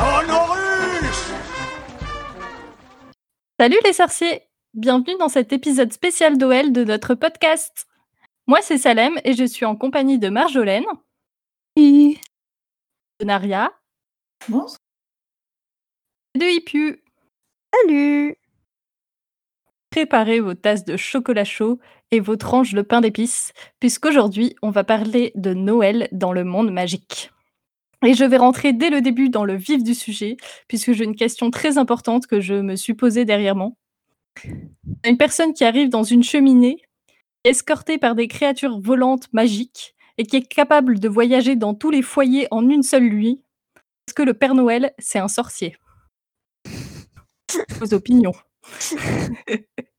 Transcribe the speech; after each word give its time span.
Sonorus 0.00 1.30
Salut 3.58 3.76
les 3.84 3.92
sorciers 3.92 4.40
Bienvenue 4.72 5.18
dans 5.18 5.28
cet 5.28 5.52
épisode 5.52 5.92
spécial 5.92 6.38
d'OL 6.38 6.72
de 6.72 6.84
notre 6.84 7.14
podcast. 7.14 7.86
Moi 8.46 8.62
c'est 8.62 8.78
Salem 8.78 9.18
et 9.24 9.34
je 9.34 9.44
suis 9.44 9.66
en 9.66 9.76
compagnie 9.76 10.18
de 10.18 10.30
Marjolaine, 10.30 10.86
Oui. 11.76 12.18
de 13.20 13.26
Naria 13.26 13.70
Bonsoir. 14.48 14.78
de 16.34 16.46
Hippu. 16.46 17.04
Salut 17.74 18.36
Préparez 19.90 20.40
vos 20.40 20.54
tasses 20.54 20.86
de 20.86 20.96
chocolat 20.96 21.44
chaud 21.44 21.78
et 22.10 22.20
vos 22.20 22.36
tranches 22.36 22.72
de 22.72 22.80
pain 22.80 23.02
d'épices, 23.02 23.52
puisqu'aujourd'hui 23.80 24.56
on 24.62 24.70
va 24.70 24.82
parler 24.82 25.32
de 25.34 25.52
Noël 25.52 26.08
dans 26.12 26.32
le 26.32 26.44
monde 26.44 26.72
magique. 26.72 27.30
Et 28.04 28.14
je 28.14 28.24
vais 28.24 28.36
rentrer 28.38 28.72
dès 28.72 28.88
le 28.90 29.00
début 29.02 29.28
dans 29.28 29.44
le 29.44 29.56
vif 29.56 29.82
du 29.82 29.94
sujet, 29.94 30.36
puisque 30.68 30.92
j'ai 30.92 31.04
une 31.04 31.16
question 31.16 31.50
très 31.50 31.76
importante 31.78 32.26
que 32.26 32.40
je 32.40 32.54
me 32.54 32.76
suis 32.76 32.94
posée 32.94 33.24
derrière 33.24 33.54
moi. 33.56 33.72
Une 35.04 35.18
personne 35.18 35.52
qui 35.52 35.64
arrive 35.64 35.90
dans 35.90 36.02
une 36.02 36.22
cheminée, 36.22 36.78
escortée 37.44 37.98
par 37.98 38.14
des 38.14 38.28
créatures 38.28 38.80
volantes 38.80 39.30
magiques, 39.32 39.94
et 40.18 40.24
qui 40.24 40.36
est 40.36 40.46
capable 40.46 40.98
de 40.98 41.08
voyager 41.08 41.56
dans 41.56 41.74
tous 41.74 41.90
les 41.90 42.02
foyers 42.02 42.46
en 42.50 42.68
une 42.68 42.82
seule 42.82 43.04
nuit. 43.08 43.42
Est-ce 44.06 44.14
que 44.14 44.22
le 44.22 44.34
Père 44.34 44.54
Noël, 44.54 44.92
c'est 44.98 45.18
un 45.18 45.28
sorcier? 45.28 45.76
Vos 47.80 47.94
opinions. 47.94 48.32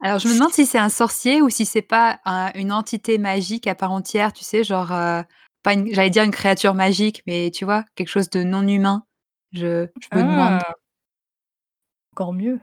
Alors, 0.00 0.20
je 0.20 0.28
me 0.28 0.34
demande 0.34 0.52
si 0.52 0.64
c'est 0.66 0.78
un 0.78 0.88
sorcier 0.90 1.42
ou 1.42 1.50
si 1.50 1.64
c'est 1.66 1.82
pas 1.82 2.20
un- 2.24 2.52
une 2.54 2.72
entité 2.72 3.18
magique 3.18 3.66
à 3.66 3.74
part 3.74 3.90
entière, 3.92 4.32
tu 4.32 4.44
sais, 4.44 4.62
genre, 4.62 4.92
euh, 4.92 5.22
pas 5.68 5.74
une- 5.74 5.92
j'allais 5.94 6.10
dire 6.10 6.24
une 6.24 6.30
créature 6.30 6.74
magique, 6.74 7.22
mais 7.26 7.50
tu 7.50 7.64
vois, 7.64 7.84
quelque 7.94 8.08
chose 8.08 8.30
de 8.30 8.42
non 8.42 8.66
humain. 8.66 9.04
Je, 9.52 9.86
je 10.00 10.16
me 10.18 10.22
demande. 10.22 10.60
Ah. 10.62 10.74
Encore 12.12 12.32
mieux. 12.32 12.60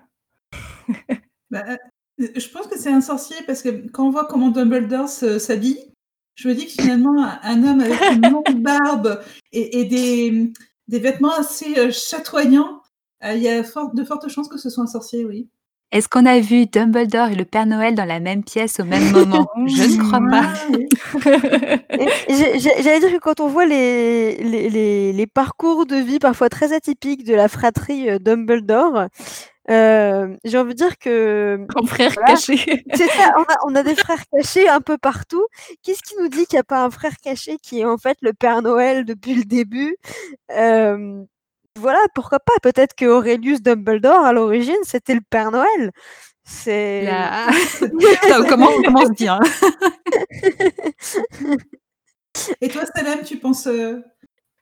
Bah, 1.51 1.63
euh, 1.69 1.77
je 2.17 2.49
pense 2.49 2.65
que 2.65 2.77
c'est 2.77 2.91
un 2.91 3.01
sorcier 3.01 3.35
parce 3.45 3.61
que 3.61 3.69
quand 3.91 4.07
on 4.07 4.09
voit 4.09 4.25
comment 4.25 4.49
Dumbledore 4.49 5.07
se- 5.07 5.37
s'habille, 5.37 5.77
je 6.33 6.49
me 6.49 6.55
dis 6.55 6.65
que 6.65 6.71
finalement, 6.81 7.23
un, 7.23 7.39
un 7.43 7.63
homme 7.63 7.81
avec 7.81 8.01
une 8.01 8.29
longue 8.31 8.61
barbe 8.63 9.21
et, 9.51 9.79
et 9.79 9.85
des, 9.85 10.51
des 10.87 10.99
vêtements 10.99 11.33
assez 11.33 11.77
euh, 11.77 11.91
chatoyants, 11.91 12.81
euh, 13.23 13.33
il 13.33 13.43
y 13.43 13.47
a 13.47 13.63
fort- 13.63 13.93
de 13.93 14.03
fortes 14.03 14.27
chances 14.27 14.49
que 14.49 14.57
ce 14.57 14.71
soit 14.71 14.83
un 14.83 14.87
sorcier, 14.87 15.23
oui. 15.23 15.47
Est-ce 15.91 16.09
qu'on 16.09 16.25
a 16.25 16.39
vu 16.39 16.65
Dumbledore 16.65 17.29
et 17.29 17.35
le 17.35 17.45
Père 17.45 17.65
Noël 17.65 17.95
dans 17.95 18.05
la 18.05 18.19
même 18.19 18.43
pièce 18.43 18.79
au 18.79 18.83
même 18.83 19.11
moment? 19.11 19.47
Je 19.67 19.83
ne 19.83 19.97
crois 20.03 20.19
pas. 20.29 20.51
J'allais 22.83 22.99
dire 22.99 23.11
que 23.13 23.19
quand 23.19 23.39
on 23.39 23.47
voit 23.47 23.65
les, 23.65 24.35
les, 24.37 24.69
les- 24.69 25.13
les 25.13 25.27
parcours 25.27 25.85
de 25.85 25.95
vie 25.95 26.19
parfois 26.19 26.49
très 26.49 26.73
atypiques 26.73 27.23
de 27.23 27.33
la 27.35 27.47
fratrie 27.47 28.09
euh, 28.09 28.19
Dumbledore, 28.19 29.05
euh, 29.69 30.35
j'ai 30.43 30.57
envie 30.57 30.73
de 30.73 30.77
dire 30.77 30.97
que 30.97 31.65
En 31.75 31.85
frère 31.85 32.11
Voilà. 32.13 32.27
caché. 32.33 32.83
c'est 32.93 33.07
ça, 33.09 33.31
on 33.37 33.43
a, 33.43 33.55
on 33.67 33.75
a 33.75 33.83
des 33.83 33.95
frères 33.95 34.23
cachés 34.31 34.67
un 34.67 34.81
peu 34.81 34.97
partout. 34.97 35.45
Qu'est-ce 35.83 36.03
qui 36.03 36.15
nous 36.19 36.27
dit 36.27 36.45
qu'il 36.45 36.57
n'y 36.57 36.61
a 36.61 36.63
pas 36.63 36.83
un 36.83 36.89
frère 36.91 37.15
caché 37.23 37.57
qui 37.61 37.79
est 37.81 37.85
en 37.85 37.97
fait 37.97 38.17
le 38.21 38.33
Père 38.33 38.61
Noël 38.61 39.05
depuis 39.05 39.33
le 39.35 39.43
début? 39.43 39.95
Euh, 40.51 41.23
Voilà, 41.77 41.99
pourquoi 42.13 42.39
pas? 42.39 42.53
Peut-être 42.63 42.95
que 42.95 43.05
Aurelius 43.05 43.61
Dumbledore, 43.61 44.23
à 44.25 44.33
l'origine, 44.33 44.75
c'était 44.83 45.15
le 45.15 45.21
Père 45.29 45.51
Noël. 45.51 45.91
C'est... 46.43 47.03
La- 47.03 47.47
comment, 48.49 48.69
comment 48.83 49.01
on 49.01 49.15
se 49.15 49.27
hein 49.27 49.39
Et 52.61 52.69
toi, 52.69 52.83
Salem, 52.95 53.23
tu 53.23 53.37
penses 53.37 53.67
euh, 53.67 54.01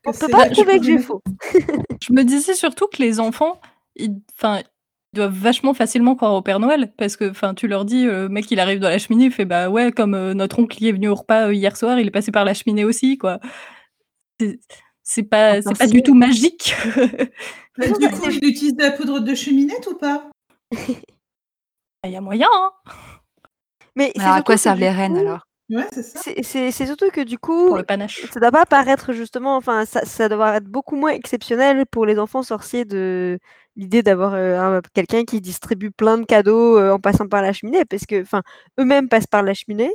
que 0.04 0.10
On 0.10 0.14
peut 0.14 0.28
pas 0.30 0.50
prouver 0.50 0.80
que 0.80 0.86
j'ai 0.86 0.98
faux. 0.98 1.22
Je 2.02 2.14
me 2.14 2.24
disais 2.24 2.54
surtout 2.54 2.88
que 2.88 3.02
les 3.02 3.20
enfants, 3.20 3.60
ils, 3.96 4.22
enfin, 4.38 4.62
ils 4.62 5.18
doivent 5.18 5.34
vachement 5.34 5.74
facilement 5.74 6.16
croire 6.16 6.34
au 6.34 6.42
Père 6.42 6.60
Noël 6.60 6.94
parce 6.98 7.18
que, 7.18 7.30
enfin, 7.30 7.54
tu 7.54 7.68
leur 7.68 7.86
dis, 7.86 8.08
euh, 8.08 8.24
le 8.24 8.30
mec, 8.30 8.50
il 8.50 8.60
arrive 8.60 8.80
dans 8.80 8.90
la 8.90 8.98
cheminée, 8.98 9.26
il 9.26 9.32
fait 9.32 9.46
bah 9.46 9.70
ouais, 9.70 9.92
comme 9.92 10.14
euh, 10.16 10.34
notre 10.34 10.60
oncle 10.60 10.84
est 10.84 10.92
venu 10.92 11.10
au 11.10 11.16
repas 11.16 11.48
euh, 11.48 11.54
hier 11.54 11.76
soir, 11.76 12.00
il 12.00 12.08
est 12.08 12.12
passé 12.12 12.32
par 12.32 12.46
la 12.46 12.54
cheminée 12.54 12.86
aussi, 12.86 13.18
quoi. 13.18 13.40
C'est- 15.04 15.24
pas, 15.24 15.62
c'est 15.62 15.78
pas 15.78 15.88
du 15.88 16.02
tout 16.04 16.14
magique. 16.16 16.76
Bah, 17.76 17.88
du 17.90 18.08
coup, 18.10 18.22
il 18.30 18.46
utilise 18.48 18.76
de 18.76 18.84
la 18.84 18.92
poudre 18.92 19.20
de 19.20 19.34
cheminette 19.34 19.88
ou 19.88 19.98
pas? 19.98 20.30
Il 22.06 22.12
y 22.12 22.16
a 22.16 22.22
moyen, 22.22 22.48
hein. 22.54 22.72
Mais 23.96 24.12
c'est 24.16 24.22
Alors, 24.22 24.36
à 24.36 24.42
quoi 24.44 24.58
servent 24.58 24.80
les 24.80 24.90
reines 24.92 25.14
coup, 25.14 25.20
alors? 25.20 25.40
Ouais, 25.72 25.88
c'est 25.92 26.04
ça. 26.04 26.20
c'est- 26.22 26.44
C'est 26.44 26.72
c'est 26.72 26.86
surtout 26.86 27.10
que 27.10 27.22
du 27.22 27.38
coup, 27.40 27.68
pour 27.68 27.78
le 27.78 27.84
panache. 27.84 28.28
ça 28.32 28.40
doit 28.40 28.52
pas 28.52 28.66
paraître 28.66 29.12
justement, 29.14 29.56
enfin, 29.56 29.86
ça, 29.86 30.06
ça 30.06 30.30
doit 30.30 30.58
être 30.58 30.66
beaucoup 30.66 30.96
moins 30.96 31.12
exceptionnel 31.14 31.86
pour 31.90 32.06
les 32.06 32.20
enfants 32.20 32.44
sorciers 32.44 32.86
de 32.86 33.40
l'idée 33.76 34.04
d'avoir 34.04 34.34
euh, 34.36 34.60
un- 34.60 34.82
quelqu'un 34.94 35.24
qui 35.26 35.42
distribue 35.42 35.90
plein 35.90 36.18
de 36.20 36.26
cadeaux 36.26 36.78
euh, 36.78 36.92
en 36.92 37.00
passant 37.00 37.28
par 37.28 37.42
la 37.42 37.54
cheminée, 37.54 37.86
parce 37.86 38.06
que, 38.06 38.22
enfin, 38.22 38.44
eux-mêmes 38.80 39.10
passent 39.10 39.26
par 39.26 39.42
la 39.42 39.54
cheminée 39.56 39.92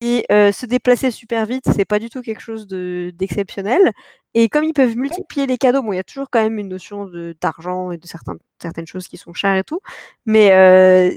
et 0.00 0.24
euh, 0.30 0.52
se 0.52 0.66
déplacer 0.66 1.10
super 1.10 1.46
vite, 1.46 1.64
c'est 1.74 1.84
pas 1.84 1.98
du 1.98 2.08
tout 2.10 2.22
quelque 2.22 2.40
chose 2.40 2.66
de 2.66 3.12
d'exceptionnel. 3.16 3.92
Et 4.34 4.48
comme 4.48 4.64
ils 4.64 4.72
peuvent 4.74 4.96
multiplier 4.96 5.46
les 5.46 5.58
cadeaux, 5.58 5.82
bon, 5.82 5.92
il 5.92 5.96
y 5.96 6.00
a 6.00 6.04
toujours 6.04 6.28
quand 6.30 6.42
même 6.42 6.58
une 6.58 6.68
notion 6.68 7.06
de 7.06 7.36
d'argent 7.40 7.90
et 7.90 7.98
de 7.98 8.06
certains, 8.06 8.36
certaines 8.62 8.86
choses 8.86 9.08
qui 9.08 9.16
sont 9.16 9.32
chères 9.34 9.56
et 9.56 9.64
tout, 9.64 9.80
mais 10.26 10.52
euh, 10.52 11.10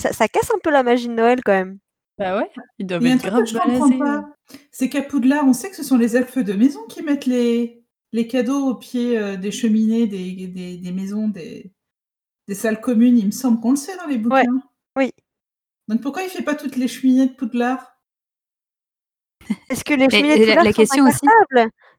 ça, 0.00 0.12
ça 0.12 0.28
casse 0.28 0.50
un 0.50 0.58
peu 0.62 0.70
la 0.70 0.82
magie 0.82 1.08
de 1.08 1.14
Noël 1.14 1.40
quand 1.44 1.52
même. 1.52 1.78
Bah 2.18 2.36
ouais, 2.36 2.50
ils 2.78 2.86
doivent 2.86 3.02
Il 3.02 3.08
y 3.08 3.12
a 3.12 3.14
être 3.14 3.24
grave 3.26 3.44
que 3.44 3.48
je 3.50 3.58
comprends 3.58 3.98
pas, 3.98 4.28
c'est 4.72 4.88
qu'à 4.88 5.02
Poudlard, 5.02 5.44
on 5.46 5.52
sait 5.52 5.70
que 5.70 5.76
ce 5.76 5.84
sont 5.84 5.96
les 5.96 6.16
elfes 6.16 6.38
de 6.38 6.52
maison 6.52 6.84
qui 6.88 7.02
mettent 7.02 7.26
les, 7.26 7.84
les 8.12 8.26
cadeaux 8.26 8.66
au 8.70 8.74
pied 8.74 9.16
euh, 9.16 9.36
des 9.36 9.52
cheminées, 9.52 10.08
des, 10.08 10.48
des, 10.48 10.78
des 10.78 10.92
maisons, 10.92 11.28
des, 11.28 11.72
des 12.48 12.54
salles 12.56 12.80
communes. 12.80 13.16
Il 13.18 13.26
me 13.26 13.30
semble 13.30 13.60
qu'on 13.60 13.70
le 13.70 13.76
sait 13.76 13.96
dans 13.96 14.06
les 14.06 14.18
bouquins. 14.18 14.42
oui. 14.96 15.12
Donc 15.86 16.00
pourquoi 16.02 16.22
il 16.24 16.28
fait 16.28 16.42
pas 16.42 16.56
toutes 16.56 16.76
les 16.76 16.88
cheminées 16.88 17.26
de 17.26 17.32
Poudlard? 17.34 17.97
Est-ce 19.70 19.84
que 19.84 19.94
les 19.94 20.08
cheminées 20.10 20.38
de 20.38 20.44
la- 20.46 20.54
la 20.56 20.64
sont 20.64 20.72
question 20.72 21.04
aussi- 21.06 21.26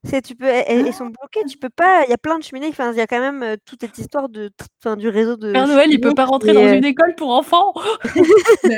C'est 0.06 0.22
tu 0.22 0.36
peux, 0.36 0.46
elles, 0.46 0.88
elles 0.88 0.94
sont 0.94 1.08
bloquées. 1.08 1.44
Tu 1.50 1.58
peux 1.58 1.70
pas. 1.70 2.04
Il 2.06 2.10
y 2.10 2.14
a 2.14 2.18
plein 2.18 2.38
de 2.40 2.44
cheminées. 2.44 2.68
Enfin, 2.70 2.92
il 2.94 2.98
y 2.98 3.02
a 3.02 3.08
quand 3.08 3.20
même 3.20 3.58
toute 3.66 3.82
cette 3.82 3.98
histoire 3.98 4.30
de, 4.30 4.50
enfin, 4.82 4.96
du 4.96 5.10
réseau 5.10 5.36
de. 5.36 5.52
Père 5.52 5.68
Noël, 5.68 5.90
il 5.92 6.00
peut 6.00 6.14
pas 6.16 6.26
rentrer 6.26 6.54
dans 6.54 6.62
euh, 6.64 6.74
une 6.78 6.86
école 6.86 7.16
pour 7.16 7.32
enfants? 7.32 7.74
Bah 8.64 8.70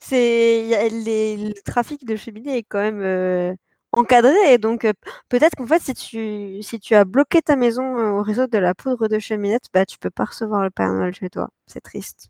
C'est 0.00 0.88
les, 0.90 1.36
le 1.36 1.62
trafic 1.64 2.04
de 2.04 2.16
cheminées 2.16 2.58
est 2.58 2.62
quand 2.62 2.80
même 2.80 3.00
euh, 3.02 3.54
encadré. 3.92 4.34
Et 4.52 4.58
donc 4.58 4.84
euh, 4.84 4.92
peut-être 5.28 5.56
qu'en 5.56 5.66
fait, 5.66 5.80
si 5.82 5.94
tu 5.94 6.62
si 6.62 6.78
tu 6.78 6.94
as 6.94 7.04
bloqué 7.04 7.40
ta 7.42 7.56
maison 7.56 7.96
au 8.18 8.22
réseau 8.22 8.46
de 8.46 8.58
la 8.58 8.74
poudre 8.74 9.08
de 9.08 9.18
cheminette, 9.18 9.64
bah 9.72 9.86
tu 9.86 9.98
peux 9.98 10.10
pas 10.10 10.24
recevoir 10.26 10.62
le 10.62 10.70
Père 10.70 10.92
Noël 10.92 11.14
chez 11.14 11.30
toi. 11.30 11.48
C'est 11.66 11.80
triste. 11.80 12.28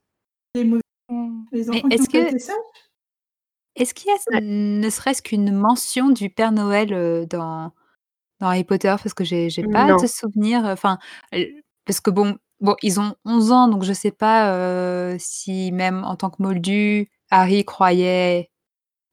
les, 0.55 0.65
Hmm. 1.09 1.45
les 1.53 1.67
Mais 1.67 1.71
enfants 1.79 1.89
qui 1.89 1.95
est-ce 1.95 2.09
que- 2.09 2.39
sages? 2.39 2.55
Est-ce 3.77 3.95
qu'il 3.95 4.09
y 4.11 4.37
a 4.37 4.41
ne 4.41 4.89
serait-ce 4.91 5.23
qu'une 5.23 5.53
mention 5.53 6.11
du 6.11 6.31
Père 6.31 6.51
Noël 6.53 7.27
dans, 7.29 7.73
dans 8.41 8.47
Harry 8.49 8.65
Potter? 8.65 8.89
Parce 9.03 9.15
que 9.15 9.25
j'ai 9.25 9.51
j'ai 9.51 9.63
pas 9.63 9.87
Non. 9.87 9.97
de 9.97 10.07
souvenir. 10.07 10.65
Enfin, 10.65 10.99
parce 11.85 12.01
que 12.01 12.11
bon, 12.11 12.37
bon, 12.61 12.75
ils 12.83 12.99
ont 13.01 13.15
11 13.25 13.53
ans, 13.53 13.69
donc 13.69 13.85
je 13.85 13.93
sais 13.93 14.11
pas 14.11 15.15
si 15.19 15.73
même 15.73 16.05
en 16.05 16.17
tant 16.17 16.31
que 16.31 16.43
moldu, 16.43 17.11
Harry 17.31 17.65
croyait 17.65 18.51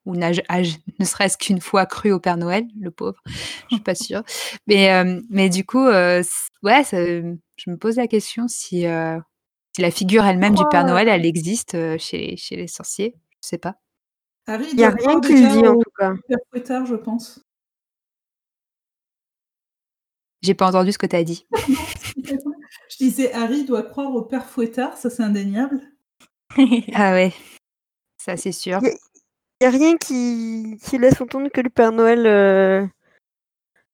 ou 0.06 0.16
n'a 0.16 0.31
a- 0.50 0.62
ne 1.00 1.06
serait-ce 1.06 1.38
qu'une 1.38 1.62
fois 1.62 1.85
cru 1.85 2.12
au 2.12 2.19
Père 2.19 2.38
Noël, 2.38 2.66
le 2.80 2.91
pauvre. 2.91 3.22
Je 3.69 3.75
suis 3.75 3.84
pas 3.84 3.95
sûre. 3.95 4.24
Mais, 4.68 4.91
mais 5.30 5.50
du 5.50 5.66
coup, 5.66 5.85
ouais, 5.88 6.22
je 6.91 7.69
me 7.69 7.75
pose 7.78 7.97
la 7.97 8.07
question 8.07 8.47
si, 8.47 8.85
si 9.75 9.81
la 9.81 9.91
figure 9.91 10.24
elle-même 10.25 10.53
du 10.56 10.63
Père 10.69 10.81
crois, 10.81 10.84
Noël, 10.84 11.07
elle 11.09 11.25
existe 11.25 11.71
chez, 11.98 12.18
les- 12.18 12.38
chez 12.38 12.56
les 12.56 12.68
sorciers. 12.68 13.16
Je 13.42 13.48
sais 13.50 13.57
pas. 13.57 13.75
Harry 14.48 14.68
Il 14.74 14.80
y 14.80 14.84
a 14.84 14.90
rien 14.90 14.98
croire 14.98 15.22
qui 15.22 15.34
le 15.34 15.40
déjà 15.40 15.50
dit 15.50 15.68
en 15.68 15.78
tout 15.78 15.92
cas. 15.98 16.13
Père 16.28 16.38
Fouettard, 16.51 16.86
je 16.86 16.95
pense. 16.95 17.42
J'ai 20.42 20.54
pas 20.54 20.68
entendu 20.68 20.92
ce 20.92 20.98
que 20.98 21.06
tu 21.06 21.16
as 21.16 21.24
dit. 21.24 21.48
Je 22.90 22.98
disais, 22.98 23.34
Harry 23.34 23.66
doit 23.66 23.84
croire 23.84 24.13
au 24.13 24.22
Père 24.22 24.45
Fouettard, 24.45 24.98
ça 24.98 25.10
c'est 25.10 25.24
indéniable. 25.24 25.81
Ah 26.94 27.13
ouais, 27.13 27.34
ça 28.18 28.38
c'est 28.38 28.51
sûr. 28.51 28.80
Il 28.84 29.63
y 29.63 29.66
a 29.66 29.72
rien 29.72 29.98
qui, 29.98 30.78
qui 30.84 30.98
laisse 31.00 31.19
entendre 31.19 31.50
que 31.50 31.62
le 31.62 31.69
Père 31.69 31.92
Noël 31.92 32.28
euh, 32.28 32.86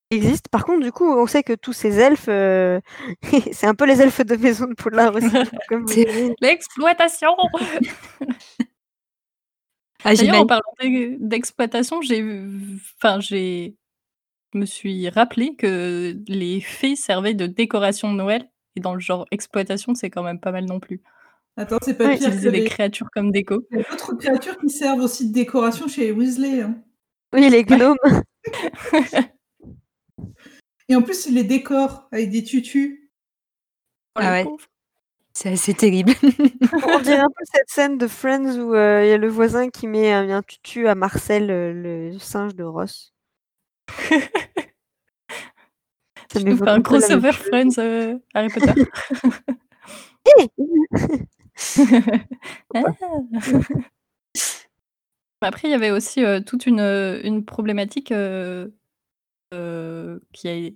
existe. 0.10 0.50
Par 0.50 0.66
contre, 0.66 0.84
du 0.84 0.92
coup, 0.92 1.06
on 1.06 1.28
sait 1.28 1.44
que 1.44 1.54
tous 1.54 1.72
ces 1.72 2.00
elfes, 2.00 2.28
euh, 2.28 2.82
c'est 3.54 3.68
un 3.68 3.76
peu 3.76 3.86
les 3.86 4.02
elfes 4.02 4.26
de 4.26 4.36
maison 4.36 4.66
de 4.66 4.74
Poudlard 4.74 5.16
aussi. 5.16 6.36
L'exploitation. 6.42 7.36
Ah, 10.04 10.16
D'ailleurs, 10.16 10.42
en 10.42 10.46
parlant 10.46 10.74
d'e- 10.82 11.18
d'exploitation, 11.20 12.02
j'ai, 12.02 12.24
enfin, 12.98 13.20
j'ai, 13.20 13.76
je 14.54 14.60
me 14.60 14.66
suis 14.66 15.10
rappelé 15.10 15.56
que 15.56 16.18
les 16.28 16.62
fées 16.62 16.96
servaient 16.96 17.34
de 17.34 17.48
décoration 17.48 18.12
de 18.12 18.18
Noël. 18.18 18.50
Et 18.76 18.80
dans 18.80 18.94
le 18.94 19.00
genre 19.00 19.26
exploitation, 19.32 19.96
c'est 19.96 20.10
quand 20.10 20.24
même 20.24 20.40
pas 20.40 20.52
mal 20.52 20.66
non 20.66 20.80
plus. 20.80 21.02
Attends, 21.58 21.78
c'est 21.82 21.98
pas 21.98 22.06
Oui, 22.06 22.18
pire 22.18 22.28
que 22.30 22.34
Utiliser 22.36 22.52
des 22.52 22.60
les... 22.62 22.66
créatures 22.66 23.10
comme 23.12 23.32
déco. 23.32 23.66
il 23.72 23.80
y 23.80 23.82
a 23.82 23.90
d'autres 23.90 24.14
créatures 24.16 24.58
qui 24.60 24.70
servent 24.70 25.02
aussi 25.02 25.28
de 25.30 25.34
décoration 25.34 25.88
chez 25.88 26.06
les 26.06 26.12
Weasley. 26.12 26.62
hein. 26.62 26.82
Oui, 27.34 27.50
les 27.50 27.64
gnomes. 27.64 27.98
Et 30.88 30.96
en 30.96 31.02
plus, 31.02 31.26
ils 31.28 31.36
les 31.36 31.44
décorent 31.44 32.08
avec 32.12 32.30
des 32.32 32.44
tutus. 32.44 33.00
Oh, 34.16 34.22
Ah 34.22 34.22
les 34.24 34.30
ouais. 34.38 34.44
pauvres. 34.44 34.66
C'est 35.42 35.54
assez 35.54 35.74
terrible. 35.74 36.12
On 36.22 37.00
dirait 37.00 37.20
un 37.20 37.30
peu 37.30 37.46
cette 37.50 37.70
scène 37.70 37.98
de 37.98 38.08
Friends 38.08 38.58
où 38.58 38.76
euh, 38.76 39.06
il 39.06 39.08
y 39.08 39.14
a 39.14 39.18
le 39.18 39.30
voisin 39.30 39.70
qui 39.70 39.88
met 39.88 40.12
un, 40.12 40.30
un 40.30 40.42
tutu 40.42 40.90
à 40.90 40.96
Marcel, 40.96 41.50
euh, 41.50 41.72
le 42.12 42.20
singe 42.20 42.56
de 42.56 42.66
Ross. 42.66 43.14
Ça 46.30 46.42
nous 46.42 46.58
fais 46.58 46.68
un 46.68 46.82
crossover. 46.82 47.32
Friends 47.32 47.78
euh, 47.78 48.18
Harry 48.34 48.50
Potter. 48.50 48.84
Ah. 52.76 52.84
Après, 55.42 55.70
il 55.70 55.72
y 55.72 55.74
avait 55.74 55.92
aussi 55.92 56.22
toute 56.46 56.66
une, 56.66 56.82
une 56.82 57.46
problématique 57.46 58.08
qui, 58.08 58.14
a, 59.54 60.70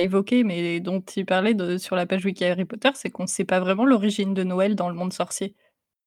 a 0.00 0.04
évoqué, 0.04 0.44
mais 0.44 0.80
dont 0.80 1.00
il 1.00 1.26
parlait 1.26 1.54
de- 1.54 1.78
sur 1.78 1.96
la 1.96 2.06
page 2.06 2.24
wiki 2.24 2.44
Harry 2.44 2.64
Potter, 2.64 2.90
c'est 2.94 3.10
qu'on 3.10 3.24
ne 3.24 3.28
sait 3.28 3.44
pas 3.44 3.60
vraiment 3.60 3.84
l'origine 3.84 4.34
de 4.34 4.42
Noël 4.42 4.74
dans 4.74 4.88
le 4.88 4.94
monde 4.94 5.12
sorcier. 5.12 5.54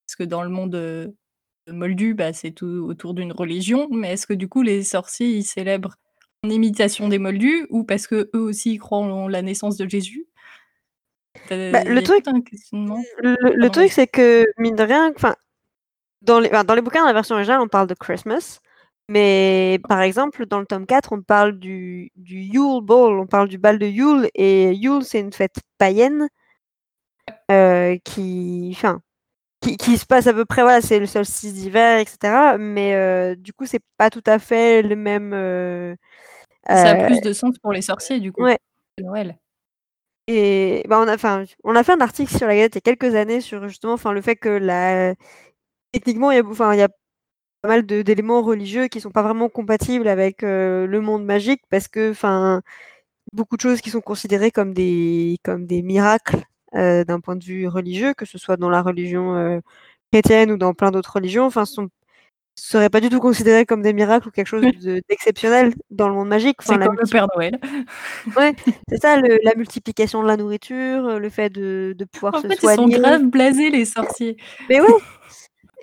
Parce 0.06 0.16
que 0.16 0.24
dans 0.24 0.44
le 0.44 0.50
monde 0.50 0.76
euh, 0.76 1.08
moldu, 1.68 2.14
bah, 2.14 2.34
c'est 2.34 2.52
tout 2.52 2.86
autour 2.88 3.14
d'une 3.14 3.32
religion, 3.32 3.88
mais 3.92 4.14
est-ce 4.14 4.28
que 4.28 4.34
du 4.34 4.50
coup 4.50 4.62
les 4.62 4.84
sorciers 4.84 5.30
ils 5.30 5.44
célèbrent 5.44 5.96
en 6.44 6.50
imitation 6.50 7.08
des 7.08 7.20
moldus 7.20 7.68
ou 7.70 7.84
parce 7.84 8.08
que 8.08 8.30
eux 8.36 8.42
aussi 8.42 8.74
ils 8.74 8.80
croient 8.80 9.00
en 9.00 9.28
la 9.28 9.42
naissance 9.42 9.78
de 9.78 9.90
Jésus? 9.90 10.28
Bah, 11.50 11.84
le 11.86 12.02
truc-. 12.02 12.26
Le, 13.20 13.68
truc, 13.70 13.92
c'est 13.92 14.08
que, 14.08 14.46
mine 14.58 14.76
de 14.76 14.84
rien, 14.84 15.12
enfin, 15.16 15.36
dans 16.22 16.40
les, 16.40 16.50
dans 16.50 16.76
les 16.76 16.82
bouquins, 16.82 17.02
dans 17.02 17.08
la 17.08 17.14
version 17.14 17.36
originale, 17.36 17.62
on 17.62 17.68
parle 17.68 17.88
de 17.88 17.94
Christmas. 17.94 18.60
Mais 19.10 19.80
par 19.90 20.02
exemple, 20.02 20.46
dans 20.46 20.60
le 20.60 20.66
tome 20.66 20.86
4, 20.86 21.14
on 21.14 21.22
parle 21.22 21.60
du, 21.60 22.12
du 22.16 22.40
Yule 22.40 22.82
Ball, 22.84 23.20
on 23.20 23.28
parle 23.28 23.50
du 23.50 23.58
bal 23.58 23.78
de 23.80 23.86
Yule. 23.88 24.30
Et 24.36 24.74
Yule, 24.74 25.04
c'est 25.04 25.20
une 25.20 25.34
fête 25.34 25.58
païenne 25.78 26.28
euh, 27.52 27.98
qui, 28.04 28.70
enfin, 28.76 29.02
qui, 29.62 29.78
qui 29.78 29.98
se 29.98 30.06
passe 30.06 30.28
à 30.28 30.34
peu 30.34 30.46
près, 30.46 30.62
voilà, 30.64 30.82
c'est 30.82 31.00
le 31.00 31.06
solstice 31.06 31.54
d'hiver, 31.54 32.00
etc. 32.00 32.58
Mais 32.58 32.96
euh, 32.96 33.36
du 33.36 33.54
coup, 33.54 33.66
c'est 33.66 33.82
pas 33.98 34.10
tout 34.10 34.24
à 34.26 34.40
fait 34.40 34.82
le 34.82 34.96
même. 34.96 35.34
euh, 35.34 35.96
Ça 36.68 36.92
a 36.92 37.04
euh, 37.04 37.08
plus 37.08 37.22
de 37.22 37.34
sens 37.34 37.58
pour 37.60 37.74
les 37.74 37.82
sorciers 37.82 38.20
du 38.20 38.32
coup. 38.32 38.44
ouais. 38.44 38.60
Noël. 39.02 39.38
Et 40.28 40.86
bah, 40.88 41.00
on, 41.02 41.08
a, 41.08 41.18
on 41.66 41.76
a 41.76 41.84
fait 41.84 41.92
un 41.94 42.02
article 42.02 42.36
sur 42.38 42.48
la 42.48 42.56
Gazette 42.56 42.76
il 42.76 42.78
y 42.78 42.90
a 42.90 42.96
quelques 42.96 43.16
années 43.16 43.42
sur 43.42 43.68
justement 43.68 43.98
le 44.12 44.22
fait 44.22 44.38
que 44.38 44.50
la... 44.50 45.16
techniquement, 45.92 46.32
il 46.32 46.38
y 46.38 46.40
a, 46.40 46.76
y 46.76 46.82
a 46.82 46.90
pas 47.64 47.70
mal 47.70 47.86
d'éléments 47.86 48.42
religieux 48.42 48.88
qui 48.90 49.00
sont 49.00 49.10
pas 49.10 49.24
vraiment 49.24 49.48
compatibles 49.48 50.10
avec 50.10 50.44
euh, 50.44 50.86
le 50.86 51.00
monde 51.00 51.24
magique 51.24 51.62
parce 51.70 51.88
que 51.88 52.12
enfin, 52.12 52.62
beaucoup 53.32 53.56
de 53.56 53.62
choses 53.62 53.80
qui 53.80 53.90
sont 53.90 54.02
considérées 54.02 54.52
comme 54.52 54.74
des, 54.74 55.38
comme 55.44 55.66
des 55.66 55.82
miracles 55.82 56.44
euh, 56.76 57.06
d'un 57.06 57.22
point 57.22 57.38
de 57.38 57.44
vue 57.44 57.68
religieux, 57.70 58.14
que 58.14 58.26
ce 58.26 58.38
soit 58.38 58.58
dans 58.58 58.70
la 58.70 58.82
religion 58.82 59.36
euh, 59.38 59.60
chrétienne 60.12 60.52
ou 60.52 60.58
dans 60.58 60.74
plein 60.74 60.92
d'autres 60.92 61.14
religions, 61.14 61.46
enfin, 61.46 61.64
sont 61.66 61.88
seraient 62.56 62.90
pas 62.90 63.00
du 63.00 63.10
tout 63.10 63.20
considérées 63.22 63.66
comme 63.66 63.82
des 63.82 63.94
miracles 63.94 64.28
ou 64.28 64.32
quelque 64.32 64.46
chose 64.48 64.62
de- 64.62 65.02
d'exceptionnel 65.10 65.74
dans 65.90 66.08
le 66.10 66.14
monde 66.16 66.28
magique. 66.28 66.58
Enfin, 66.60 66.78
C'est 66.80 66.86
comme 66.86 66.98
le 67.02 67.10
Père 67.10 67.28
Noël. 67.34 67.60
c'est 68.90 69.02
ça, 69.02 69.18
le- 69.18 69.40
la 69.42 69.56
multiplication 69.56 70.22
de 70.22 70.28
la 70.28 70.38
nourriture, 70.38 71.18
le 71.20 71.30
fait 71.30 71.50
de, 71.50 71.96
de 71.98 72.06
pouvoir 72.06 72.36
En 72.36 72.42
se 72.42 72.48
fait, 72.48 72.54
ils 72.56 72.60
sont 72.60 72.76
soigner. 72.76 73.00
grave 73.00 73.24
blasés 73.24 73.70
les 73.72 73.86
sorciers. 73.86 74.38
Mais 74.70 74.82
ouais. 74.82 74.88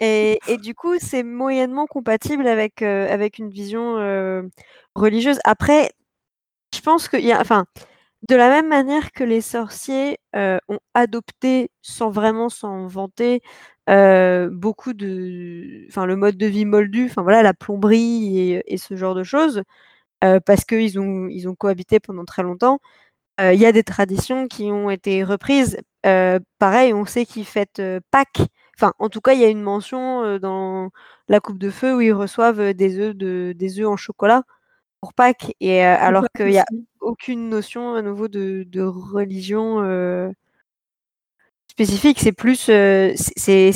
Et, 0.01 0.39
du 0.63 0.75
coup, 0.75 0.99
c'est 0.99 1.23
moyennement 1.23 1.87
compatible 1.87 2.47
avec, 2.47 2.81
euh, 2.83 3.07
avec 3.13 3.39
une 3.39 3.51
vision 3.51 3.99
euh, 3.99 4.43
religieuse. 4.95 5.39
Après, 5.45 5.93
je 6.75 6.81
pense 6.81 7.09
qu'il 7.09 7.27
y 7.27 7.33
a, 7.33 7.41
enfin, 7.41 7.67
de 8.29 8.37
la 8.37 8.49
même 8.49 8.69
manière 8.69 9.13
que 9.13 9.25
les 9.25 9.43
sorciers 9.43 10.19
euh, 10.37 10.59
ont 10.69 10.79
adopté, 10.95 11.71
sans 11.83 12.11
vraiment 12.11 12.49
s'en 12.49 12.87
vanter, 12.87 13.43
beaucoup 13.89 14.93
de, 14.95 15.87
enfin, 15.89 16.07
le 16.07 16.17
mode 16.17 16.37
de 16.39 16.47
vie 16.47 16.65
moldu, 16.65 17.07
enfin 17.07 17.23
voilà, 17.23 17.43
la 17.43 17.55
plomberie 17.55 18.63
et, 18.67 18.79
ce 18.79 18.97
genre 18.97 19.15
de 19.17 19.25
choses, 19.25 19.63
parce 20.21 20.65
qu'ils 20.65 21.01
ont, 21.01 21.29
ils 21.29 21.49
ont 21.49 21.55
cohabité 21.57 22.01
pendant 22.01 22.25
très 22.25 22.43
longtemps. 22.43 22.79
Il 23.41 23.57
y 23.57 23.67
a 23.67 23.73
des 23.73 23.85
traditions 23.85 24.49
qui 24.49 24.65
ont 24.73 24.91
été 24.91 25.25
reprises. 25.25 25.79
Pareil, 26.05 26.95
on 26.95 27.05
sait 27.07 27.27
qu'ils 27.27 27.47
fêtent 27.47 27.83
Pâques. 28.13 28.43
Enfin, 28.81 28.95
en 28.99 29.11
tout 29.11 29.21
cas, 29.21 29.35
il 29.35 29.41
y 29.41 29.45
a 29.45 29.49
une 29.49 29.61
mention 29.61 30.39
dans 30.39 30.89
la 31.29 31.41
coupe 31.41 31.59
de 31.59 31.69
feu 31.69 31.95
où 31.97 32.01
ils 32.01 32.15
reçoivent 32.15 32.73
des 32.73 32.99
œufs 32.99 33.15
de, 33.15 33.53
des 33.55 33.79
œufs 33.79 33.87
en 33.87 33.99
chocolat 33.99 34.45
pour 35.03 35.13
Pâques. 35.13 35.55
Et 35.61 35.83
alors 35.83 36.25
qu'il 36.35 36.47
n'y 36.47 36.59
a 36.59 36.65
aucune 37.01 37.51
notion 37.51 37.95
à 37.95 38.01
nouveau 38.01 38.29
de, 38.29 38.65
de 38.67 38.81
religion 38.81 39.83
euh, 39.83 40.31
spécifique. 41.71 42.21
C'est 42.21 42.33
plus, 42.33 42.71
euh, 42.71 43.13
c'est- 43.17 43.71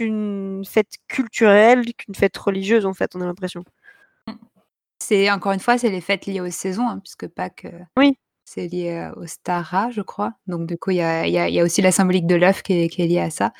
une 0.00 0.64
fête 0.66 0.96
culturelle 1.08 1.84
qu'une 1.94 2.14
fête 2.14 2.36
religieuse, 2.36 2.84
en 2.84 2.92
fait, 2.92 3.16
on 3.16 3.22
a 3.22 3.26
l'impression. 3.26 3.64
C'est 5.02 5.30
encore 5.30 5.52
une 5.52 5.60
fois, 5.60 5.78
c'est 5.78 5.88
les 5.90 6.02
fêtes 6.02 6.26
liées 6.26 6.42
aux 6.42 6.50
saisons, 6.50 6.88
hein, 6.88 6.98
puisque 6.98 7.26
Pâques, 7.26 7.64
euh, 7.64 7.80
Oui. 7.96 8.18
c'est 8.44 8.68
lié 8.68 9.10
au 9.16 9.26
Stara, 9.26 9.90
je 9.90 10.02
crois. 10.02 10.34
Donc 10.46 10.66
du 10.66 10.76
coup, 10.76 10.90
il 10.90 10.98
y 10.98 11.02
a, 11.02 11.26
y 11.26 11.54
y 11.54 11.62
aussi 11.62 11.80
la 11.80 11.90
symbolique 11.90 12.26
de 12.26 12.36
l'œuf 12.36 12.62
qui 12.62 12.74
est 12.74 12.96
liée 12.98 13.18
à 13.20 13.30
ça. 13.30 13.52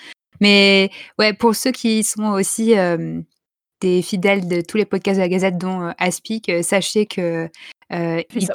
Mais 0.43 0.91
ouais, 1.19 1.33
pour 1.33 1.55
ceux 1.55 1.71
qui 1.73 2.03
sont 2.05 2.25
aussi 2.33 2.77
euh, 2.79 3.21
des 3.81 4.03
fidèles 4.03 4.47
de 4.47 4.61
tous 4.61 4.77
les 4.77 4.85
podcasts 4.85 5.17
de 5.19 5.23
la 5.23 5.29
Gazette, 5.29 5.57
dont 5.59 5.81
euh, 5.83 5.91
Aspic, 5.99 6.49
euh, 6.49 6.63
sachez 6.63 7.07
que 7.07 7.49
euh, 7.93 8.23
Ip- 8.45 8.53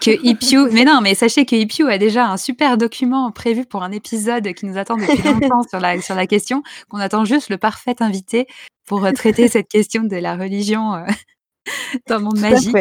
que 0.00 0.10
Ipiu, 0.24 0.68
mais 0.72 0.84
non, 0.84 1.00
mais 1.02 1.14
sachez 1.14 1.44
que 1.46 1.56
Ipiu 1.56 1.88
a 1.90 1.98
déjà 1.98 2.26
un 2.30 2.36
super 2.36 2.76
document 2.78 3.30
prévu 3.32 3.64
pour 3.64 3.82
un 3.82 3.92
épisode 3.92 4.52
qui 4.54 4.66
nous 4.66 4.76
attend 4.78 4.96
depuis 4.96 5.22
longtemps 5.22 5.62
sur 5.68 5.80
la, 5.80 6.00
sur 6.00 6.14
la 6.14 6.26
question, 6.26 6.62
qu'on 6.88 6.98
attend 6.98 7.24
juste 7.24 7.48
le 7.50 7.58
parfait 7.58 7.96
invité 8.00 8.46
pour 8.86 9.06
traiter 9.12 9.48
cette 9.48 9.68
question 9.68 10.02
de 10.04 10.16
la 10.16 10.36
religion 10.36 10.92
dans 12.08 12.18
le 12.18 12.24
monde 12.24 12.38
magique. 12.38 12.72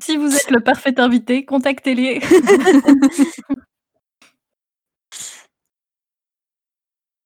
Si 0.00 0.16
vous 0.16 0.34
êtes 0.34 0.50
le 0.50 0.60
parfait 0.60 0.98
invité, 1.00 1.44
contactez-les. 1.44 2.20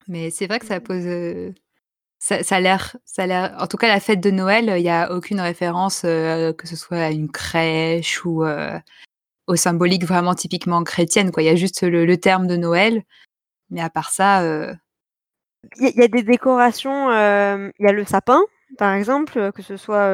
Mais 0.07 0.29
c'est 0.31 0.47
vrai 0.47 0.59
que 0.59 0.65
ça 0.65 0.79
pose. 0.79 1.05
euh, 1.05 1.51
ça, 2.19 2.43
ça 2.43 2.57
a 2.57 2.59
l'air, 2.61 2.97
ça 3.05 3.23
a 3.23 3.27
l'air. 3.27 3.55
En 3.59 3.67
tout 3.67 3.77
cas, 3.77 3.87
la 3.89 3.99
fête 3.99 4.21
de 4.21 4.31
Noël, 4.31 4.73
il 4.77 4.83
n'y 4.83 4.89
a 4.89 5.11
aucune 5.13 5.41
référence, 5.41 6.03
euh, 6.05 6.53
que 6.53 6.67
ce 6.67 6.75
soit 6.75 6.97
à 6.99 7.11
une 7.11 7.31
crèche 7.31 8.25
ou 8.25 8.43
euh, 8.45 8.79
au 9.47 9.55
symbolique 9.57 10.05
vraiment 10.05 10.35
typiquement 10.35 10.83
chrétienne. 10.83 11.31
Quoi. 11.31 11.43
Il 11.43 11.47
y 11.47 11.49
a 11.49 11.55
juste 11.55 11.83
le, 11.83 12.05
le 12.05 12.17
terme 12.17 12.47
de 12.47 12.57
Noël. 12.57 13.03
Mais 13.71 13.81
à 13.81 13.89
part 13.89 14.11
ça, 14.11 14.43
Il 15.77 15.83
y, 15.83 15.87
a- 15.87 15.89
il 15.89 15.99
y 15.99 16.03
a 16.03 16.07
des 16.07 16.23
décorations, 16.23 17.09
il 17.11 17.71
y 17.79 17.87
a 17.87 17.91
le 17.91 18.05
sapin, 18.05 18.41
par 18.77 18.93
exemple, 18.93 19.51
que 19.53 19.61
ce 19.61 19.77
soit 19.77 20.09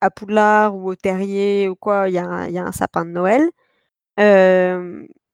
à 0.00 0.10
Poudlard 0.10 0.76
ou 0.76 0.90
au 0.90 0.94
Terrier 0.96 1.68
ou 1.68 1.74
quoi, 1.76 2.08
il 2.08 2.14
y, 2.14 2.18
a 2.18 2.24
un- 2.24 2.46
il 2.48 2.52
y 2.54 2.58
a 2.58 2.64
un 2.64 2.72
sapin 2.72 3.04
de 3.04 3.10
Noël. 3.10 3.48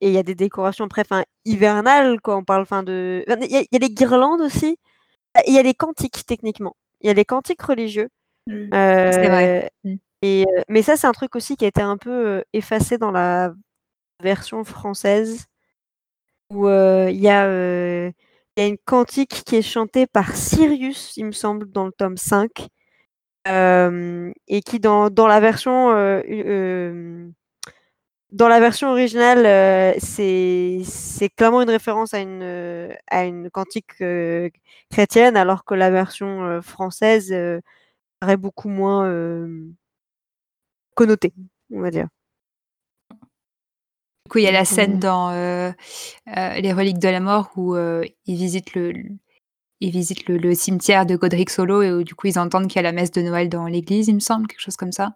Euh, 0.03 0.07
et 0.07 0.09
il 0.09 0.15
y 0.15 0.19
a 0.19 0.23
des 0.23 0.35
décorations 0.35 0.85
après, 0.87 1.03
enfin, 1.03 1.25
hivernales, 1.45 2.21
quoi. 2.21 2.37
On 2.37 2.45
parle, 2.45 2.63
enfin, 2.63 2.83
de. 2.83 3.25
Il 3.29 3.53
y, 3.53 3.57
a, 3.57 3.61
il 3.63 3.69
y 3.73 3.77
a 3.77 3.79
des 3.81 3.91
guirlandes 3.91 4.41
aussi. 4.43 4.79
Ah, 5.35 5.43
Il 5.49 5.55
y 5.55 5.59
a 5.59 5.63
des 5.65 5.75
cantiques, 5.75 6.27
techniquement. 6.27 6.77
Il 7.03 7.09
y 7.09 7.11
a 7.11 7.15
des 7.15 7.25
cantiques 7.27 7.63
religieux. 7.63 8.09
Oui. 8.49 8.69
C'est 8.73 9.29
vrai. 9.29 9.65
Euh, 9.87 9.91
Mm. 9.91 9.97
et, 10.23 10.47
euh, 10.49 10.63
mais 10.69 10.83
ça, 10.83 10.97
c'est 10.97 11.07
un 11.09 11.13
truc 11.13 11.37
aussi 11.37 11.57
qui 11.57 11.65
a 11.65 11.69
été 11.69 11.83
un 11.83 11.97
peu 11.99 12.11
euh, 12.11 12.43
effacé 12.55 12.99
dans 12.99 13.13
la 13.13 13.53
version 14.23 14.65
française, 14.65 15.47
où 16.51 16.67
euh, 16.69 17.11
il 17.11 17.21
y 17.21 17.29
a. 17.29 17.47
euh, 17.47 18.11
y 18.57 18.61
a 18.63 18.67
une 18.67 18.79
cantique 18.79 19.45
qui 19.47 19.57
est 19.57 19.63
chantée 19.63 20.07
par 20.07 20.35
Sirius, 20.37 21.17
il 21.17 21.27
me 21.27 21.33
semble, 21.33 21.71
dans 21.71 21.87
le 21.87 21.93
tome 21.93 22.17
5. 22.17 22.69
euh, 23.49 24.33
et 24.49 24.63
qui, 24.63 24.81
dans, 24.81 25.11
dans 25.11 25.27
la 25.29 25.41
version. 25.41 25.91
Dans 28.31 28.49
la 28.49 28.61
version 28.61 28.91
originale, 28.91 29.47
euh, 29.47 29.95
c'est 30.01 31.29
clairement 31.37 31.63
une 31.63 31.71
référence 31.71 32.13
à 32.13 32.21
une, 32.21 32.43
euh, 32.43 32.93
à 33.11 33.25
une 33.25 33.51
cantique 33.51 34.01
euh, 34.03 34.51
chrétienne, 34.91 35.37
alors 35.37 35.65
que 35.65 35.75
la 35.75 35.91
version 35.91 36.61
française 36.63 37.35
paraît 38.21 38.37
beaucoup 38.37 38.69
moins 38.69 39.11
connotée, 40.95 41.33
on 41.73 41.81
va 41.81 41.91
dire. 41.91 42.09
du 43.11 44.31
coup, 44.31 44.39
il 44.39 44.45
y 44.45 44.49
a 44.49 44.53
la 44.53 44.65
scène 44.67 44.99
dans 44.99 45.31
Les 46.27 46.73
Reliques 46.73 46.99
de 46.99 47.09
la 47.09 47.21
Mort 47.21 47.51
où 47.57 47.77
ils 47.77 48.37
visitent 48.37 48.75
le. 48.75 48.93
Ils 49.81 49.93
visitent 49.93 50.27
le, 50.27 50.39
le 50.39 50.57
cimetière 50.57 51.07
de 51.07 51.15
Godric 51.15 51.51
Solo 51.51 51.83
et 51.83 51.93
où 51.93 52.03
du 52.03 52.17
coup 52.17 52.27
ils 52.27 52.37
entendent 52.41 52.67
qu'il 52.67 52.77
y 52.77 52.79
a 52.81 52.83
la 52.83 52.91
messe 52.91 53.13
de 53.13 53.23
Noël 53.23 53.49
dans 53.49 53.67
l'église, 53.69 54.09
il 54.09 54.17
me 54.17 54.21
semble, 54.21 54.49
quelque 54.49 54.61
chose 54.61 54.77
comme 54.77 54.91
ça. 54.91 55.13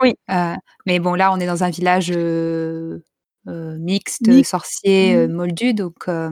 Oui. 0.00 0.14
Euh, 0.30 0.54
mais 0.86 0.98
bon, 0.98 1.14
là, 1.14 1.32
on 1.32 1.38
est 1.40 1.46
dans 1.46 1.62
un 1.64 1.70
village 1.70 2.10
euh, 2.14 2.98
euh, 3.48 3.76
mixte, 3.78 4.28
Mixte. 4.28 4.50
sorcier, 4.50 5.14
euh, 5.16 5.26
Mhm. 5.28 5.34
moldu, 5.34 5.74
donc 5.74 6.08
euh, 6.08 6.30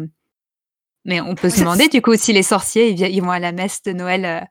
Mais 1.04 1.20
on 1.22 1.34
peut 1.34 1.48
se 1.48 1.60
demander 1.60 1.88
du 1.88 2.02
coup 2.02 2.14
si 2.16 2.32
les 2.34 2.42
sorciers 2.42 2.90
ils, 2.90 3.00
ils 3.00 3.20
vont 3.22 3.30
à 3.30 3.38
la 3.38 3.52
messe 3.52 3.82
de 3.82 3.92
Noël 3.92 4.46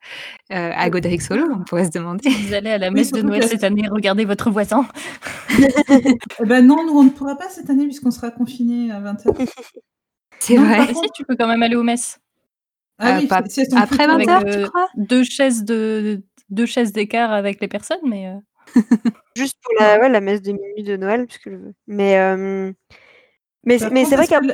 à 0.50 0.90
Godric 0.90 1.22
Solo, 1.22 1.46
on 1.52 1.64
pourrait 1.64 1.86
se 1.86 1.92
demander. 1.92 2.30
Vous 2.30 2.54
allez 2.54 2.72
à 2.72 2.78
la 2.80 2.90
messe 2.90 3.12
de 3.12 3.22
Noël 3.22 3.44
cette 3.44 3.64
année, 3.64 3.84
regardez 3.92 4.26
votre 4.26 4.50
voisin. 4.50 4.88
eh 5.60 6.46
ben 6.46 6.66
non, 6.66 6.84
nous 6.86 6.98
on 6.98 7.04
ne 7.04 7.10
pourra 7.10 7.36
pas 7.36 7.50
cette 7.50 7.70
année 7.70 7.86
puisqu'on 7.86 8.12
sera 8.12 8.32
confinés 8.32 8.92
à 8.92 9.00
20h. 9.02 9.24
C'est 10.40 10.58
vrai. 10.58 10.88
Si, 10.94 11.10
tu 11.16 11.26
peux 11.26 11.36
quand 11.36 11.48
même 11.48 11.62
aller 11.64 11.76
aux 11.76 11.84
messes. 11.84 12.20
Ah 13.00 13.16
Euh, 13.16 13.20
oui, 13.20 13.28
pas- 13.28 13.44
si 13.48 13.62
elles 13.62 13.70
sont 13.70 13.78
après 13.78 14.08
20 14.08 14.28
heures, 14.28 14.44
tu 14.46 14.68
crois? 14.70 14.88
deux 14.96 15.24
chaises 15.24 15.64
de 15.64 16.24
deux 16.50 16.66
chaises 16.66 16.92
d'écart 16.94 17.32
avec 17.34 17.60
les 17.62 17.68
personnes, 17.68 18.00
mais 18.08 18.28
euh, 18.28 18.36
Juste 19.36 19.58
pour 19.62 19.74
la, 19.80 20.00
ouais, 20.00 20.10
la 20.10 20.22
messe 20.22 20.42
de 20.42 20.52
minuit 20.52 20.84
de 20.84 20.98
Noël, 20.98 21.26
puisque 21.26 21.50
je 21.50 21.56
veux. 21.56 21.74
Mais, 21.88 22.18
euh, 22.20 22.72
mais, 23.64 23.78
Par 23.78 23.92
mais 23.92 24.06
c'est 24.06 24.16
vrai 24.16 24.28
qu'à. 24.28 24.40
que. 24.40 24.48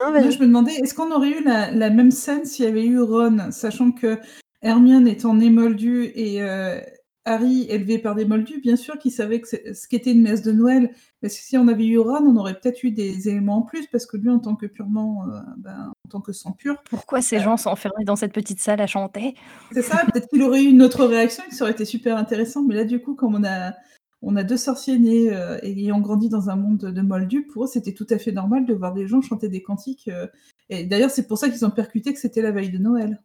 Non, 0.00 0.10
Moi, 0.10 0.30
je 0.30 0.38
me 0.38 0.46
demandais, 0.46 0.72
est-ce 0.72 0.94
qu'on 0.94 1.12
aurait 1.12 1.30
eu 1.30 1.44
la, 1.44 1.70
la 1.70 1.90
même 1.90 2.10
scène 2.10 2.44
s'il 2.44 2.64
y 2.64 2.68
avait 2.68 2.84
eu 2.84 3.00
Ron, 3.00 3.50
sachant 3.52 3.92
que 3.92 4.18
Hermione 4.62 5.06
étant 5.06 5.34
née 5.34 5.50
moldue 5.50 6.10
et 6.14 6.42
euh, 6.42 6.80
Harry 7.24 7.66
élevé 7.68 7.98
par 7.98 8.14
des 8.14 8.24
moldus, 8.24 8.60
bien 8.60 8.76
sûr 8.76 8.98
qu'il 8.98 9.12
savait 9.12 9.40
que 9.40 9.48
ce 9.48 9.88
qu'était 9.88 10.12
une 10.12 10.22
messe 10.22 10.42
de 10.42 10.52
Noël. 10.52 10.90
Parce 11.20 11.36
que 11.36 11.42
si 11.42 11.56
on 11.56 11.68
avait 11.68 11.86
eu 11.86 11.98
Ron, 11.98 12.24
on 12.26 12.36
aurait 12.36 12.58
peut-être 12.58 12.82
eu 12.82 12.90
des 12.90 13.28
éléments 13.28 13.58
en 13.58 13.62
plus, 13.62 13.86
parce 13.86 14.06
que 14.06 14.16
lui, 14.16 14.28
en 14.28 14.40
tant 14.40 14.56
que 14.56 14.66
purement, 14.66 15.24
euh, 15.28 15.38
ben, 15.56 15.92
en 16.04 16.08
tant 16.08 16.20
que 16.20 16.32
sang 16.32 16.52
pur, 16.52 16.82
pourquoi 16.90 17.22
ces 17.22 17.38
gens 17.38 17.56
sont 17.56 17.70
enfermés 17.70 18.04
dans 18.04 18.16
cette 18.16 18.32
petite 18.32 18.58
salle 18.58 18.80
à 18.80 18.88
chanter? 18.88 19.36
C'est 19.70 19.82
ça, 19.82 20.04
peut-être 20.12 20.28
qu'il 20.28 20.42
aurait 20.42 20.64
eu 20.64 20.68
une 20.70 20.82
autre 20.82 21.04
réaction, 21.04 21.44
et 21.46 21.50
que 21.50 21.54
ça 21.54 21.64
aurait 21.64 21.72
été 21.72 21.84
super 21.84 22.16
intéressant. 22.16 22.64
Mais 22.64 22.74
là, 22.74 22.84
du 22.84 23.00
coup, 23.00 23.14
comme 23.14 23.36
on 23.36 23.44
a, 23.44 23.72
on 24.20 24.34
a 24.34 24.42
deux 24.42 24.56
sorciers 24.56 24.98
nés 24.98 25.32
euh, 25.32 25.58
et 25.62 25.70
ayant 25.70 26.00
grandi 26.00 26.28
dans 26.28 26.50
un 26.50 26.56
monde 26.56 26.78
de 26.78 27.00
moldus, 27.02 27.46
pour 27.46 27.64
eux, 27.64 27.68
c'était 27.68 27.94
tout 27.94 28.06
à 28.10 28.18
fait 28.18 28.32
normal 28.32 28.66
de 28.66 28.74
voir 28.74 28.92
des 28.94 29.06
gens 29.06 29.20
chanter 29.20 29.48
des 29.48 29.62
cantiques. 29.62 30.08
euh, 30.08 30.26
et 30.70 30.84
d'ailleurs, 30.84 31.10
c'est 31.10 31.28
pour 31.28 31.38
ça 31.38 31.48
qu'ils 31.50 31.64
ont 31.64 31.70
percuté 31.70 32.12
que 32.12 32.18
c'était 32.18 32.42
la 32.42 32.50
veille 32.50 32.70
de 32.70 32.78
Noël. 32.78 33.22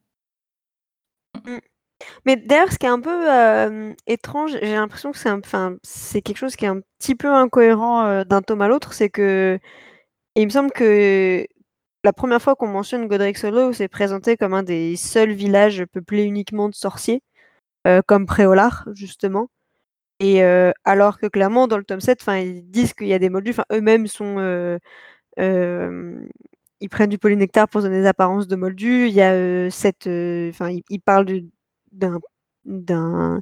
Mais 2.26 2.36
d'ailleurs, 2.36 2.72
ce 2.72 2.78
qui 2.78 2.86
est 2.86 2.90
un 2.90 3.00
peu 3.02 3.96
étrange, 4.08 4.52
j'ai 4.62 4.74
l'impression 4.76 5.12
que 5.12 5.18
c'est 5.18 5.32
enfin, 5.32 5.76
c'est 5.84 6.22
quelque 6.22 6.38
chose 6.38 6.56
qui 6.56 6.66
est 6.66 6.68
un 6.70 6.82
petit 7.00 7.16
peu 7.16 7.30
incohérent 7.34 8.24
d'un 8.26 8.42
tome 8.42 8.62
à 8.62 8.68
l'autre, 8.68 8.94
c'est 8.94 9.10
que 9.10 9.60
il 10.36 10.46
me 10.46 10.52
semble 10.52 10.72
que 10.72 11.46
la 12.04 12.14
première 12.14 12.42
fois 12.42 12.56
qu'on 12.56 12.68
mentionne 12.68 13.08
Godric 13.08 13.38
Solo, 13.38 13.74
c'est 13.74 13.88
présenté 13.90 14.38
comme 14.38 14.54
un 14.54 14.64
des 14.64 14.96
seuls 14.98 15.34
villages 15.34 15.86
peuplés 15.94 16.24
uniquement 16.26 16.70
de 16.70 16.76
sorciers, 16.76 17.22
comme 18.08 18.26
Préolard, 18.28 18.88
justement. 18.96 19.50
Et 20.20 20.44
alors 20.86 21.20
que 21.20 21.28
clairement, 21.28 21.68
dans 21.68 21.78
le 21.78 21.84
tome 21.86 22.02
7, 22.02 22.20
enfin, 22.22 22.38
ils 22.40 22.70
disent 22.72 22.94
qu'il 22.94 23.08
y 23.08 23.14
a 23.14 23.20
des 23.20 23.30
moldus, 23.30 23.52
enfin, 23.52 23.66
eux-mêmes 23.74 24.08
sont. 24.08 24.38
ils 26.80 26.90
prennent 26.90 27.10
du 27.10 27.18
polynectar 27.18 27.68
pour 27.68 27.82
donner 27.82 28.02
des 28.02 28.08
apparences 28.08 28.48
de 28.48 28.56
moldus. 28.56 29.08
Il 29.08 29.14
y 29.14 29.22
a 29.22 29.34
euh, 29.34 29.70
cette. 29.70 30.08
Enfin, 30.08 30.70
ils 30.90 31.00
parlent 31.02 31.26
de- 31.26 31.46
d'un 31.98 32.20
d'un 32.68 33.42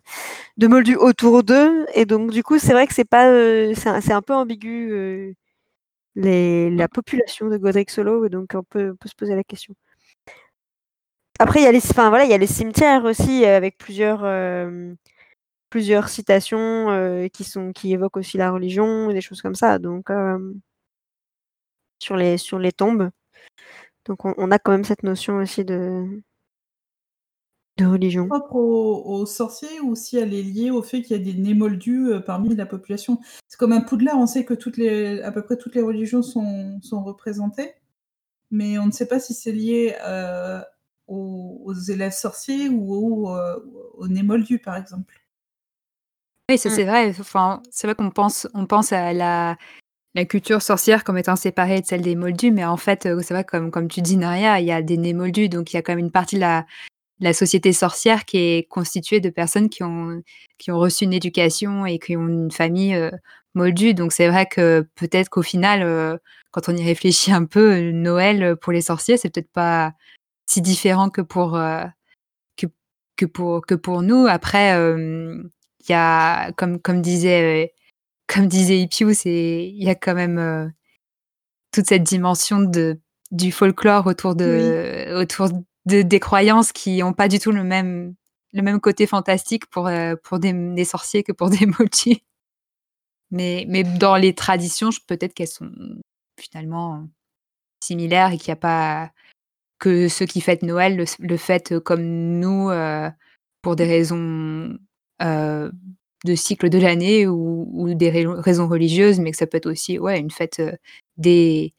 de 0.58 0.68
moldus 0.68 0.96
autour 0.98 1.44
d'eux. 1.44 1.86
Et 1.96 2.06
donc 2.06 2.32
du 2.32 2.44
coup 2.44 2.60
c'est 2.60 2.74
vrai 2.74 2.88
que 2.88 2.94
c'est 2.94 3.06
pas 3.06 3.30
euh, 3.30 3.74
c'est 3.76 4.14
un, 4.14 4.22
peu 4.22 4.34
ambigu 4.34 4.92
euh, 4.92 5.34
les, 6.16 6.70
la 6.72 6.88
population 6.88 7.50
de 7.50 7.58
Godric 7.58 7.90
Solo. 7.92 8.26
Et 8.26 8.30
donc 8.30 8.52
on 8.56 8.64
peut, 8.64 8.92
on 8.94 8.96
peut 8.98 9.10
se 9.10 9.16
poser 9.16 9.36
la 9.36 9.44
question. 9.44 9.76
Après 11.40 11.60
il 11.62 11.64
y 11.64 11.68
a 11.68 11.72
les 11.72 11.80
enfin 11.80 12.10
voilà 12.10 12.26
il 12.26 12.32
y 12.32 12.34
a 12.34 12.38
les 12.38 12.48
cimetières 12.48 13.04
aussi 13.06 13.46
euh, 13.46 13.58
avec 13.58 13.78
plusieurs 13.78 14.24
euh, 14.24 14.94
plusieurs 15.70 16.10
citations 16.10 17.30
qui 17.34 17.44
sont 17.44 17.74
qui 17.74 17.94
évoquent 17.94 18.18
aussi 18.18 18.38
la 18.38 18.52
religion 18.52 19.10
et 19.10 19.14
des 19.14 19.22
choses 19.22 19.42
comme 19.42 19.56
ça. 19.56 19.80
Donc 19.80 20.10
sur 22.00 22.16
les 22.16 22.38
sur 22.38 22.60
les 22.60 22.72
tombes. 22.72 23.10
Donc 24.06 24.26
on, 24.26 24.34
on 24.38 24.52
a 24.52 24.60
quand 24.60 24.72
même 24.72 24.84
cette 24.84 25.04
notion 25.04 25.38
aussi 25.38 25.66
de 25.66 26.22
de 27.78 27.86
religion 27.86 28.28
propre 28.28 28.56
aux, 28.56 29.04
aux 29.06 29.26
sorciers 29.26 29.82
ou 29.82 29.96
si 29.96 30.18
elle 30.18 30.34
est 30.34 30.44
liée 30.44 30.72
au 30.72 30.82
fait 30.82 31.02
qu'il 31.02 31.18
y 31.18 31.20
a 31.20 31.24
des 31.24 31.34
nés 31.34 31.54
moldus 31.54 32.08
euh, 32.08 32.20
parmi 32.20 32.56
la 32.56 32.66
population. 32.66 33.20
C'est 33.48 33.58
comme 33.58 33.74
un 33.74 33.82
Poudlard, 33.82 34.18
on 34.18 34.28
sait 34.28 34.46
que 34.46 34.54
toutes 34.54 34.78
les, 34.78 35.22
à 35.22 35.32
peu 35.32 35.42
près 35.42 35.58
toutes 35.58 35.76
les 35.76 35.82
religions 35.82 36.22
sont, 36.22 36.80
sont 36.82 37.04
représentées, 37.04 37.74
mais 38.52 38.78
on 38.80 38.86
ne 38.86 38.92
sait 38.92 39.08
pas 39.08 39.20
si 39.20 39.34
c'est 39.34 39.52
lié 39.52 39.96
euh, 40.06 40.62
aux, 41.08 41.62
aux 41.66 41.74
élèves 41.74 42.14
sorciers 42.14 42.70
ou 42.70 42.94
aux, 42.94 43.36
euh, 43.36 43.60
aux 43.98 44.08
nés 44.08 44.24
moldus, 44.24 44.60
par 44.60 44.78
exemple. 44.78 45.22
Oui, 46.50 46.58
ça 46.58 46.70
Mm. 46.70 46.74
c'est 46.74 46.84
vrai. 46.86 47.10
Enfin, 47.20 47.62
c'est 47.72 47.88
vrai 47.88 47.96
qu'on 47.96 48.12
pense, 48.12 48.48
on 48.54 48.66
pense 48.68 48.94
à 48.94 49.12
la, 49.14 49.58
la 50.14 50.26
culture 50.26 50.62
sorcière 50.62 51.04
comme 51.04 51.18
étant 51.18 51.36
séparée 51.36 51.82
de 51.82 51.86
celle 51.86 52.02
des 52.02 52.16
moldus, 52.16 52.52
mais 52.52 52.64
en 52.64 52.78
fait, 52.78 53.06
euh, 53.06 53.22
c'est 53.22 53.34
vrai, 53.34 53.44
comme, 53.44 53.72
comme 53.72 53.90
tu 53.90 54.02
dis, 54.02 54.16
Naria, 54.16 54.60
il 54.62 54.66
y 54.66 54.72
a 54.72 54.82
des 54.82 54.98
nés 54.98 55.14
moldus, 55.14 55.50
donc 55.50 55.74
il 55.74 55.76
y 55.76 55.80
a 55.80 55.82
quand 55.82 55.92
même 55.94 56.06
une 56.06 56.12
partie 56.12 56.36
de 56.36 56.42
la, 56.42 56.66
la 57.20 57.34
société 57.34 57.74
sorcière 57.74 58.26
qui 58.26 58.38
est 58.38 58.68
constituée 58.68 59.20
de 59.20 59.30
personnes 59.30 59.70
qui 59.70 59.84
ont, 59.84 60.22
qui 60.58 60.72
ont 60.72 60.80
reçu 60.80 61.06
une 61.06 61.14
éducation 61.14 61.86
et 61.86 62.00
qui 62.00 62.18
ont 62.18 62.28
une 62.28 62.52
famille 62.52 62.96
euh, 62.96 63.12
moldue. 63.56 63.94
Donc 63.94 64.12
c'est 64.14 64.28
vrai 64.28 64.46
que 64.46 64.88
peut-être 64.96 65.30
qu'au 65.30 65.42
final, 65.42 65.82
euh, 65.84 66.18
quand 66.52 66.70
on 66.70 66.76
y 66.76 66.84
réfléchit 66.84 67.32
un 67.32 67.46
peu, 67.46 67.74
euh, 67.74 67.92
Noël 67.92 68.56
pour 68.58 68.74
les 68.74 68.82
sorciers, 68.82 69.18
c'est 69.18 69.30
peut-être 69.30 69.52
pas 69.52 69.94
si 70.46 70.62
différent 70.62 71.10
que 71.10 71.22
pour, 71.22 71.56
euh, 71.56 71.86
que, 72.58 72.68
que 73.18 73.26
pour, 73.26 73.66
que 73.66 73.76
pour 73.76 74.02
nous. 74.04 74.28
Après, 74.28 74.72
il 74.98 75.90
y 75.90 75.94
a, 75.94 76.52
comme, 76.54 76.80
comme 76.80 77.02
disait, 77.02 77.74
comme 78.28 78.48
disait 78.48 78.80
Ipiu, 78.80 79.14
c'est, 79.14 79.66
il 79.66 79.84
y 79.84 79.90
a 79.90 79.96
quand 79.96 80.16
même 80.16 80.72
toute 81.72 81.88
cette 81.88 82.04
dimension 82.04 82.62
de, 82.62 83.00
du 83.32 83.52
folklore 83.52 84.08
autour 84.08 84.36
de, 84.36 85.14
autour 85.20 85.50
de, 85.50 85.58
des 85.86 86.20
croyances 86.20 86.72
qui 86.72 86.98
n'ont 86.98 87.14
pas 87.14 87.28
du 87.28 87.40
tout 87.40 87.52
le 87.52 87.64
même, 87.64 88.16
le 88.54 88.62
même 88.62 88.80
côté 88.80 89.08
fantastique 89.08 89.68
pour, 89.68 89.88
euh, 89.88 90.16
pour 90.24 90.40
des, 90.40 90.86
sorciers 90.86 91.24
que 91.24 91.32
pour 91.32 91.50
des 91.52 91.66
mochi. 91.66 92.24
Mais, 93.32 93.66
mais 93.68 93.84
dans 93.84 94.16
les 94.16 94.34
traditions, 94.34 94.90
peut-être 95.08 95.34
qu'elles 95.34 95.48
sont 95.48 95.72
finalement 96.40 97.08
similaires 97.84 98.32
et 98.32 98.38
qu'il 98.38 98.50
n'y 98.50 98.58
a 98.58 98.62
pas 98.62 99.12
que 99.80 100.08
ceux 100.08 100.26
qui 100.26 100.42
fêtent 100.42 100.64
Noël 100.64 100.96
le, 100.96 101.06
le 101.20 101.38
fêtent 101.38 101.80
comme 101.80 102.04
nous 102.04 102.70
euh, 102.70 103.10
pour 103.62 103.76
des 103.76 103.86
raisons 103.86 104.78
euh, 105.22 105.72
de 106.24 106.36
cycle 106.36 106.70
de 106.70 106.80
l'année 106.80 107.28
ou, 107.28 107.70
ou 107.74 107.94
des 107.94 108.26
ra- 108.26 108.42
raisons 108.42 108.68
religieuses, 108.68 109.20
mais 109.20 109.32
que 109.32 109.38
ça 109.38 109.48
peut 109.48 109.58
être 109.58 109.70
aussi 109.70 110.00
ouais, 110.00 110.20
une 110.20 110.32
fête 110.32 110.62
des, 111.18 111.74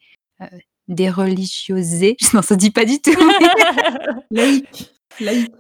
des 0.89 1.11
religiosés. 1.11 2.17
Non, 2.35 2.43
ça 2.43 2.55
se 2.55 2.55
dit 2.55 2.71
pas 2.71 2.85
du 2.85 3.01
tout. 3.01 3.11
Laïque. 4.31 4.93
Laïque. 5.21 5.53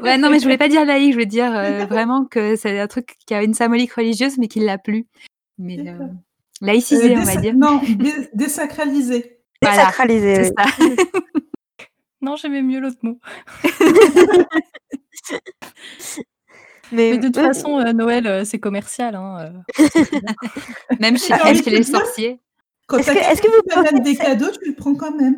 ouais, 0.00 0.16
non, 0.18 0.30
mais 0.30 0.38
je 0.38 0.44
voulais 0.44 0.56
pas 0.58 0.68
dire 0.68 0.84
laïque, 0.86 1.10
je 1.10 1.14
voulais 1.16 1.26
dire 1.26 1.52
euh, 1.54 1.84
vraiment 1.84 2.24
que 2.24 2.56
c'est 2.56 2.78
un 2.80 2.86
truc 2.86 3.16
qui 3.26 3.34
a 3.34 3.42
une 3.42 3.52
symbolique 3.54 3.92
religieuse, 3.92 4.38
mais 4.38 4.48
qui 4.48 4.60
l'a 4.60 4.78
plus. 4.78 5.06
Mais 5.58 5.78
euh, 5.86 5.98
laïcisé, 6.62 7.14
Euh, 7.14 7.20
on 7.20 7.24
va 7.24 7.36
dire. 7.36 7.54
Non, 7.54 7.80
dé- 7.96 8.28
désacralisé. 8.32 9.38
Voilà, 9.60 9.76
Désacralisé, 9.78 10.44
c'est 10.44 10.54
oui. 10.80 10.96
ça. 10.96 11.04
non, 12.22 12.36
j'aimais 12.36 12.62
mieux 12.62 12.80
l'autre 12.80 12.98
mot. 13.02 13.18
Mais, 16.90 17.12
Mais 17.12 17.18
de 17.18 17.26
toute 17.28 17.36
ouais, 17.36 17.42
façon, 17.44 17.78
euh, 17.78 17.92
Noël, 17.92 18.26
euh, 18.26 18.44
c'est 18.44 18.58
commercial. 18.58 19.14
Hein, 19.14 19.52
euh. 19.78 20.00
Même 21.00 21.16
chez, 21.16 21.32
les 21.70 21.82
sorciers. 21.84 22.38
Quand 22.86 22.98
Est-ce 22.98 23.40
que- 23.42 23.48
vous 23.48 24.00
des 24.02 24.16
cadeaux, 24.16 24.50
tu 24.50 24.68
le 24.70 24.74
prends 24.74 24.94
quand 24.94 25.14
même. 25.14 25.36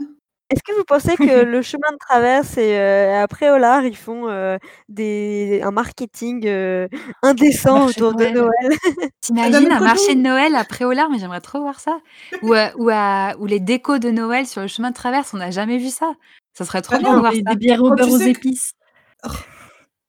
Est-ce 0.51 0.63
que 0.63 0.77
vous 0.77 0.85
pensez 0.85 1.17
que 1.17 1.43
le 1.43 1.63
chemin 1.63 1.91
de 1.91 1.97
traverse 1.99 2.59
et 2.59 2.79
euh, 2.79 3.23
après 3.23 3.51
Olar, 3.51 3.85
ils 3.87 3.97
font 3.97 4.29
euh, 4.29 4.59
des, 4.91 5.61
un 5.65 5.71
marketing 5.71 6.47
euh, 6.47 6.87
indécent 7.23 7.87
autour 7.87 8.15
de 8.15 8.27
Noël. 8.27 8.53
Noël? 8.63 8.79
T'imagines 9.23 9.73
un 9.73 9.81
marché 9.81 10.15
de 10.15 10.21
Noël 10.21 10.55
à 10.55 10.65
Préolard, 10.65 11.09
mais 11.11 11.19
j'aimerais 11.19 11.41
trop 11.41 11.61
voir 11.61 11.81
ça. 11.81 11.99
Ou, 12.43 12.53
euh, 12.55 12.69
ou, 12.77 12.91
à- 12.93 13.35
ou 13.39 13.47
les 13.47 13.59
décos 13.59 13.99
de 13.99 14.11
Noël 14.11 14.47
sur 14.47 14.61
le 14.61 14.69
chemin 14.69 14.91
de 14.91 14.95
traverse, 14.95 15.33
on 15.33 15.39
n'a 15.39 15.51
jamais 15.51 15.79
vu 15.79 15.89
ça. 15.89 16.13
Ça 16.57 16.65
serait 16.67 16.83
trop 16.83 16.97
Ah 16.97 16.99
bien 16.99 17.09
non, 17.11 17.15
de 17.17 17.21
voir 17.21 17.33
des, 17.33 17.39
ça. 17.43 17.51
des 17.51 17.57
bières 17.57 17.79
tu 17.83 17.95
beurre 17.95 18.13
aux 18.13 18.19
sais 18.19 18.33
que- 18.35 18.39
épices. 18.39 18.73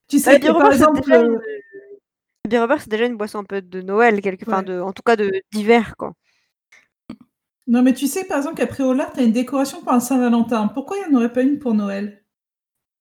Tu 0.09 0.17
Bah, 0.17 0.23
sais 0.23 0.33
le 0.33 0.39
que, 0.39 0.47
par 0.47 0.57
beurre, 0.59 0.67
c'est 0.67 0.75
exemple, 0.75 1.01
déjà 1.01 1.21
une- 1.21 1.31
le 1.31 2.49
bière 2.49 2.63
au 2.63 2.67
beurre, 2.67 2.81
c'est 2.81 2.89
déjà 2.89 3.05
une 3.05 3.15
boisson 3.17 3.39
un 3.39 3.43
peu 3.45 3.61
de 3.61 3.81
Noël, 3.81 4.19
quelque... 4.21 4.43
enfin, 4.45 4.63
de, 4.63 4.79
en 4.81 4.91
tout 4.91 5.01
cas 5.03 5.15
de 5.15 5.31
d'hiver, 5.53 5.95
quoi. 5.97 6.11
Non, 7.67 7.81
mais 7.81 7.93
tu 7.93 8.07
sais, 8.07 8.25
par 8.25 8.37
exemple, 8.37 8.57
qu'à 8.57 8.67
Préolard, 8.67 9.11
tu 9.13 9.19
as 9.19 9.23
une 9.23 9.31
décoration 9.31 9.81
pour 9.81 9.91
un 9.91 9.99
Saint-Valentin. 9.99 10.67
Pourquoi 10.67 10.97
il 10.97 11.09
n'y 11.09 11.15
en 11.15 11.17
aurait 11.17 11.33
pas 11.33 11.41
une 11.41 11.57
pour 11.57 11.73
Noël? 11.73 12.23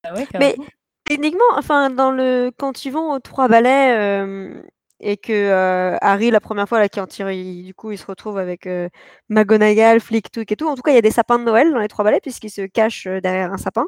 Ah 0.04 0.14
ouais, 0.14 0.26
Mais 0.38 0.56
techniquement, 1.04 1.44
enfin, 1.52 1.90
dans 1.90 2.10
le 2.10 2.50
quand 2.56 2.84
ils 2.84 2.90
vont 2.90 3.12
aux 3.12 3.18
Trois 3.18 3.48
Balais 3.48 3.96
euh, 3.96 4.62
et 5.00 5.16
que 5.16 5.32
euh, 5.32 5.96
Harry, 6.00 6.30
la 6.30 6.40
première 6.40 6.68
fois, 6.68 6.78
là, 6.78 6.88
quand 6.88 7.18
il, 7.18 7.64
du 7.64 7.74
coup, 7.74 7.90
il 7.90 7.98
se 7.98 8.06
retrouve 8.06 8.38
avec 8.38 8.66
euh, 8.66 8.88
McGonagall, 9.28 10.00
Flicktook 10.00 10.50
et 10.50 10.56
tout, 10.56 10.66
en 10.66 10.74
tout 10.74 10.82
cas, 10.82 10.92
il 10.92 10.94
y 10.94 10.98
a 10.98 11.02
des 11.02 11.10
sapins 11.10 11.38
de 11.38 11.44
Noël 11.44 11.70
dans 11.70 11.78
les 11.78 11.88
Trois 11.88 12.04
Balais 12.04 12.20
puisqu'ils 12.20 12.50
se 12.50 12.62
cachent 12.62 13.06
euh, 13.06 13.20
derrière 13.20 13.52
un 13.52 13.58
sapin 13.58 13.84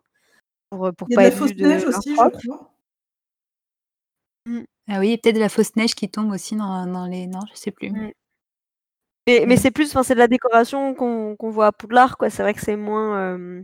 pour, 0.70 0.92
pour 0.94 1.08
Il 1.10 1.14
y 1.14 1.16
a 1.16 1.22
pas 1.22 1.24
de 1.24 1.30
la 1.30 1.36
fausse 1.36 1.54
de 1.54 1.86
aussi, 1.86 2.10
je 2.10 2.46
crois. 2.46 2.72
Ah 4.88 5.00
oui, 5.00 5.18
peut-être 5.18 5.34
de 5.34 5.40
la 5.40 5.48
fausse 5.48 5.74
neige 5.76 5.94
qui 5.94 6.08
tombe 6.08 6.30
aussi 6.30 6.54
dans, 6.54 6.86
dans 6.86 7.06
les. 7.06 7.26
Non, 7.26 7.40
je 7.52 7.58
sais 7.58 7.72
plus. 7.72 7.90
Mm. 7.90 8.12
Mais, 9.26 9.44
mais 9.46 9.54
Mmh. 9.54 9.58
c'est 9.58 9.70
plus, 9.70 9.90
enfin, 9.90 10.02
c'est 10.02 10.14
de 10.14 10.18
la 10.20 10.28
décoration 10.28 10.94
qu'on 10.94 11.36
voit 11.50 11.66
à 11.66 11.72
Poudlard, 11.72 12.16
quoi. 12.16 12.30
C'est 12.30 12.42
vrai 12.42 12.54
que 12.54 12.60
c'est 12.60 12.76
moins. 12.76 13.16
euh, 13.18 13.62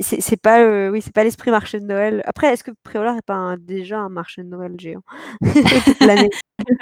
c'est 0.00 0.40
pas, 0.40 0.60
euh, 0.62 0.90
oui, 0.90 1.00
c'est 1.02 1.12
pas 1.12 1.22
l'esprit 1.24 1.50
marché 1.52 1.78
de 1.78 1.84
Noël. 1.86 2.22
Après, 2.26 2.52
est-ce 2.52 2.64
que 2.64 2.72
Préolard 2.82 3.16
est 3.16 3.22
pas 3.26 3.34
un- 3.34 3.56
déjà 3.56 3.98
un 3.98 4.08
marché 4.08 4.42
de 4.42 4.48
Noël 4.48 4.74
géant? 4.78 5.02
L'année 6.00 6.30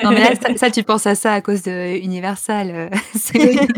Non, 0.03 0.11
mais 0.13 0.21
là, 0.21 0.35
ça, 0.35 0.57
ça, 0.57 0.71
tu 0.71 0.83
penses 0.83 1.07
à 1.07 1.15
ça 1.15 1.33
à 1.35 1.41
cause 1.43 1.63
de 1.63 1.99
Universal. 1.99 2.71
euh, 2.71 2.89
c'est- 3.15 3.69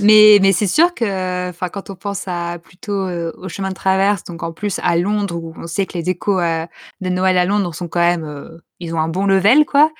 mais 0.00 0.38
mais 0.42 0.52
c'est 0.52 0.66
sûr 0.66 0.92
que 0.94 1.48
enfin, 1.50 1.68
quand 1.68 1.88
on 1.88 1.94
pense 1.94 2.24
à 2.26 2.58
plutôt 2.58 3.06
euh, 3.06 3.32
au 3.38 3.48
chemin 3.48 3.68
de 3.70 3.74
traverse, 3.74 4.24
donc 4.24 4.42
en 4.42 4.52
plus 4.52 4.80
à 4.82 4.96
Londres, 4.96 5.36
où 5.36 5.54
on 5.56 5.66
sait 5.68 5.86
que 5.86 5.96
les 5.96 6.02
décos 6.02 6.40
euh, 6.40 6.66
de 7.00 7.08
Noël 7.08 7.38
à 7.38 7.44
Londres 7.44 7.72
sont 7.74 7.88
quand 7.88 8.00
même. 8.00 8.24
euh, 8.24 8.58
ils 8.80 8.92
ont 8.94 8.98
un 9.00 9.08
bon 9.08 9.26
level, 9.26 9.64
quoi. 9.64 9.90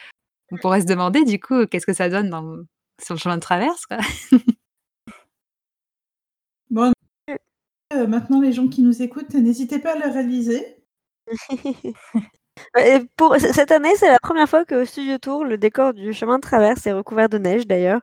On 0.51 0.57
pourrait 0.57 0.83
se 0.83 0.87
demander, 0.87 1.25
du 1.25 1.41
coup, 1.41 1.67
qu'est-ce 1.67 1.87
que 1.87 1.93
ça 1.93 2.09
donne 2.09 2.31
dans, 2.31 2.57
sur 3.03 3.15
le 3.15 3.19
chemin 3.19 3.37
de 3.37 3.43
traverse, 3.43 3.87
quoi. 3.87 3.99
Bon, 6.71 6.93
euh, 7.93 8.07
maintenant, 8.09 8.41
les 8.41 8.53
gens 8.53 8.67
qui 8.67 8.83
nous 8.83 9.03
écoutent, 9.03 9.35
n'hésitez 9.35 9.79
pas 9.79 9.93
à 9.93 10.07
le 10.07 10.13
réaliser. 10.13 10.77
Et 12.79 13.01
pour 13.17 13.37
cette 13.37 13.71
année, 13.71 13.95
c'est 13.97 14.11
la 14.11 14.19
première 14.19 14.49
fois 14.49 14.65
que 14.65 14.83
au 14.83 14.85
Studio 14.85 15.19
Tour, 15.19 15.45
le 15.45 15.59
décor 15.59 15.93
du 15.93 16.13
chemin 16.13 16.37
de 16.37 16.43
traverse 16.43 16.87
est 16.87 16.93
recouvert 16.93 17.29
de 17.29 17.39
neige, 17.39 17.67
d'ailleurs. 17.67 18.01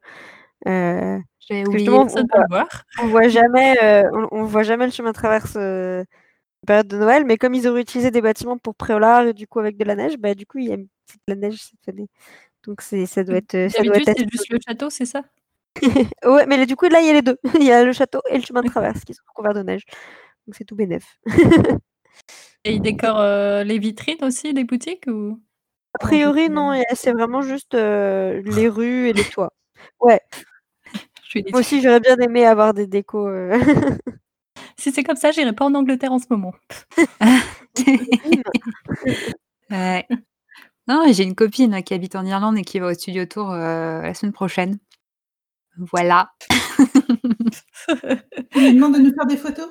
Euh, 0.68 1.18
on 1.50 1.64
voit, 1.64 2.06
le 2.06 2.48
voir. 2.50 2.68
on 3.02 3.08
voit 3.08 3.28
jamais, 3.28 3.76
euh, 3.84 4.04
on, 4.14 4.28
on 4.32 4.44
voit 4.44 4.64
jamais 4.64 4.86
le 4.86 4.92
chemin 4.92 5.10
de 5.10 5.16
traverse 5.16 5.56
euh, 5.58 6.06
période 6.66 6.88
de 6.88 6.98
Noël, 6.98 7.26
mais 7.26 7.38
comme 7.38 7.54
ils 7.54 7.68
auraient 7.68 7.82
utilisé 7.82 8.12
des 8.12 8.22
bâtiments 8.22 8.58
pour 8.58 8.76
Préolard 8.76 9.28
et 9.28 9.34
du 9.34 9.48
coup 9.48 9.60
avec 9.60 9.78
de 9.78 9.84
la 9.86 9.96
neige, 9.96 10.18
bah 10.18 10.36
du 10.36 10.46
coup 10.46 10.60
il 10.60 10.68
y 10.68 10.72
a 10.72 10.76
une 10.76 10.88
petite 11.08 11.22
la 11.28 11.36
neige 11.36 11.58
cette 11.62 11.90
année. 11.90 12.08
Donc 12.66 12.82
c'est 12.82 13.06
ça 13.06 13.24
doit 13.24 13.38
être, 13.38 13.70
ça 13.72 13.84
doit 13.84 13.98
être 13.98 14.12
c'est 14.18 14.30
juste 14.32 14.50
le 14.50 14.60
château, 14.66 14.90
c'est 14.90 15.06
ça? 15.06 15.24
Ouais, 16.26 16.46
mais 16.48 16.66
du 16.66 16.76
coup, 16.76 16.88
là, 16.90 17.00
il 17.02 17.08
y 17.08 17.10
a 17.10 17.14
les 17.14 17.22
deux. 17.22 17.38
Il 17.60 17.64
y 17.64 17.72
a 17.72 17.84
le 17.84 17.94
château 17.94 18.22
et 18.30 18.38
le 18.38 18.44
chemin 18.44 18.62
de 18.62 18.68
traverse 18.70 19.04
qui 19.06 19.14
sont 19.14 19.24
recouverts 19.30 19.54
de 19.54 19.64
neige. 19.64 19.84
Donc 20.46 20.56
c'est 20.56 20.66
tout 20.66 20.76
bénef. 20.76 21.18
Et 22.64 22.74
ils 22.74 22.82
décorent 22.82 23.20
euh, 23.20 23.64
les 23.64 23.80
vitrines 23.80 24.24
aussi 24.24 24.54
des 24.54 24.64
boutiques 24.64 25.06
ou? 25.08 25.40
A 25.94 26.00
priori, 26.00 26.50
non, 26.50 26.82
c'est 26.94 27.12
vraiment 27.12 27.42
juste 27.42 27.74
euh, 27.74 28.42
les 28.46 28.70
rues 28.70 29.10
et 29.10 29.14
les 29.14 29.24
toits. 29.24 29.52
Ouais, 30.00 30.20
moi 31.52 31.60
aussi, 31.60 31.82
j'aurais 31.82 32.00
bien 32.00 32.16
aimé 32.18 32.46
avoir 32.46 32.74
des 32.74 32.88
décos. 32.88 33.28
euh, 33.28 33.60
Si 34.82 34.92
c'est 34.92 35.04
comme 35.04 35.16
ça, 35.16 35.32
j'irai 35.32 35.54
pas 35.54 35.66
en 35.66 35.76
Angleterre 35.76 36.12
en 36.12 36.18
ce 36.18 36.26
moment. 36.30 36.54
Ouais. 39.70 40.06
Non, 40.90 41.06
j'ai 41.14 41.24
une 41.24 41.36
copine 41.36 41.72
là, 41.72 41.82
qui 41.82 41.94
habite 41.94 42.18
en 42.18 42.26
Irlande 42.26 42.58
et 42.58 42.64
qui 42.64 42.78
va 42.80 42.88
au 42.88 42.94
studio 42.94 43.26
tour 43.26 43.52
euh, 43.52 44.02
la 44.02 44.14
semaine 44.14 44.34
prochaine. 44.34 44.80
Voilà, 45.78 46.30
Tu 48.52 48.60
lui 48.60 48.74
demandes 48.74 48.96
de 48.96 49.00
nous 49.00 49.14
faire 49.14 49.26
des 49.28 49.38
photos? 49.38 49.70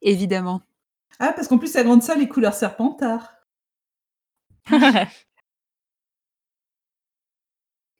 Évidemment. 0.00 0.60
Ah, 1.18 1.32
parce 1.32 1.48
qu'en 1.48 1.58
plus, 1.58 1.74
elle 1.74 1.86
grande 1.86 2.04
ça 2.04 2.14
les 2.14 2.28
couleurs 2.28 2.54
serpentard. 2.54 3.34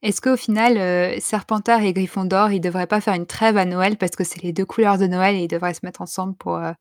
Est-ce 0.05 0.21
qu'au 0.21 0.37
final, 0.37 0.77
euh, 0.77 1.19
Serpentard 1.19 1.83
et 1.83 1.93
Gryffondor, 1.95 2.53
ils 2.53 2.61
devraient 2.61 2.87
pas 2.87 3.01
faire 3.01 3.15
une 3.15 3.27
trêve 3.27 3.57
à 3.57 3.65
Noël 3.65 3.97
parce 3.97 4.15
que 4.17 4.23
c'est 4.23 4.43
les 4.43 4.53
deux 4.53 4.67
couleurs 4.67 4.99
de 4.99 5.07
Noël 5.07 5.35
et 5.35 5.45
ils 5.45 5.49
devraient 5.49 5.73
se 5.73 5.81
mettre 5.83 6.03
ensemble 6.03 6.37
pour 6.37 6.57
euh, 6.57 6.73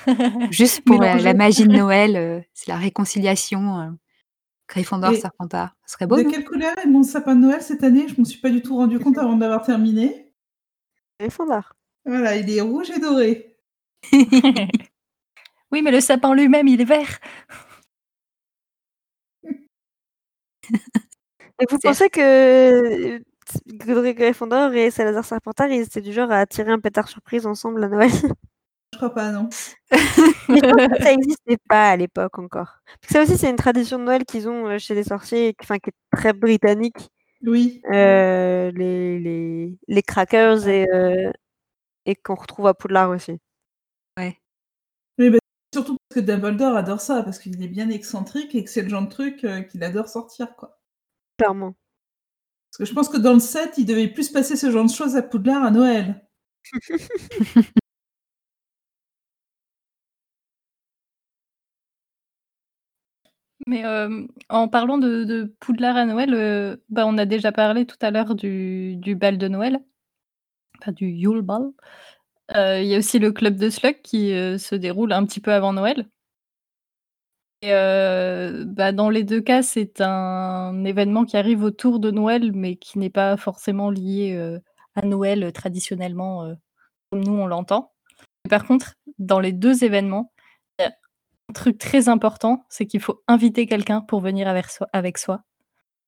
juste 0.50 0.82
pour 0.84 1.00
la, 1.00 1.14
Mélanger. 1.14 1.24
la 1.24 1.34
magie 1.34 1.66
de 1.66 1.72
Noël, 1.76 2.16
euh, 2.16 2.40
c'est 2.52 2.68
la 2.68 2.76
réconciliation. 2.76 3.80
euh, 3.80 3.90
Gryffondor, 4.68 5.12
Et 5.12 5.20
Serpentard, 5.20 5.74
ce 5.86 5.94
serait 5.94 6.06
beau. 6.06 6.16
de 6.18 6.24
quelle 6.24 6.44
couleur 6.44 6.76
est 6.78 6.86
mon 6.86 7.02
sapin 7.02 7.34
de 7.34 7.40
Noël 7.40 7.62
cette 7.62 7.82
année? 7.82 8.06
Je 8.06 8.14
m'en 8.18 8.24
suis 8.26 8.38
pas 8.40 8.50
du 8.50 8.60
tout 8.60 8.76
rendu 8.76 8.98
compte 8.98 9.16
avant 9.16 9.36
d'avoir 9.36 9.62
terminé. 9.64 10.34
Gryffondor. 11.18 11.72
Voilà, 12.04 12.36
il 12.36 12.50
est 12.54 12.60
rouge 12.60 12.90
et 12.90 13.00
doré. 13.00 13.56
oui, 14.12 15.80
mais 15.82 15.90
le 15.90 16.00
sapin 16.00 16.34
lui-même, 16.34 16.68
il 16.68 16.82
est 16.82 16.84
vert. 16.84 17.18
Et 21.60 21.64
vous 21.70 21.78
pensez 21.78 22.08
que 22.08 22.20
euh, 22.20 23.18
Godric 23.66 24.18
Gryffondor 24.18 24.72
et 24.74 24.90
Salazar 24.90 25.24
Serpentard, 25.24 25.68
ils 25.68 25.82
étaient 25.82 26.00
du 26.00 26.12
genre 26.12 26.30
à 26.30 26.46
tirer 26.46 26.70
un 26.70 26.78
pétard 26.80 27.08
surprise 27.08 27.46
ensemble 27.46 27.82
à 27.84 27.88
Noël? 27.88 28.10
Je 28.92 28.96
crois 28.98 29.14
pas, 29.14 29.30
non. 29.32 29.48
Ça 29.90 31.10
n'existait 31.16 31.58
pas 31.68 31.90
à 31.90 31.96
l'époque 31.96 32.38
encore. 32.38 32.78
Parce 33.00 33.06
que 33.06 33.12
ça 33.12 33.22
aussi, 33.22 33.38
c'est 33.38 33.50
une 33.50 33.56
tradition 33.56 33.98
de 33.98 34.04
Noël 34.04 34.24
qu'ils 34.24 34.48
ont 34.48 34.66
euh, 34.66 34.78
chez 34.78 34.94
les 34.94 35.04
sorciers, 35.04 35.54
enfin, 35.62 35.78
qui 35.78 35.90
est 35.90 36.16
très 36.16 36.32
britannique. 36.32 37.10
Oui. 37.42 37.82
Euh, 37.92 38.70
les, 38.72 39.18
les, 39.20 39.78
les 39.86 40.02
crackers 40.02 40.66
et, 40.68 40.88
euh, 40.92 41.30
et 42.06 42.16
qu'on 42.16 42.34
retrouve 42.34 42.66
à 42.66 42.74
Poudlard 42.74 43.10
aussi. 43.10 43.38
Mais 45.18 45.30
bah, 45.30 45.38
surtout 45.74 45.96
parce 46.08 46.20
que 46.20 46.26
Dumbledore 46.26 46.76
adore 46.76 47.00
ça, 47.00 47.22
parce 47.22 47.38
qu'il 47.38 47.62
est 47.62 47.68
bien 47.68 47.90
excentrique 47.90 48.54
et 48.54 48.64
que 48.64 48.70
c'est 48.70 48.82
le 48.82 48.88
genre 48.88 49.02
de 49.02 49.08
truc 49.08 49.44
euh, 49.44 49.62
qu'il 49.62 49.82
adore 49.84 50.08
sortir, 50.08 50.54
quoi. 50.56 50.77
Clairement. 51.38 51.74
Parce 52.70 52.78
que 52.78 52.84
je 52.86 52.94
pense 52.94 53.08
que 53.10 53.18
dans 53.18 53.34
le 53.34 53.40
set, 53.40 53.74
il 53.78 53.86
devait 53.86 54.08
plus 54.08 54.30
passer 54.30 54.56
ce 54.56 54.70
genre 54.70 54.84
de 54.86 54.90
choses 54.90 55.16
à 55.16 55.22
Poudlard 55.22 55.64
à 55.64 55.70
Noël. 55.70 56.26
Mais 63.66 63.84
euh, 63.84 64.26
en 64.48 64.68
parlant 64.68 64.98
de, 64.98 65.24
de 65.24 65.54
Poudlard 65.60 65.96
à 65.96 66.04
Noël, 66.06 66.32
euh, 66.34 66.76
bah, 66.88 67.04
on 67.06 67.18
a 67.18 67.26
déjà 67.26 67.52
parlé 67.52 67.86
tout 67.86 67.96
à 68.00 68.10
l'heure 68.10 68.34
du, 68.34 68.96
du 68.96 69.14
bal 69.16 69.36
de 69.38 69.48
Noël, 69.48 69.80
enfin 70.80 70.92
du 70.92 71.06
Yule 71.08 71.42
Ball. 71.42 71.70
Euh, 72.56 72.80
Il 72.82 72.88
y 72.88 72.96
a 72.96 72.98
aussi 72.98 73.18
le 73.20 73.32
club 73.32 73.56
de 73.56 73.70
Slug 73.70 74.02
qui 74.02 74.32
euh, 74.34 74.58
se 74.58 74.74
déroule 74.76 75.12
un 75.12 75.26
petit 75.26 75.40
peu 75.40 75.52
avant 75.52 75.72
Noël. 75.74 76.06
Et 77.62 77.72
euh, 77.72 78.64
bah, 78.66 78.92
dans 78.92 79.10
les 79.10 79.24
deux 79.24 79.40
cas, 79.40 79.62
c'est 79.62 80.00
un 80.00 80.84
événement 80.84 81.24
qui 81.24 81.36
arrive 81.36 81.64
autour 81.64 81.98
de 81.98 82.10
Noël, 82.10 82.52
mais 82.52 82.76
qui 82.76 82.98
n'est 82.98 83.10
pas 83.10 83.36
forcément 83.36 83.90
lié 83.90 84.34
euh, 84.36 84.60
à 84.94 85.04
Noël 85.04 85.42
euh, 85.42 85.50
traditionnellement, 85.50 86.54
comme 87.10 87.24
nous 87.24 87.32
on 87.32 87.46
l'entend. 87.46 87.92
Par 88.48 88.64
contre, 88.64 88.94
dans 89.18 89.40
les 89.40 89.52
deux 89.52 89.84
événements, 89.84 90.32
il 90.78 90.84
y 90.84 90.86
a 90.86 90.92
un 91.50 91.52
truc 91.52 91.78
très 91.78 92.08
important, 92.08 92.64
c'est 92.68 92.86
qu'il 92.86 93.00
faut 93.00 93.22
inviter 93.26 93.66
quelqu'un 93.66 94.02
pour 94.02 94.20
venir 94.20 94.48
avec 94.48 95.18
soi. 95.18 95.42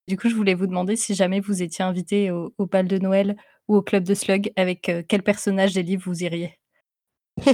Du 0.09 0.17
coup, 0.17 0.29
je 0.29 0.35
voulais 0.35 0.55
vous 0.55 0.67
demander 0.67 0.97
si 0.97 1.15
jamais 1.15 1.41
vous 1.41 1.63
étiez 1.63 1.85
invité 1.85 2.31
au, 2.31 2.55
au 2.59 2.67
bal 2.67 2.87
de 2.89 2.99
Noël 2.99 3.37
ou 3.69 3.77
au 3.77 3.83
club 3.83 4.05
de 4.05 4.15
Slug, 4.15 4.53
avec 4.57 4.91
quel 5.09 5.23
personnage 5.23 5.75
des 5.75 5.83
livres 5.83 6.05
vous 6.07 6.23
iriez? 6.23 6.59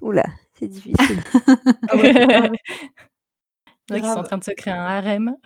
Oula, 0.00 0.24
c'est 0.62 0.68
difficile. 0.68 1.18
Ah 1.88 1.96
ouais, 1.96 2.12
c'est 2.12 3.98
vrai 3.98 4.00
sont 4.14 4.18
en 4.18 4.22
train 4.22 4.38
de 4.38 4.44
se 4.44 4.52
créer 4.52 4.72
un 4.72 4.84
harem. 4.84 5.36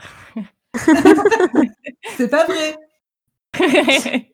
C'est 2.16 2.28
pas 2.28 2.44
vrai. 2.46 2.76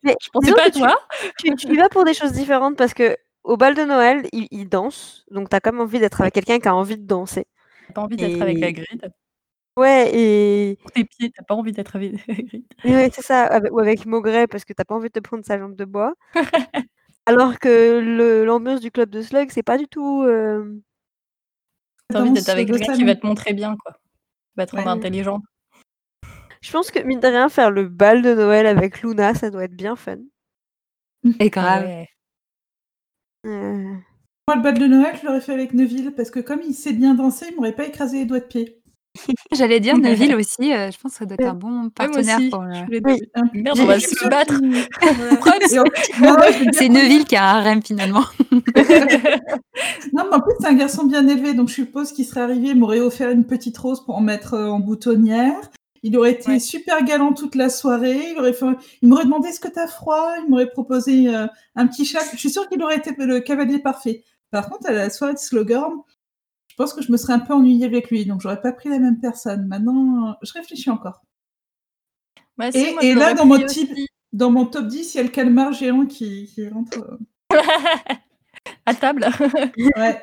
Mais 0.03 0.15
je 0.21 0.29
pensais 0.31 0.51
pas 0.53 0.69
que 0.69 0.77
toi. 0.77 0.95
tu, 1.39 1.55
tu 1.55 1.67
y 1.73 1.77
vas 1.77 1.87
pour 1.89 2.03
des 2.03 2.13
choses 2.13 2.33
différentes 2.33 2.77
parce 2.77 2.93
que 2.93 3.15
au 3.43 3.55
bal 3.57 3.75
de 3.75 3.83
Noël, 3.83 4.27
ils, 4.33 4.47
ils 4.51 4.67
dansent. 4.67 5.25
Donc, 5.31 5.49
tu 5.49 5.55
as 5.55 5.59
quand 5.61 5.71
même 5.71 5.81
envie 5.81 5.99
d'être 5.99 6.19
avec 6.21 6.33
quelqu'un 6.33 6.59
qui 6.59 6.67
a 6.67 6.75
envie 6.75 6.97
de 6.97 7.05
danser. 7.05 7.45
T'as 7.87 7.93
pas 7.93 8.01
envie 8.01 8.17
d'être 8.17 8.41
avec 8.41 8.57
Et- 8.57 8.63
Hagrid. 8.65 9.11
Ouais, 9.75 10.11
et, 10.13 10.77
Pour 10.81 10.91
tes 10.91 11.03
pieds, 11.05 11.31
t'as 11.35 11.43
pas 11.43 11.55
envie 11.55 11.71
d'être 11.71 11.95
avec 11.95 12.13
Hagrid. 12.29 12.63
et 12.83 12.91
ouais, 12.95 13.09
c'est 13.13 13.21
ça. 13.23 13.43
avec- 13.45 13.71
ou 13.73 13.79
avec 13.79 14.05
Maugret 14.05 14.47
parce 14.47 14.65
que 14.65 14.73
t'as 14.73 14.83
pas 14.85 14.95
envie 14.95 15.07
de 15.07 15.13
te 15.13 15.19
prendre 15.19 15.43
sa 15.45 15.57
jambe 15.57 15.75
de 15.75 15.85
bois. 15.85 16.13
Alors 17.25 17.57
que 17.59 17.99
le- 17.99 18.43
l'ambiance 18.45 18.81
du 18.81 18.91
club 18.91 19.09
de 19.09 19.21
Slug, 19.21 19.49
c'est 19.51 19.63
pas 19.63 19.77
du 19.77 19.87
tout. 19.87 20.23
euh, 20.23 20.79
T'as 22.09 22.21
envie 22.21 22.31
d'être 22.33 22.49
avec 22.49 22.67
quelqu'un 22.69 22.93
qui 22.95 23.05
va 23.05 23.15
te 23.15 23.25
montrer 23.25 23.53
bien, 23.53 23.75
quoi. 23.77 23.93
Qui 23.93 24.57
va 24.57 24.65
te 24.65 24.75
rendre 24.75 24.87
Ouais. 24.87 24.93
intelligent. 24.93 25.41
Je 26.61 26.71
pense 26.71 26.91
que 26.91 26.99
mine 26.99 27.19
de 27.19 27.27
rien, 27.27 27.49
faire 27.49 27.71
le 27.71 27.87
bal 27.87 28.21
de 28.21 28.33
Noël 28.33 28.65
avec 28.67 29.01
Luna, 29.01 29.33
ça 29.33 29.49
doit 29.49 29.65
être 29.65 29.75
bien 29.75 29.95
fun. 29.95 30.17
Et 31.39 31.45
Ah 31.45 31.49
grave. 31.49 31.83
ouais. 31.85 32.09
Euh, 33.45 33.93
Moi, 34.47 34.55
le 34.57 34.61
bal 34.61 34.77
de 34.79 34.85
Noël, 34.87 35.15
je 35.19 35.25
l'aurais 35.25 35.41
fait 35.41 35.53
avec 35.53 35.73
Neville, 35.73 36.13
parce 36.15 36.29
que 36.29 36.39
comme 36.41 36.61
il 36.61 36.73
sait 36.73 36.93
bien 36.93 37.15
danser, 37.15 37.47
il 37.49 37.55
m'aurait 37.55 37.75
pas 37.75 37.85
écrasé 37.85 38.19
les 38.19 38.25
doigts 38.25 38.39
de 38.41 38.45
pied. 38.45 38.82
J'allais 39.51 39.79
dire 39.79 39.97
Neville 40.01 40.35
aussi, 40.35 40.73
euh, 40.73 40.89
je 40.91 40.97
pense 40.99 41.13
que 41.13 41.17
ça 41.19 41.25
doit 41.25 41.37
être 41.39 41.47
un 41.49 41.53
bon 41.53 41.89
partenaire 41.89 42.37
aussi, 42.39 42.49
pour 42.49 42.61
le- 42.63 43.01
Oui. 43.05 43.21
Merde, 43.53 43.79
on 43.79 43.85
va 43.85 43.99
se 43.99 44.27
battre. 44.27 44.55
C'est 46.73 46.89
Neville 46.89 47.25
qui 47.25 47.35
a 47.35 47.43
un 47.43 47.57
harem 47.59 47.81
finalement. 47.83 48.23
Non, 50.13 50.23
mais 50.29 50.35
en 50.35 50.39
plus, 50.41 50.53
c'est 50.59 50.67
un 50.67 50.73
garçon 50.73 51.05
bien 51.05 51.27
élevé, 51.27 51.53
donc 51.53 51.69
je 51.69 51.73
suppose 51.75 52.11
qu'il 52.11 52.25
serait 52.25 52.41
arrivé, 52.41 52.69
il 52.69 52.79
m'aurait 52.79 52.99
offert 52.99 53.29
une 53.31 53.45
petite 53.45 53.77
rose 53.77 54.03
pour 54.05 54.15
en 54.17 54.21
mettre 54.21 54.53
euh, 54.53 54.67
en 54.67 54.79
boutonnière. 54.79 55.55
Il 56.03 56.17
aurait 56.17 56.31
été 56.33 56.51
Ouais. 56.51 56.59
super 56.59 57.03
galant 57.05 57.33
toute 57.33 57.55
la 57.55 57.69
soirée. 57.69 58.31
Il, 58.31 58.37
aurait 58.39 58.51
fait... 58.53 58.65
il 59.01 59.07
m'aurait 59.09 59.23
demandé 59.23 59.49
est-ce 59.49 59.59
que 59.61 59.69
t'as 59.69 59.87
froid? 59.87 60.33
Il 60.43 60.49
m'aurait 60.49 60.69
proposé 60.69 61.33
euh, 61.33 61.47
un 61.75 61.87
petit 61.87 62.05
chat. 62.05 62.19
Je 62.33 62.37
suis 62.37 62.49
sûre 62.49 62.67
qu'il 62.67 62.83
aurait 62.83 62.97
été 62.97 63.11
le 63.17 63.39
cavalier 63.39 63.79
parfait. 63.79 64.23
Par 64.51 64.69
contre, 64.69 64.89
à 64.89 64.91
la 64.91 65.09
soirée 65.09 65.33
de 65.33 65.39
Slughorn, 65.39 65.93
je 66.73 66.75
pense 66.77 66.93
que 66.95 67.03
je 67.03 67.11
me 67.11 67.17
serais 67.17 67.33
un 67.33 67.39
peu 67.39 67.53
ennuyée 67.53 67.85
avec 67.85 68.09
lui, 68.09 68.25
donc 68.25 68.41
j'aurais 68.41 68.59
pas 68.59 68.71
pris 68.73 68.89
la 68.89 68.97
même 68.97 69.19
personne. 69.19 69.67
Maintenant, 69.67 70.35
je 70.41 70.51
réfléchis 70.53 70.89
encore. 70.89 71.21
Bah, 72.57 72.71
si, 72.71 72.79
Et, 72.79 72.93
moi, 72.93 73.03
et 73.03 73.13
je 73.13 73.19
là, 73.19 73.33
dans 73.35 73.45
mon, 73.45 73.63
type, 73.63 73.91
dans 74.31 74.49
mon 74.49 74.65
top 74.65 74.87
10, 74.87 75.13
il 75.13 75.17
y 75.17 75.19
a 75.19 75.23
le 75.23 75.29
calmar 75.29 75.71
géant 75.71 76.07
qui, 76.07 76.51
qui 76.53 76.67
rentre. 76.67 76.97
euh. 77.51 77.57
À 78.87 78.95
table. 78.95 79.27
Ouais. 79.97 80.21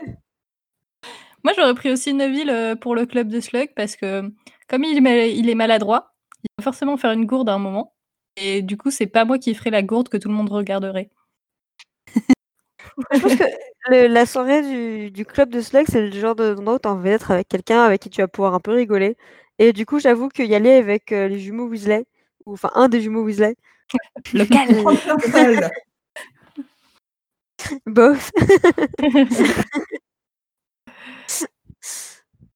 Moi, 1.44 1.52
j'aurais 1.56 1.74
pris 1.74 1.90
aussi 1.92 2.12
Neville 2.12 2.50
euh, 2.50 2.74
pour 2.74 2.94
le 2.96 3.06
club 3.06 3.28
de 3.28 3.38
Slug 3.40 3.70
parce 3.76 3.94
que 3.96 4.30
comme 4.68 4.84
il 4.84 4.96
est, 4.98 5.00
mal- 5.00 5.30
il 5.30 5.48
est 5.48 5.54
maladroit, 5.54 6.12
il 6.42 6.48
va 6.58 6.64
forcément 6.64 6.96
faire 6.96 7.12
une 7.12 7.26
gourde 7.26 7.48
à 7.48 7.54
un 7.54 7.58
moment. 7.58 7.94
Et 8.36 8.60
du 8.62 8.76
coup, 8.76 8.90
c'est 8.90 9.06
pas 9.06 9.24
moi 9.24 9.38
qui 9.38 9.54
ferai 9.54 9.70
la 9.70 9.82
gourde 9.82 10.08
que 10.08 10.16
tout 10.16 10.28
le 10.28 10.34
monde 10.34 10.50
regarderait. 10.50 11.10
Je 13.12 13.18
pense 13.20 13.34
que 13.36 13.44
le- 13.90 14.06
la 14.08 14.26
soirée 14.26 14.62
du, 14.62 15.10
du 15.10 15.24
club 15.24 15.50
de 15.50 15.60
Slug, 15.60 15.86
c'est 15.88 16.06
le 16.08 16.12
genre 16.12 16.34
d'endroit 16.34 16.74
où 16.74 16.78
tu 16.78 16.88
as 16.88 16.92
envie 16.92 17.10
d'être 17.10 17.30
avec 17.30 17.48
quelqu'un 17.48 17.82
avec 17.82 18.00
qui 18.02 18.10
tu 18.10 18.20
vas 18.20 18.28
pouvoir 18.28 18.54
un 18.54 18.60
peu 18.60 18.72
rigoler. 18.72 19.16
Et 19.58 19.72
du 19.72 19.86
coup, 19.86 19.98
j'avoue 20.00 20.28
qu'il 20.28 20.46
y 20.46 20.54
aller 20.54 20.72
avec 20.72 21.12
euh, 21.12 21.28
les 21.28 21.38
jumeaux 21.38 21.66
Weasley, 21.68 22.06
ou 22.46 22.54
enfin 22.54 22.70
un 22.74 22.88
des 22.88 23.00
jumeaux 23.00 23.22
Weasley, 23.24 23.56
Local. 24.32 25.70
bof. 27.86 28.30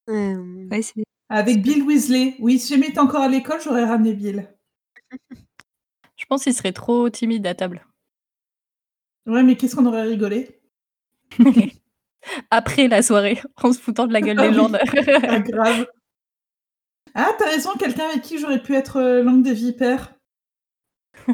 Euh, 0.08 0.66
Ouais, 0.70 0.82
c'est- 0.82 1.04
Avec 1.28 1.62
Bill 1.62 1.82
Weasley. 1.82 2.36
Oui, 2.38 2.58
si 2.58 2.74
jamais 2.74 2.92
t'es 2.92 2.98
encore 2.98 3.22
à 3.22 3.28
l'école, 3.28 3.60
j'aurais 3.62 3.84
ramené 3.84 4.12
Bill. 4.14 4.48
Je 6.16 6.24
pense 6.26 6.44
qu'il 6.44 6.54
serait 6.54 6.72
trop 6.72 7.08
timide 7.10 7.46
à 7.46 7.54
table. 7.54 7.84
Ouais, 9.26 9.42
mais 9.42 9.56
qu'est-ce 9.56 9.74
qu'on 9.76 9.86
aurait 9.86 10.02
rigolé? 10.02 10.60
Après 12.50 12.88
la 12.88 13.02
soirée, 13.02 13.40
en 13.62 13.72
se 13.72 13.78
foutant 13.80 14.06
de 14.06 14.12
la 14.12 14.20
gueule 14.20 14.38
Ah 14.40 14.48
des 14.48 14.54
gens. 14.54 14.70
Pas 14.70 15.40
grave. 15.40 15.86
Ah, 17.14 17.32
t'as 17.38 17.50
raison, 17.50 17.70
quelqu'un 17.78 18.06
avec 18.08 18.22
qui 18.22 18.38
j'aurais 18.38 18.62
pu 18.62 18.74
être 18.74 18.96
euh, 18.96 19.22
langue 19.22 19.42
des 19.42 19.54
vipères. 19.54 20.14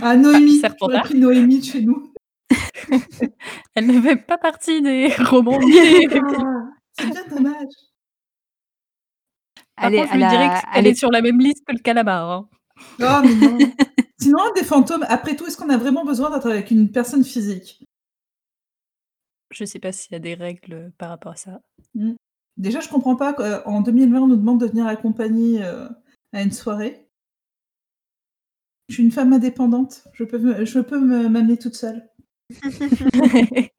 Ah, 0.02 0.16
Noémie. 0.16 0.60
J'aurais 0.80 1.00
pris 1.02 1.18
Noémie 1.18 1.60
de 1.60 1.64
chez 1.64 1.82
nous. 1.82 2.12
Elle 3.74 3.86
ne 3.86 4.00
fait 4.00 4.16
pas 4.16 4.36
partie 4.38 4.82
des 4.82 5.12
romans. 5.14 5.58
Ah, 5.60 6.68
c'est 6.98 7.06
bien 7.10 7.24
dommage. 7.28 7.66
Par 9.76 9.86
Allez, 9.86 9.96
contre, 9.98 10.08
je 10.08 10.12
à 10.12 10.16
lui 10.16 10.22
la- 10.22 10.28
dirais 10.30 10.50
qu'elle 10.74 10.86
est 10.86 10.94
sur 10.94 11.10
la 11.10 11.22
même 11.22 11.38
liste 11.40 11.64
que 11.66 11.72
le 11.72 11.78
calamar. 11.78 12.30
hein. 12.30 12.48
Oh, 13.00 13.20
mais 13.24 13.34
non. 13.34 13.58
Sinon, 14.20 14.38
des 14.54 14.64
fantômes, 14.64 15.04
après 15.08 15.34
tout, 15.36 15.46
est-ce 15.46 15.56
qu'on 15.56 15.70
a 15.70 15.76
vraiment 15.78 16.04
besoin 16.04 16.30
d'être 16.30 16.48
avec 16.50 16.70
une 16.70 16.90
personne 16.92 17.24
physique? 17.24 17.82
Je 19.50 19.64
sais 19.64 19.78
pas 19.80 19.92
s'il 19.92 20.12
y 20.12 20.16
a 20.16 20.18
des 20.20 20.34
règles 20.34 20.92
par 20.98 21.08
rapport 21.08 21.32
à 21.32 21.36
ça. 21.36 21.60
Déjà, 22.56 22.80
je 22.80 22.88
comprends 22.88 23.16
pas 23.16 23.32
qu'en 23.32 23.80
2020, 23.80 24.20
on 24.20 24.26
nous 24.28 24.36
demande 24.36 24.60
de 24.60 24.66
venir 24.66 24.86
accompagner 24.86 25.62
euh, 25.64 25.88
à 26.32 26.42
une 26.42 26.52
soirée. 26.52 27.08
Je 28.88 28.94
suis 28.94 29.02
une 29.04 29.10
femme 29.12 29.32
indépendante. 29.32 30.04
Je 30.12 30.24
peux, 30.24 30.38
me- 30.38 30.64
je 30.64 30.80
peux 30.80 31.00
me- 31.00 31.28
m'amener 31.28 31.56
toute 31.56 31.74
seule. 31.76 32.08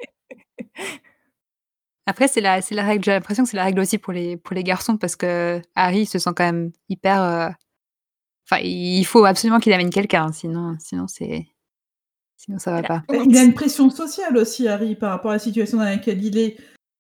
Après, 2.08 2.28
c'est 2.28 2.42
la, 2.42 2.62
c'est 2.62 2.76
la 2.76 2.84
règle. 2.84 3.04
J'ai 3.04 3.12
l'impression 3.12 3.44
que 3.44 3.50
c'est 3.50 3.58
la 3.58 3.64
règle 3.64 3.80
aussi 3.80 3.98
pour 3.98 4.12
les, 4.14 4.36
pour 4.38 4.56
les 4.56 4.64
garçons 4.64 4.98
parce 4.98 5.16
que 5.16 5.62
Harry 5.76 6.06
se 6.06 6.18
sent 6.20 6.32
quand 6.36 6.44
même 6.44 6.72
hyper. 6.90 7.22
euh, 7.22 7.50
Enfin, 8.52 8.62
il 8.64 9.06
faut 9.06 9.24
absolument 9.24 9.60
qu'il 9.60 9.72
amène 9.72 9.90
quelqu'un, 9.90 10.32
sinon, 10.34 10.76
sinon 10.80 11.08
c'est, 11.08 11.48
sinon 12.36 12.60
ça 12.60 12.74
va 12.74 12.84
pas. 12.84 13.04
Il 13.26 13.38
a 13.38 13.44
une 13.44 13.54
pression 13.54 13.90
sociale 13.90 14.36
aussi, 14.36 14.68
Harry, 14.68 14.96
par 14.96 15.12
rapport 15.12 15.32
à 15.32 15.36
la 15.36 15.40
situation 15.40 15.78
dans 15.78 15.86
laquelle 15.86 16.22
il 16.22 16.38
est. 16.38 16.58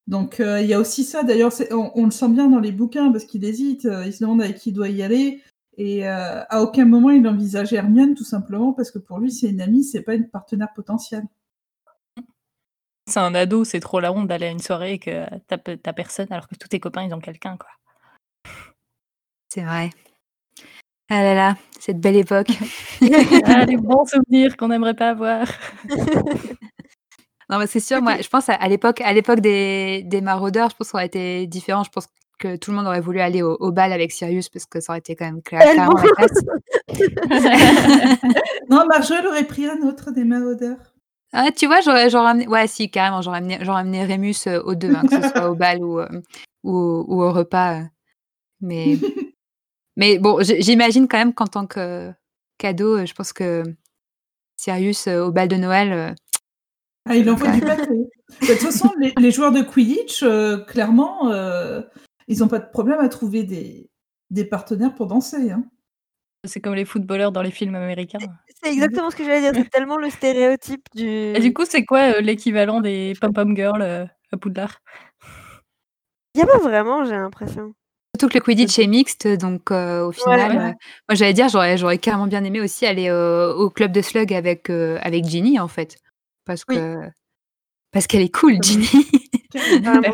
Donc, 0.08 0.40
euh, 0.40 0.62
il 0.62 0.68
y 0.68 0.74
a 0.74 0.80
aussi 0.80 1.04
ça. 1.04 1.24
D'ailleurs, 1.24 1.52
on, 1.72 1.92
on 1.96 2.06
le 2.06 2.12
sent 2.12 2.30
bien 2.30 2.50
dans 2.50 2.60
les 2.60 2.72
bouquins 2.72 3.12
parce 3.12 3.26
qu'il 3.26 3.44
hésite. 3.44 3.86
euh, 3.86 4.06
il 4.06 4.14
se 4.14 4.22
demande 4.22 4.42
avec 4.42 4.58
qui 4.58 4.70
il 4.70 4.74
doit 4.74 4.88
y 4.88 5.04
aller. 5.04 5.42
Et 5.78 6.08
euh, 6.08 6.42
à 6.50 6.62
aucun 6.62 6.86
moment, 6.86 7.10
il 7.10 7.28
envisage 7.28 7.74
Hermione, 7.74 8.16
tout 8.16 8.24
simplement, 8.24 8.72
parce 8.72 8.90
que 8.92 9.00
pour 9.00 9.20
lui, 9.20 9.32
c'est 9.32 9.50
une 9.50 9.62
amie, 9.62 9.84
c'est 9.84 10.04
pas 10.04 10.16
une 10.16 10.30
partenaire 10.30 10.74
potentielle. 10.74 11.26
C'est 13.08 13.20
un 13.20 13.36
ado, 13.36 13.66
c'est 13.66 13.80
trop 13.82 14.00
la 14.00 14.14
honte 14.14 14.28
d'aller 14.28 14.46
à 14.46 14.52
une 14.52 14.60
soirée 14.60 14.94
et 14.94 15.00
que 15.00 15.26
t'as 15.48 15.94
personne 15.94 16.28
alors 16.30 16.48
que 16.48 16.56
tous 16.56 16.70
tes 16.70 16.80
copains 16.80 17.04
ils 17.04 17.14
ont 17.14 17.20
quelqu'un 17.20 17.58
quoi. 17.58 17.70
C'est 19.50 19.64
vrai. 19.64 19.90
Ah 21.13 21.21
là 21.24 21.36
là, 21.36 21.56
cette 21.80 22.00
belle 22.00 22.15
époque. 22.15 22.47
ah, 23.45 23.65
les 23.65 23.76
bons 23.78 24.06
souvenirs 24.06 24.56
qu'on 24.56 24.69
n'aimerait 24.69 24.93
pas 24.95 25.10
avoir. 25.10 25.45
Non, 27.50 27.60
mais 27.60 27.67
c'est 27.67 27.82
sûr, 27.82 28.02
moi, 28.02 28.15
je 28.21 28.30
pense 28.30 28.47
à, 28.47 28.54
à 28.54 28.69
l'époque, 28.69 29.02
à 29.02 29.12
l'époque 29.12 29.41
des, 29.41 30.04
des 30.06 30.21
maraudeurs, 30.21 30.69
je 30.69 30.76
pense 30.78 30.88
que 30.88 30.91
ça 30.91 30.97
aurait 31.00 31.08
été 31.08 31.45
différent. 31.47 31.84
Je 31.84 31.89
pense 31.89 32.08
que 32.39 32.56
tout 32.56 32.71
le 32.71 32.78
monde 32.78 32.88
aurait 32.88 33.02
voulu 33.02 33.19
aller 33.19 33.41
au, 33.41 33.58
au 33.60 33.74
bal 33.74 33.91
avec 33.91 34.13
Sirius 34.13 34.47
parce 34.47 34.65
que 34.65 34.80
ça 34.80 34.93
aurait 34.93 35.00
été 35.00 35.17
quand 35.17 35.26
même 35.26 35.39
cla- 35.41 35.60
Tellement. 35.62 35.93
clairement 35.95 36.02
la 36.02 36.28
classe. 36.28 38.19
Non, 38.69 38.86
Marjol 38.88 39.28
aurait 39.28 39.43
pris 39.43 39.65
un 39.65 39.82
autre 39.86 40.12
des 40.12 40.24
maraudeurs. 40.24 40.78
Ah, 41.34 41.50
tu 41.52 41.65
vois, 41.65 41.82
j'aurais, 41.82 42.10
j'aurais 42.10 42.30
amené, 42.30 42.47
ouais, 42.47 42.67
si, 42.67 42.89
carrément, 42.89 43.21
j'aurais 43.21 43.39
amené, 43.39 43.58
j'aurais 43.62 43.82
amené 43.82 44.06
Rémus 44.06 44.34
euh, 44.47 44.62
aux 44.63 44.76
deux, 44.76 44.93
hein, 44.95 45.02
que 45.10 45.21
ce 45.21 45.28
soit 45.30 45.50
au 45.52 45.56
bal 45.56 45.84
ou, 45.84 46.00
euh, 46.00 46.08
ou, 46.63 46.71
au- 46.74 47.06
ou 47.10 47.21
au 47.21 47.34
repas. 47.34 47.80
euh. 47.80 47.84
Mais, 48.62 48.97
mais 49.98 50.20
bon, 50.20 50.40
j'imagine 50.42 51.08
quand 51.08 51.18
même 51.18 51.34
qu'en 51.34 51.48
tant 51.48 51.68
que 51.68 52.12
cadeau, 52.58 52.98
euh, 53.00 53.06
je 53.06 53.14
pense 53.14 53.34
que 53.34 53.64
Sirius 54.58 55.08
euh, 55.08 55.26
au 55.26 55.32
bal 55.32 55.48
de 55.48 55.56
Noël, 55.58 55.92
euh, 55.94 56.14
Ah, 57.10 57.16
il 57.16 57.30
envoie 57.30 57.50
du 57.52 57.62
pâté. 57.62 57.90
De 58.42 58.48
toute 58.48 58.60
façon, 58.60 58.90
les, 58.98 59.14
les 59.20 59.32
joueurs 59.32 59.52
de 59.52 59.62
Quidditch, 59.62 60.24
euh, 60.24 60.64
clairement, 60.64 61.32
euh, 61.32 61.82
ils 62.28 62.40
n'ont 62.40 62.48
pas 62.48 62.60
de 62.60 62.70
problème 62.70 63.00
à 63.00 63.10
trouver 63.10 63.44
des, 63.44 63.90
des 64.30 64.46
partenaires 64.46 64.96
pour 64.96 65.08
danser. 65.08 65.52
Hein. 65.52 65.66
C'est 66.46 66.62
comme 66.62 66.74
les 66.74 66.86
footballeurs 66.86 67.32
dans 67.32 67.42
les 67.42 67.52
films 67.52 67.76
américains. 67.76 68.20
C'est 68.64 68.72
exactement 68.72 69.12
ce 69.12 69.16
que 69.16 69.24
j'allais 69.24 69.42
dire. 69.42 69.52
C'est 69.54 69.70
tellement 69.72 69.98
le 69.98 70.10
stéréotype 70.10 70.88
du. 70.96 71.06
Et 71.06 71.40
du 71.40 71.54
coup, 71.54 71.66
c'est 71.66 71.84
quoi 71.86 72.16
euh, 72.16 72.22
l'équivalent 72.22 72.82
des 72.82 73.14
pom-pom 73.20 73.56
girls 73.56 73.82
euh, 73.82 74.06
à 74.32 74.38
Poudlard? 74.38 74.80
Il 76.34 76.38
n'y 76.38 76.44
a 76.44 76.48
pas 76.48 76.60
vraiment, 76.60 77.04
j'ai 77.04 77.12
l'impression. 77.12 77.74
Surtout 78.22 78.34
que 78.34 78.38
le 78.40 78.44
Quidditch 78.44 78.78
est 78.80 78.88
mixte, 78.88 79.28
donc 79.28 79.72
euh, 79.72 80.06
au 80.08 80.12
final, 80.12 80.52
ouais. 80.52 80.58
euh, 80.58 80.74
moi 81.10 81.16
j'allais 81.16 81.34
dire, 81.34 81.50
j'aurais, 81.50 81.78
j'aurais 81.78 81.98
carrément 81.98 82.28
bien 82.28 82.44
aimé 82.44 82.62
aussi 82.62 82.86
aller 82.86 83.10
euh, 83.10 83.54
au 83.54 83.70
club 83.70 83.92
de 83.92 84.02
Slug 84.02 84.34
avec, 84.34 84.70
euh, 84.70 84.98
avec 85.02 85.26
Ginny, 85.26 85.60
en 85.60 85.68
fait. 85.68 85.98
Parce 86.46 86.64
Oui. 86.70 86.76
que. 86.76 86.96
Parce 87.92 88.08
qu'elle 88.08 88.22
est 88.22 88.34
cool, 88.34 88.62
Ginny. 88.62 88.88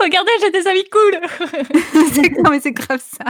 Regardez, 0.00 0.30
j'ai 0.40 0.50
des 0.50 0.66
amis 0.68 0.84
cool 0.90 1.20
c'est, 2.12 2.30
non, 2.38 2.50
mais 2.50 2.60
c'est 2.60 2.72
grave 2.72 3.02
ça. 3.04 3.24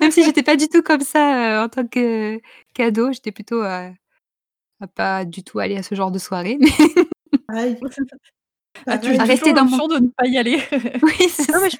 Même 0.00 0.10
si 0.10 0.22
j'étais 0.24 0.42
pas 0.42 0.56
du 0.56 0.68
tout 0.68 0.82
comme 0.82 1.00
ça 1.00 1.60
euh, 1.60 1.64
en 1.64 1.68
tant 1.68 1.86
que 1.86 2.38
cadeau, 2.74 3.12
j'étais 3.12 3.32
plutôt 3.32 3.62
à 3.62 3.90
pas 4.94 5.24
du 5.24 5.42
tout 5.44 5.58
aller 5.60 5.76
à 5.76 5.82
ce 5.82 5.94
genre 5.94 6.10
de 6.10 6.18
soirée. 6.18 6.58
Mais 6.60 6.68
Aïe. 7.48 7.80
Ah, 8.86 8.96
tu 8.98 9.08
Restez 9.10 9.38
toujours 9.52 9.54
dans 9.54 9.64
mon- 9.64 9.76
l'option 9.78 9.88
de 9.98 10.04
ne 10.04 10.08
pas 10.10 10.26
y 10.26 10.38
aller. 10.38 10.58
oui, 11.02 11.28
c'est 11.28 11.52
Non, 11.52 11.58
ça. 11.60 11.68
je 11.68 11.76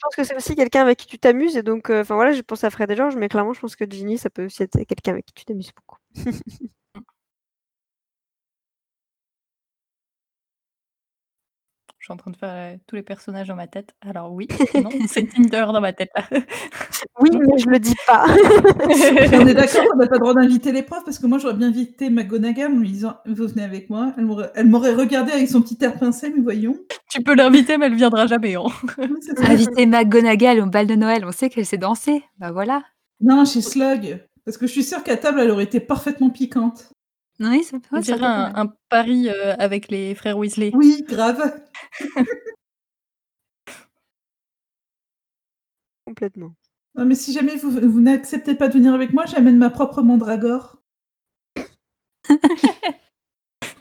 pense 0.00 0.16
que 0.16 0.24
c'est 0.24 0.36
aussi 0.36 0.54
quelqu'un 0.56 0.82
avec 0.82 0.98
qui 0.98 1.06
tu 1.06 1.18
t'amuses. 1.18 1.56
Et 1.56 1.62
donc, 1.62 1.90
euh, 1.90 2.02
enfin 2.02 2.14
voilà, 2.14 2.32
je 2.32 2.40
pense 2.42 2.64
à 2.64 2.70
Fred 2.70 2.90
et 2.90 2.96
George, 2.96 3.16
mais 3.16 3.28
clairement, 3.28 3.52
je 3.52 3.60
pense 3.60 3.76
que 3.76 3.84
Ginny, 3.90 4.18
ça 4.18 4.30
peut 4.30 4.46
aussi 4.46 4.62
être 4.62 4.82
quelqu'un 4.84 5.12
avec 5.12 5.26
qui 5.26 5.34
tu 5.34 5.44
t'amuses 5.44 5.72
beaucoup. 5.74 5.98
suis 12.10 12.14
en 12.14 12.16
train 12.16 12.30
de 12.30 12.36
faire 12.36 12.50
euh, 12.52 12.76
tous 12.86 12.96
les 12.96 13.02
personnages 13.02 13.48
dans 13.48 13.54
ma 13.56 13.66
tête. 13.66 13.90
Alors 14.08 14.32
oui, 14.32 14.48
non, 14.74 14.90
c'est 15.08 15.24
Tinder 15.28 15.66
dans 15.72 15.80
ma 15.80 15.92
tête 15.92 16.10
là. 16.16 16.24
Oui, 17.20 17.30
mais 17.32 17.58
je 17.58 17.68
le 17.68 17.78
dis 17.78 17.94
pas. 18.06 18.26
On 18.28 19.46
est 19.46 19.54
d'accord 19.54 19.84
qu'on 19.90 19.98
n'a 19.98 20.06
pas 20.06 20.14
le 20.16 20.20
droit 20.20 20.34
d'inviter 20.34 20.72
les 20.72 20.82
profs 20.82 21.04
parce 21.04 21.18
que 21.18 21.26
moi 21.26 21.38
j'aurais 21.38 21.54
bien 21.54 21.68
invité 21.68 22.10
McGonagall 22.10 22.72
en 22.72 22.76
lui 22.78 22.90
disant 22.90 23.16
Vous 23.26 23.46
venez 23.46 23.62
avec 23.62 23.90
moi. 23.90 24.12
Elle 24.18 24.24
m'aurait- 24.24 24.50
Elle 24.54 24.66
m'aurait 24.66 24.94
regardé 24.94 25.32
avec 25.32 25.48
son 25.48 25.62
petit 25.62 25.78
air 25.82 25.94
pincé, 25.98 26.32
mais 26.34 26.42
voyons. 26.42 26.76
tu 27.10 27.22
peux 27.22 27.34
l'inviter, 27.34 27.78
mais 27.78 27.86
elle 27.86 27.94
viendra 27.94 28.26
jamais. 28.26 28.54
hein. 28.56 28.64
Inviter 29.38 29.86
McGonagall 29.86 30.60
au 30.60 30.66
bal 30.66 30.86
de 30.86 30.94
Noël, 30.94 31.24
on 31.24 31.32
sait 31.32 31.48
qu'elle 31.48 31.66
sait 31.66 31.78
danser. 31.78 32.22
Bah 32.38 32.50
voilà. 32.52 32.82
Non, 33.20 33.44
chez 33.44 33.60
Slug. 33.60 34.24
Parce 34.44 34.56
que 34.56 34.66
je 34.66 34.72
suis 34.72 34.82
sûre 34.84 35.02
qu'à 35.04 35.16
table, 35.16 35.40
elle 35.40 35.50
aurait 35.50 35.64
été 35.64 35.80
parfaitement 35.80 36.30
piquante. 36.30 36.90
Oui, 37.40 37.64
ça, 37.64 37.78
On 37.90 37.96
ouais, 37.96 38.02
ça 38.02 38.16
dirait 38.16 38.18
peut 38.18 38.24
être 38.24 38.24
un, 38.24 38.50
pas 38.50 38.52
mal. 38.52 38.66
un 38.66 38.74
pari 38.88 39.28
euh, 39.30 39.54
avec 39.58 39.88
les 39.90 40.14
frères 40.14 40.38
Weasley. 40.38 40.70
Oui, 40.74 41.04
grave. 41.08 41.60
Complètement. 46.06 46.54
Non, 46.96 47.04
mais 47.06 47.14
si 47.14 47.32
jamais 47.32 47.56
vous, 47.56 47.70
vous 47.70 48.00
n'acceptez 48.00 48.54
pas 48.54 48.68
de 48.68 48.74
venir 48.74 48.94
avec 48.94 49.12
moi, 49.12 49.24
j'amène 49.26 49.56
ma 49.58 49.70
propre 49.70 50.02
mandragore. 50.02 50.78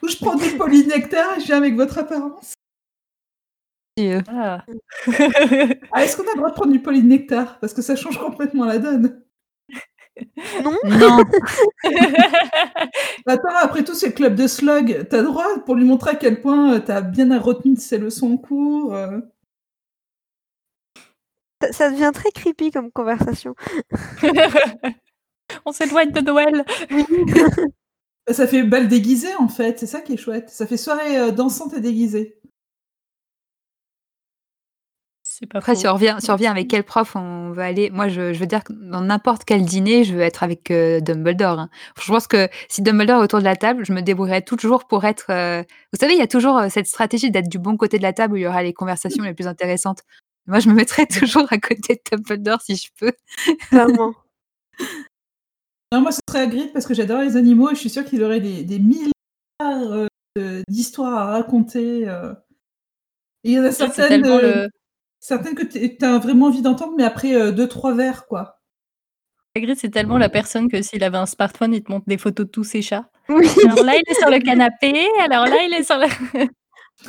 Ou 0.04 0.08
je 0.08 0.18
prends 0.18 0.36
du 0.36 0.58
polynectar 0.58 1.38
et 1.38 1.42
je 1.42 1.46
viens 1.48 1.58
avec 1.58 1.76
votre 1.76 1.98
apparence. 1.98 2.54
Ah. 4.28 4.66
Ah, 5.92 6.04
est-ce 6.04 6.16
qu'on 6.16 6.24
a 6.24 6.32
le 6.32 6.38
droit 6.38 6.50
de 6.50 6.56
prendre 6.56 6.72
du 6.72 6.82
polynectar? 6.82 7.60
Parce 7.60 7.74
que 7.74 7.82
ça 7.82 7.98
change 7.98 8.18
complètement 8.18 8.64
la 8.66 8.78
donne. 8.78 9.22
Non, 10.64 10.78
Non, 10.86 11.24
Attends, 13.28 13.56
après 13.62 13.84
tout, 13.84 13.94
c'est 13.94 14.08
le 14.08 14.14
club 14.14 14.36
de 14.36 14.48
slug. 14.48 15.08
T'as 15.10 15.18
le 15.18 15.24
droit 15.28 15.46
pour 15.66 15.76
lui 15.76 15.86
montrer 15.86 16.12
à 16.12 16.16
quel 16.16 16.42
point 16.42 16.76
euh, 16.76 16.80
t'as 16.80 17.02
bien 17.02 17.38
retenu 17.40 17.76
de 17.76 17.80
ses 17.80 17.98
leçons 17.98 18.34
en 18.34 18.38
cours. 18.38 18.94
euh. 18.96 19.20
ça, 21.62 21.72
ça 21.72 21.90
devient 21.92 22.12
très 22.14 22.32
creepy 22.32 22.72
comme 22.72 22.92
conversation. 22.92 23.56
On 25.66 25.72
s'éloigne 25.72 26.12
de 26.12 26.22
Noël. 26.22 26.66
Ça 28.32 28.46
fait 28.46 28.62
bal 28.62 28.88
déguisé 28.88 29.28
en 29.40 29.48
fait, 29.48 29.80
c'est 29.80 29.88
ça 29.88 30.02
qui 30.02 30.14
est 30.14 30.18
chouette. 30.18 30.50
Ça 30.50 30.68
fait 30.68 30.78
soirée, 30.78 31.18
heu, 31.18 31.32
dansante 31.32 31.74
et 31.74 31.82
déguisée. 31.82 32.39
C'est 35.40 35.46
pas 35.48 35.60
Après, 35.60 35.74
faux. 35.74 35.80
si 35.82 35.88
on 35.88 35.94
revient 35.94 36.18
si 36.20 36.30
on 36.32 36.34
revient 36.34 36.48
avec 36.48 36.68
quel 36.68 36.84
prof 36.84 37.16
on 37.16 37.52
veut 37.52 37.62
aller, 37.64 37.90
moi 37.92 38.10
je 38.10 38.34
je 38.34 38.40
veux 38.40 38.46
dire 38.46 38.62
que 38.64 38.74
dans 38.74 39.00
n'importe 39.02 39.46
quel 39.46 39.64
dîner, 39.64 40.04
je 40.04 40.14
veux 40.14 40.22
être 40.22 40.44
avec, 40.44 40.70
heu, 40.70 41.00
Dumbledore, 41.02 41.60
hein. 41.60 41.70
Je 42.02 42.08
pense 42.12 42.28
que 42.28 42.50
si 42.68 42.82
Dumbledore 42.82 43.22
est 43.22 43.24
autour 43.24 43.40
de 43.40 43.46
la 43.46 43.56
table, 43.56 43.86
je 43.86 43.94
me 43.94 44.02
débrouillerai 44.02 44.42
toujours 44.44 44.86
pour 44.86 45.06
être, 45.06 45.32
heu 45.32 45.64
vous 45.94 46.00
savez, 46.00 46.14
il 46.14 46.20
y 46.20 46.22
a 46.22 46.28
toujours, 46.28 46.60
heu, 46.60 46.70
cette 46.70 46.88
stratégie 46.88 47.32
d'être 47.32 47.48
du 47.48 47.58
bon 47.58 47.78
côté 47.78 47.98
de 47.98 48.04
la 48.04 48.12
table 48.14 48.34
où 48.34 48.38
il 48.38 48.42
y 48.44 48.48
aura 48.48 48.64
les 48.64 48.74
conversations 48.74 49.24
les 49.24 49.34
plus 49.34 49.48
intéressantes. 49.48 50.00
Moi, 50.48 50.60
je 50.60 50.68
me 50.70 50.74
mettrai 50.74 51.06
toujours 51.08 51.46
à 51.52 51.58
côté 51.58 51.96
de 52.12 52.18
Dumbledore 52.18 52.62
si 52.62 52.76
je 52.76 52.90
peux. 53.00 53.14
Clairement. 53.70 54.14
Non, 55.92 56.02
moi 56.02 56.12
ce 56.12 56.20
serait 56.30 56.42
Hagrid 56.44 56.72
parce 56.72 56.86
que 56.86 56.94
j'adore 56.94 57.22
les 57.22 57.36
animaux 57.36 57.72
et 57.72 57.74
je 57.74 57.80
suis 57.80 57.90
sûre 57.90 58.06
qu'il 58.06 58.24
aurait 58.24 58.40
des 58.42 58.64
des 58.64 58.78
milliards, 58.78 60.08
d'histoires 60.68 61.18
à 61.18 61.26
raconter. 61.32 62.04
Et 63.44 63.52
il 63.52 63.52
y 63.54 63.60
en 63.60 63.64
a 63.64 63.72
certaines, 63.72 64.24
certaines 65.20 65.56
que 65.56 65.64
tu 65.64 66.06
as 66.06 66.18
vraiment 66.20 66.48
envie 66.48 66.62
d'entendre, 66.62 66.94
mais 66.98 67.04
après, 67.04 67.34
heu, 67.34 67.52
2-3 67.52 67.96
verres, 67.96 68.28
quoi. 68.28 68.60
Hagrid, 69.56 69.78
c'est 69.78 69.90
tellement 69.90 70.18
la 70.18 70.30
personne 70.30 70.70
que 70.70 70.82
s'il 70.82 71.04
avait 71.04 71.18
un 71.18 71.26
smartphone, 71.26 71.74
il 71.74 71.84
te 71.84 71.92
montre 71.92 72.06
des 72.08 72.18
photos 72.18 72.46
de 72.46 72.52
tous 72.52 72.64
ses 72.64 72.82
chats. 72.82 73.10
Oui. 73.30 73.48
Alors 73.66 73.84
là, 73.84 73.96
il 73.96 74.04
est 74.08 74.20
sur 74.20 74.30
le 74.30 74.40
canapé, 74.40 75.08
alors 75.20 75.46
là, 75.46 75.58
il 75.68 75.74
est 75.74 75.84
sur 75.84 75.98
le 75.98 76.06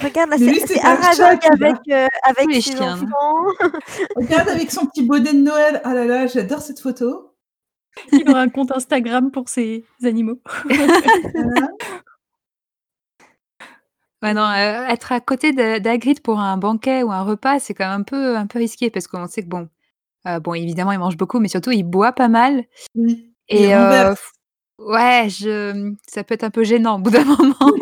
Regarde 0.01 0.31
là, 0.31 0.37
c'est 0.38 0.81
Aragog 0.81 1.40
avec, 1.51 2.49
les 2.49 2.61
ses 2.61 2.77
chiens, 2.77 2.94
enfants. 2.94 3.35
Regarde 4.16 4.49
avec 4.49 4.70
son 4.70 4.87
petit 4.87 5.03
bonnet 5.03 5.33
de 5.33 5.38
Noël. 5.38 5.81
Ah 5.85 5.94
là 5.94 6.05
là, 6.05 6.27
j'adore 6.29 6.61
cette 6.61 6.79
photo. 6.79 7.35
il 8.12 8.29
aura 8.31 8.40
un 8.40 8.49
compte 8.49 8.70
Instagram 8.70 9.31
pour 9.33 9.49
ses 9.49 9.85
animaux. 10.05 10.40
Voilà. 11.35 11.68
Ouais, 14.22 14.35
non, 14.35 14.42
heu, 14.42 14.85
être 14.90 15.12
à 15.12 15.20
côté 15.20 15.52
de 15.52 15.78
d'Hagrid 15.78 16.20
pour 16.20 16.40
un 16.40 16.59
banquet 16.59 17.02
ou 17.02 17.11
un 17.11 17.22
repas, 17.22 17.59
c'est 17.59 17.72
quand 17.72 17.88
même 17.88 18.00
un 18.02 18.04
peu 18.04 18.37
un 18.37 18.46
peu 18.46 18.59
risqué 18.59 18.90
parce 18.90 19.06
qu'on 19.06 19.26
sait 19.26 19.42
que 19.42 19.48
bon, 19.48 19.68
heu, 20.26 20.40
bon 20.40 20.54
évidemment 20.54 20.92
il 20.92 20.98
mange 21.00 21.16
beaucoup, 21.18 21.40
mais 21.40 21.48
surtout 21.48 21.72
il 21.72 21.85
boit 21.85 22.12
pas 22.12 22.28
mal 22.28 22.64
Oui, 22.94 23.35
il 23.50 23.68
et 23.68 23.74
heu, 23.74 23.78
renverse. 23.78 24.33
ouais, 24.78 25.28
je 25.30 25.72
mmh, 25.74 25.96
ça 26.09 26.24
peut 26.24 26.35
être 26.35 26.44
un 26.44 26.50
peu 26.50 26.64
gênant 26.64 26.96
au 26.96 27.00
bout 27.00 27.11
d'un 27.11 27.24
moment. 27.24 27.72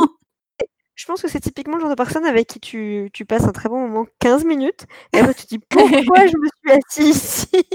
Je 0.97 1.07
pense 1.07 1.23
que 1.23 1.29
c'est 1.29 1.41
typiquement 1.41 1.77
le 1.77 1.81
genre 1.83 1.91
de 1.91 1.95
personne 1.97 2.27
avec 2.27 2.49
qui 2.49 2.61
tu 2.61 3.11
tu 3.15 3.25
passes 3.25 3.45
un 3.45 3.53
très 3.53 3.69
bon 3.69 3.81
moment 3.89 4.07
15 4.21 4.45
minutes 4.45 4.87
et 5.13 5.21
après 5.21 5.35
tu 5.35 5.45
te 5.45 5.49
dis: 5.49 5.59
«Pourquoi 5.61 6.27
je 6.27 6.37
me 6.37 6.49
suis 6.65 6.73
assis 6.73 7.11
ici?» 7.11 7.67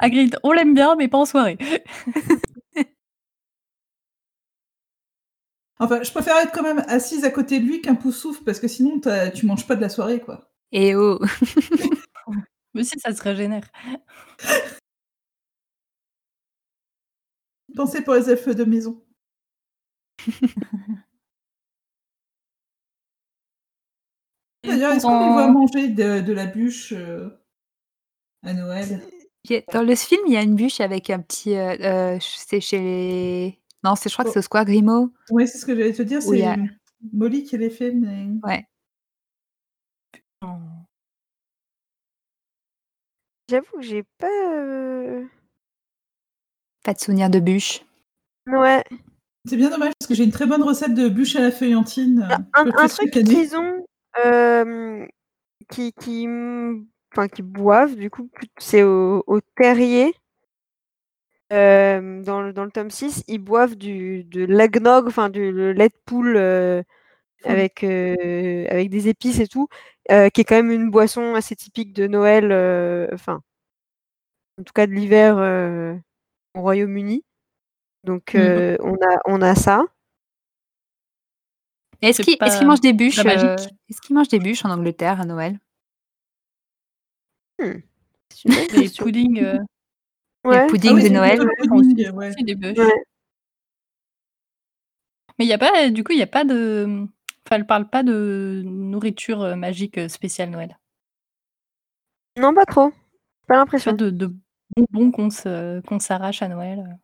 Hagrid, 0.00 0.36
on 0.42 0.52
l'aime 0.52 0.74
bien, 0.74 0.96
mais 0.96 1.08
pas 1.08 1.18
en 1.18 1.24
soirée. 1.24 1.58
Enfin, 5.80 6.02
je 6.02 6.10
préfère 6.10 6.36
être 6.38 6.52
quand 6.52 6.62
même 6.62 6.82
assise 6.88 7.24
à 7.24 7.30
côté 7.30 7.60
de 7.60 7.64
lui 7.64 7.80
qu'un 7.80 7.94
poussouf 7.94 8.42
parce 8.44 8.58
que 8.58 8.68
sinon 8.68 9.00
tu 9.34 9.46
manges 9.46 9.66
pas 9.66 9.76
de 9.76 9.80
la 9.80 9.88
soirée, 9.88 10.20
quoi. 10.20 10.50
Eh 10.72 10.94
oh! 10.96 11.18
Mais 12.74 12.84
si, 12.84 12.98
ça 13.00 13.14
serait 13.14 13.36
génial. 13.36 13.62
Pensez 17.76 18.02
pour 18.02 18.14
les 18.14 18.30
elfes 18.30 18.48
de 18.48 18.64
maison. 18.64 19.02
Et 24.64 24.68
D'ailleurs, 24.68 24.92
est-ce 24.92 25.06
qu'on 25.06 25.18
les 25.20 25.32
voit 25.32 25.48
manger 25.48 25.88
de 25.88 26.20
de 26.20 26.32
la 26.32 26.46
bûche, 26.46 26.92
heu, 26.92 27.32
à 28.42 28.52
Noël? 28.52 29.00
Dans 29.72 29.82
le 29.82 29.94
film, 29.94 30.20
il 30.26 30.32
y 30.32 30.36
a 30.36 30.42
une 30.42 30.56
bûche 30.56 30.80
avec 30.80 31.10
un 31.10 31.20
petit, 31.20 31.54
heu, 31.54 31.76
ch 32.20 32.34
c'est 32.38 32.60
chez 32.60 32.78
les 32.78 33.58
non, 33.84 33.94
c'est 33.94 34.08
je 34.08 34.14
crois 34.14 34.24
que 34.24 34.30
c'est 34.30 34.38
Oh. 34.38 34.40
au 34.40 34.42
Square 34.42 34.64
Grimaud 34.64 35.12
Ouais, 35.30 35.46
c'est 35.46 35.58
ce 35.58 35.66
que 35.66 35.74
j'allais 35.76 35.92
te 35.92 36.02
dire, 36.02 36.22
c'est, 36.22 36.42
a 36.44 36.56
Molly 37.12 37.44
qui 37.44 37.56
les 37.58 37.70
fait, 37.70 37.92
mais 37.92 38.26
ouais. 38.44 38.66
J'avoue 43.50 43.76
que 43.78 43.82
j'ai 43.82 44.02
pas, 44.18 44.28
heu 44.28 45.28
Pas 46.84 46.94
de 46.94 46.98
souvenir 47.00 47.30
de 47.30 47.40
bûche. 47.40 47.80
Ouais. 48.46 48.82
c'est 49.46 49.56
bien 49.56 49.70
dommage 49.70 49.92
parce 49.98 50.08
que 50.08 50.14
j'ai 50.14 50.24
une 50.24 50.30
très 50.32 50.46
bonne 50.46 50.62
recette 50.62 50.94
de 50.94 51.08
bûche 51.08 51.36
à 51.36 51.40
la 51.40 51.50
feuillantine, 51.50 52.26
un 52.54 52.64
fais 52.88 52.88
truc 52.88 53.10
qu'ils 53.10 53.56
ont, 53.56 53.84
hem, 54.22 55.06
qui 55.70 55.92
qui, 55.92 56.26
enfin 57.12 57.28
qu'ils 57.28 57.44
boivent 57.44 57.96
du 57.96 58.10
coup, 58.10 58.30
c'est 58.58 58.82
au 58.84 59.24
au 59.26 59.40
Terrier. 59.56 60.14
Hem, 61.50 62.22
dans 62.24 62.42
le 62.42 62.52
dans 62.52 62.64
le 62.64 62.70
tome 62.70 62.90
6, 62.90 63.24
ils 63.26 63.38
boivent 63.38 63.74
du 63.76 64.24
de 64.24 64.44
l'eggnog, 64.44 65.06
enfin 65.06 65.30
du 65.30 65.50
le 65.50 65.72
lait 65.72 65.88
de 65.88 65.94
poule, 66.04 66.36
heu, 66.36 66.82
Cool. 67.42 67.52
avec, 67.52 67.80
des 67.84 69.08
épices 69.08 69.40
et 69.40 69.46
tout, 69.48 69.68
qui 70.08 70.14
est 70.14 70.44
quand 70.44 70.56
même 70.56 70.70
une 70.72 70.90
boisson 70.90 71.34
assez 71.34 71.56
typique 71.56 71.92
de 71.94 72.06
Noël, 72.06 72.52
enfin 73.14 73.40
en 74.58 74.64
tout 74.64 74.72
cas 74.72 74.86
de 74.86 74.92
l'hiver, 74.92 75.36
au 76.54 76.60
Royaume-Uni. 76.60 77.24
Donc 78.04 78.34
Mmh 78.34 78.76
on 78.80 78.94
a 78.94 79.18
on 79.26 79.42
a 79.42 79.54
ça. 79.54 79.84
Est-ce 82.02 82.20
qu'ils 82.22 82.36
qu'ils 82.36 82.38
pas 82.38 82.64
mangent 82.64 82.80
des 82.80 82.92
bûches, 82.92 83.18
est-ce 83.18 84.00
qu'ils 84.00 84.14
mangent 84.14 84.28
des 84.28 84.38
bûches 84.38 84.64
en 84.64 84.70
Angleterre 84.70 85.20
à 85.20 85.24
Noël? 85.24 85.58
Mmh, 87.60 87.82
Les 88.44 88.66
question. 88.68 89.04
puddings, 89.04 89.58
le 90.50 90.56
Ouais, 90.56 90.66
Ah 90.88 90.92
oui, 90.94 91.02
de 91.04 91.08
Noël. 91.14 91.38
le 91.38 91.66
pudding, 91.68 92.10
ouais. 92.12 92.28
aussi 92.30 92.44
des 92.44 92.54
bûches. 92.54 92.78
ouais. 92.78 93.02
Mais 95.38 95.44
il 95.44 95.48
y 95.48 95.52
a 95.52 95.58
pas 95.58 95.90
du 95.90 96.02
coup, 96.04 96.12
il 96.12 96.18
y 96.18 96.22
a 96.22 96.26
pas 96.26 96.44
de, 96.44 97.06
enfin, 97.46 97.56
elle 97.56 97.66
parle 97.66 97.88
pas 97.88 98.02
de 98.02 98.62
nourriture, 98.64 99.42
heu, 99.42 99.54
magique, 99.56 99.98
heu, 99.98 100.08
spéciale 100.08 100.50
Noël? 100.50 100.78
Non, 102.36 102.54
pas 102.54 102.66
trop, 102.66 102.90
pas 102.90 102.94
Pas 103.48 103.56
l'impression. 103.56 103.92
de 103.92 104.10
de 104.10 104.32
bonbons 104.76 105.10
qu'on 105.10 105.30
se 105.30 105.80
qu'on 105.82 105.98
s'arrache 106.00 106.42
à 106.42 106.48
Noël? 106.48 106.98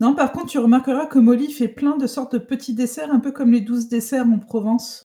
Non, 0.00 0.14
par 0.14 0.30
contre, 0.30 0.46
tu 0.46 0.58
remarqueras 0.58 1.06
que 1.06 1.18
Molly 1.18 1.50
fait 1.52 1.66
plein 1.68 1.96
de 1.96 2.06
sortes 2.06 2.32
de 2.34 2.38
petits 2.38 2.74
desserts, 2.74 3.12
un 3.12 3.18
peu 3.18 3.32
comme 3.32 3.50
les 3.52 3.60
12 3.60 3.88
desserts 3.88 4.26
en 4.26 4.38
Provence. 4.38 5.02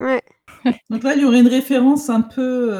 Ouais. 0.00 0.22
Donc 0.90 1.02
là, 1.02 1.14
il 1.14 1.22
y 1.22 1.24
aurait 1.26 1.40
une 1.40 1.48
référence 1.48 2.08
un 2.08 2.22
peu, 2.22 2.74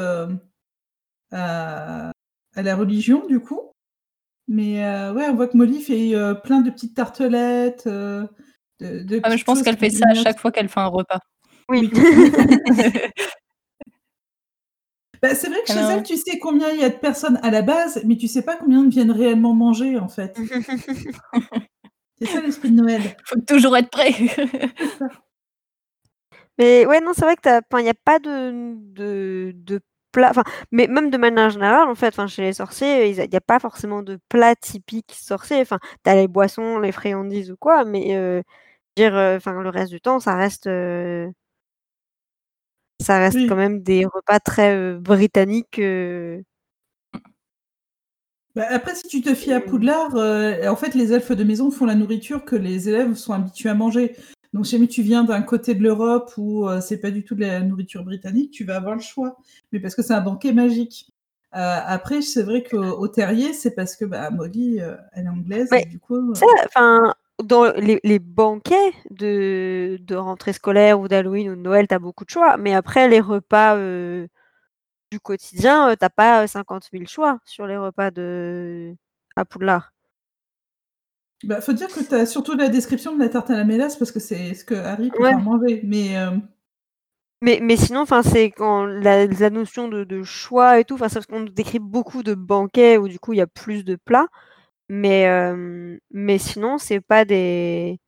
à 1.31 2.11
à 2.55 2.61
la 2.63 2.75
religion 2.75 3.27
du 3.27 3.39
coup. 3.39 3.71
Mais 4.47 4.81
heu, 4.83 5.11
ouais, 5.13 5.27
on 5.29 5.35
voit 5.35 5.47
que 5.47 5.57
Molly 5.57 5.81
fait, 5.81 6.13
heu, 6.15 6.35
plein 6.43 6.61
de 6.61 6.69
petites 6.69 6.95
tartelettes, 6.95 7.85
heu, 7.87 8.27
de 8.79 9.03
de 9.03 9.19
Ah 9.23 9.29
mais 9.29 9.37
je 9.37 9.43
pense 9.43 9.61
qu'elle 9.61 9.77
fait 9.77 9.89
ça 9.89 10.05
à 10.09 10.13
chaque 10.13 10.39
fois 10.39 10.51
qu'elle 10.51 10.69
fait 10.69 10.79
un 10.79 10.87
repas. 10.87 11.19
Oui. 11.69 11.91
Bah, 15.21 15.33
c'est 15.33 15.49
vrai 15.49 15.61
que 15.63 15.71
chez 15.71 15.79
elle, 15.79 16.03
tu 16.03 16.15
sais 16.15 16.37
combien 16.39 16.69
il 16.71 16.79
y 16.79 16.83
a 16.83 16.89
de 16.89 16.95
personnes 16.95 17.39
à 17.41 17.49
la 17.49 17.61
base, 17.61 18.01
mais 18.05 18.17
tu 18.17 18.27
sais 18.27 18.43
pas 18.43 18.55
combien 18.55 18.87
viennent 18.87 19.11
réellement 19.11 19.53
manger, 19.53 19.97
en 19.97 20.09
fait. 20.09 20.37
C'est 22.19 22.27
ça 22.27 22.41
l'esprit 22.41 22.71
de 22.71 22.75
Noël. 22.75 23.01
Faut 23.25 23.39
toujours 23.41 23.77
être 23.77 23.89
prêt. 23.91 24.11
C'est 24.77 24.87
ça. 24.99 25.07
Mais 26.59 26.85
ouais, 26.87 26.99
non, 27.01 27.11
c'est 27.13 27.21
vrai 27.21 27.35
que 27.35 27.49
il 27.79 27.85
y 27.85 27.89
a 27.89 27.93
pas 27.93 28.17
de, 28.19 28.73
de 28.93 29.51
de 29.55 29.79
plat 30.17 30.29
enfin, 30.31 30.43
mais 30.71 30.87
même 30.87 31.11
de 31.11 31.17
manière 31.17 31.49
générale, 31.51 31.87
en 31.89 31.95
fait, 31.95 32.07
enfin, 32.07 32.25
chez 32.27 32.41
les 32.41 32.53
sorciers, 32.53 32.87
a 33.21 33.25
il 33.25 33.33
y 33.33 33.35
a 33.35 33.41
pas 33.41 33.59
forcément 33.59 34.01
de 34.01 34.19
plat 34.29 34.55
typique 34.55 35.13
sorcier. 35.13 35.61
Enfin, 35.61 35.79
tu 36.03 36.09
as 36.09 36.15
les 36.15 36.27
boissons, 36.27 36.79
les 36.79 36.91
friandises 36.91 37.51
ou 37.51 37.57
quoi, 37.57 37.85
mais 37.85 38.15
heu, 38.17 38.41
dire, 38.97 39.15
heu, 39.15 39.37
enfin, 39.37 39.53
le 39.61 39.69
reste 39.69 39.91
du 39.91 40.01
temps, 40.01 40.19
ça 40.21 40.35
reste, 40.35 40.67
ça 43.01 43.19
reste 43.19 43.37
quand 43.47 43.55
même 43.55 43.81
des 43.83 44.05
repas 44.05 44.39
très, 44.39 44.93
britanniques, 44.95 45.79
Bah, 48.55 48.65
après, 48.71 48.95
si 48.95 49.07
tu 49.07 49.21
te 49.21 49.35
fies 49.35 49.53
à 49.53 49.61
Poudlard, 49.61 50.15
en 50.15 50.75
fait, 50.75 50.95
les 50.95 51.13
elfes 51.13 51.31
de 51.31 51.43
maison 51.43 51.69
font 51.69 51.85
la 51.85 51.93
nourriture 51.95 52.43
que 52.43 52.55
les 52.55 52.89
élèves 52.89 53.13
sont 53.15 53.33
habitués 53.33 53.69
à 53.69 53.75
manger. 53.75 54.15
Donc 54.53 54.65
si 54.67 54.87
tu 54.87 55.01
viens 55.01 55.23
d'un 55.23 55.41
côté 55.41 55.75
de 55.75 55.83
l'Europe 55.83 56.31
où, 56.37 56.67
heu, 56.69 56.81
c'est 56.81 56.99
pas 56.99 57.11
du 57.11 57.23
tout 57.23 57.35
de 57.35 57.41
la 57.41 57.61
nourriture 57.61 58.03
britannique, 58.03 58.51
tu 58.51 58.63
vas 58.65 58.77
avoir 58.77 58.95
le 58.95 59.01
choix. 59.01 59.37
Mais 59.71 59.79
parce 59.79 59.95
que 59.95 60.01
c'est 60.03 60.13
un 60.13 60.21
banquet 60.21 60.53
magique. 60.53 61.11
Heu, 61.55 61.59
après, 61.59 62.21
c'est 62.21 62.43
vrai 62.43 62.63
qu'au 62.63 62.81
au 62.83 63.07
Terrier, 63.07 63.53
c'est 63.53 63.75
parce 63.75 63.95
que, 63.95 64.05
bah, 64.05 64.29
Molly, 64.31 64.79
heu, 64.81 64.97
elle 65.13 65.25
est 65.25 65.29
anglaise 65.29 65.73
et 65.73 65.83
du 65.85 65.99
coup, 65.99 66.15
heu 66.35 66.57
ça, 66.73 67.13
dans 67.43 67.65
les 67.73 67.99
les 68.03 68.19
banquets 68.19 68.93
de 69.11 69.97
de 70.01 70.15
rentrée 70.15 70.53
scolaire 70.53 70.99
ou 70.99 71.07
d'Halloween 71.07 71.49
ou 71.51 71.55
de 71.55 71.61
Noël, 71.61 71.87
tu 71.87 71.95
as 71.95 71.99
beaucoup 71.99 72.25
de 72.25 72.29
choix, 72.29 72.57
mais 72.57 72.73
après 72.75 73.07
les 73.09 73.19
repas, 73.21 73.75
du 75.11 75.19
quotidien, 75.19 75.89
heu, 75.91 75.95
tu 75.97 76.05
as 76.05 76.09
pas, 76.09 76.43
heu, 76.43 76.47
50 76.47 76.89
000 76.91 77.07
choix 77.07 77.39
sur 77.45 77.67
les 77.67 77.77
repas 77.77 78.11
de 78.11 78.95
à 79.35 79.45
Poudlard. 79.45 79.91
Bah, 81.43 81.61
faut 81.61 81.73
dire 81.73 81.91
que 81.91 81.99
tu 81.99 82.15
as 82.15 82.25
surtout 82.25 82.55
la 82.55 82.67
description 82.67 83.13
de 83.15 83.19
la 83.19 83.29
tarte 83.29 83.51
à 83.51 83.55
la 83.57 83.63
mélasse 83.63 83.95
parce 83.95 84.11
que 84.11 84.19
c'est 84.19 84.55
ce 84.55 84.65
que 84.65 84.73
Harry 84.73 85.11
préfère 85.11 85.37
Ouais. 85.37 85.37
manger. 85.39 85.81
Mais, 85.83 86.07
hem 86.13 86.47
Mais 87.43 87.59
mais 87.61 87.77
sinon, 87.77 87.99
enfin, 88.01 88.23
c'est 88.23 88.49
quand 88.49 88.85
la 88.85 89.27
la 89.27 89.49
notion 89.51 89.87
de 89.89 90.03
de 90.03 90.23
choix 90.23 90.79
et 90.79 90.85
tout, 90.85 90.95
enfin, 90.95 91.07
c'est 91.07 91.15
parce 91.15 91.27
qu'on 91.27 91.41
nous 91.41 91.49
décrit 91.49 91.77
beaucoup 91.77 92.23
de 92.23 92.33
banquets 92.33 92.97
où 92.97 93.07
du 93.07 93.19
coup 93.19 93.33
il 93.33 93.37
y 93.37 93.41
a 93.41 93.45
plus 93.47 93.83
de 93.85 93.95
plats, 93.95 94.25
Mais, 94.89 95.21
hem, 95.23 95.99
mais 96.11 96.37
sinon, 96.39 96.77
c'est 96.79 97.01
pas 97.01 97.25
des 97.25 97.99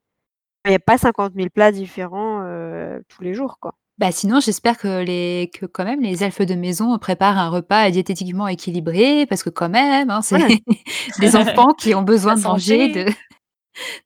il 0.66 0.72
y 0.72 0.76
a 0.76 0.80
pas 0.80 0.98
50 0.98 1.36
000 1.36 1.52
plats 1.52 1.72
différents, 1.72 2.44
heu, 2.46 3.04
tous 3.10 3.24
les 3.24 3.34
jours, 3.36 3.60
quoi. 3.60 3.76
Bah, 4.00 4.14
sinon, 4.14 4.40
j'espère 4.40 4.78
que 4.78 5.04
les 5.04 5.52
que 5.54 5.66
quand 5.66 5.84
même 5.84 6.00
les 6.02 6.24
elfes 6.24 6.42
de 6.42 6.56
maison 6.56 6.98
préparent 7.00 7.38
un 7.38 7.50
repas 7.50 7.92
diététiquement 7.92 8.48
équilibré 8.48 9.26
parce 9.26 9.44
que 9.44 9.50
quand 9.50 9.68
même, 9.70 10.10
hein, 10.10 10.22
c'est 10.22 10.38
Voilà. 10.38 10.56
des 11.20 11.36
enfants 11.36 11.74
qui 11.74 11.94
ont 11.96 12.02
besoin 12.04 12.36
La 12.36 12.42
de 12.42 12.44
manger 12.48 12.88
santé. 12.88 13.06
de 13.06 13.12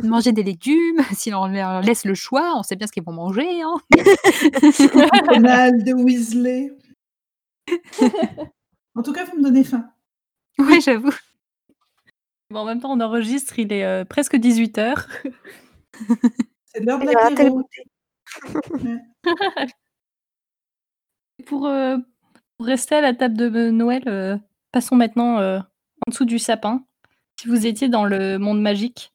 de 0.04 0.08
manger 0.10 0.32
des 0.32 0.44
légumes. 0.44 0.98
Si 1.16 1.34
on 1.34 1.48
leur 1.48 1.82
laisse 1.82 2.06
le 2.06 2.16
choix, 2.16 2.54
on 2.58 2.64
sait 2.64 2.76
bien 2.76 2.88
ce 2.88 2.92
qu'ils 2.92 3.04
vont 3.04 3.14
manger, 3.14 3.62
hein. 3.62 3.76
Donald 5.28 5.88
Weasley. 6.00 6.72
En 8.96 9.04
tout 9.04 9.14
cas, 9.14 9.26
vous 9.26 9.38
me 9.38 9.44
donnez 9.44 9.64
faim. 9.64 9.90
Ouais, 10.60 10.82
j'avoue. 10.82 11.14
Bon, 12.52 12.60
en 12.62 12.66
même 12.66 12.82
temps, 12.82 12.92
on 12.94 13.00
enregistre, 13.02 13.58
il 13.60 13.74
est, 13.74 13.86
heu, 13.86 14.06
presque 14.06 14.36
18:00. 14.38 15.08
C'est 16.66 16.82
l'heure 16.84 17.00
de 17.00 17.06
Il 17.06 17.16
a 17.18 17.22
raté 17.22 17.44
le 17.46 17.50
l'apéro. 17.50 17.58
goûter. 17.60 17.84
Pour, 21.46 21.68
heu, 21.68 21.98
pour 22.58 22.66
rester 22.66 22.96
à 22.96 23.02
la 23.02 23.14
table 23.14 23.38
de 23.38 23.70
Noël, 23.70 24.04
heu, 24.08 24.40
passons 24.72 24.96
maintenant, 24.96 25.40
heu, 25.40 25.58
en 25.58 26.10
dessous 26.10 26.26
du 26.26 26.40
sapin. 26.40 26.84
Si 27.40 27.48
vous 27.48 27.66
étiez 27.66 27.90
dans 27.90 28.06
le 28.06 28.38
monde 28.38 28.62
magique, 28.62 29.14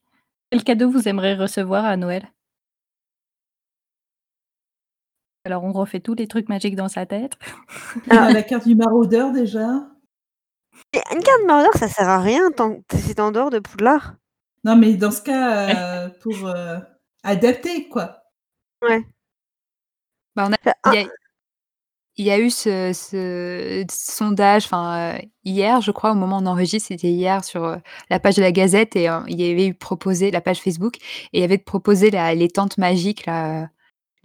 quel 0.51 0.63
cadeau 0.63 0.89
vous 0.89 1.07
aimeriez 1.07 1.35
recevoir 1.35 1.85
à 1.85 1.97
Noël? 1.97 2.31
Alors 5.45 5.63
on 5.63 5.71
refait 5.71 5.99
tous 6.01 6.15
les 6.15 6.27
trucs 6.27 6.49
magiques 6.49 6.75
dans 6.75 6.89
sa 6.89 7.05
tête. 7.05 7.37
Il 8.07 8.13
a 8.13 8.31
la 8.31 8.43
carte 8.43 8.67
du 8.67 8.75
maraudeur 8.75 9.31
déjà. 9.31 9.87
Une 10.93 11.23
carte 11.23 11.45
maraudeur, 11.47 11.73
ça 11.75 11.87
sert 11.87 12.09
à 12.09 12.19
rien 12.19 12.51
tant 12.51 12.81
que 12.87 12.97
c'est 12.97 13.19
en 13.19 13.31
dehors 13.31 13.49
de 13.49 13.59
Poudlard. 13.59 14.15
Non, 14.63 14.75
mais 14.75 14.93
dans 14.93 15.11
ce 15.11 15.21
cas, 15.21 16.09
pour, 16.21 16.51
adapter, 17.23 17.87
quoi. 17.89 18.23
Ouais. 18.81 19.03
Bah, 20.35 20.47
on 20.47 20.53
a 20.53 20.57
Enfin, 20.61 20.73
il 20.93 21.01
y 21.01 21.05
a 21.05 21.09
il 22.19 22.25
y 22.25 22.31
a 22.31 22.39
eu 22.39 22.49
ce 22.51 22.91
ce 22.93 23.85
sondage, 23.91 24.65
enfin, 24.65 25.15
heu, 25.17 25.21
hier, 25.45 25.81
je 25.81 25.91
crois, 25.91 26.11
au 26.11 26.15
moment 26.15 26.37
où 26.39 26.41
on 26.43 26.45
enregistre, 26.47 26.89
c'était 26.89 27.09
hier 27.11 27.43
sur, 27.45 27.63
heu, 27.65 27.77
la 28.11 28.19
page 28.19 28.35
de 28.37 28.41
la 28.43 28.51
Gazette 28.51 28.95
et 28.97 29.09
heu, 29.09 29.21
il 29.27 29.41
y 29.41 29.51
avait 29.51 29.67
eu 29.67 29.73
proposé 29.75 30.31
la 30.31 30.41
page 30.41 30.59
Facebook 30.61 30.97
et 31.33 31.39
il 31.39 31.41
y 31.41 31.43
avait 31.43 31.57
proposé 31.59 32.11
la 32.11 32.35
les 32.35 32.49
tentes 32.49 32.77
magiques 32.77 33.25
là, 33.25 33.69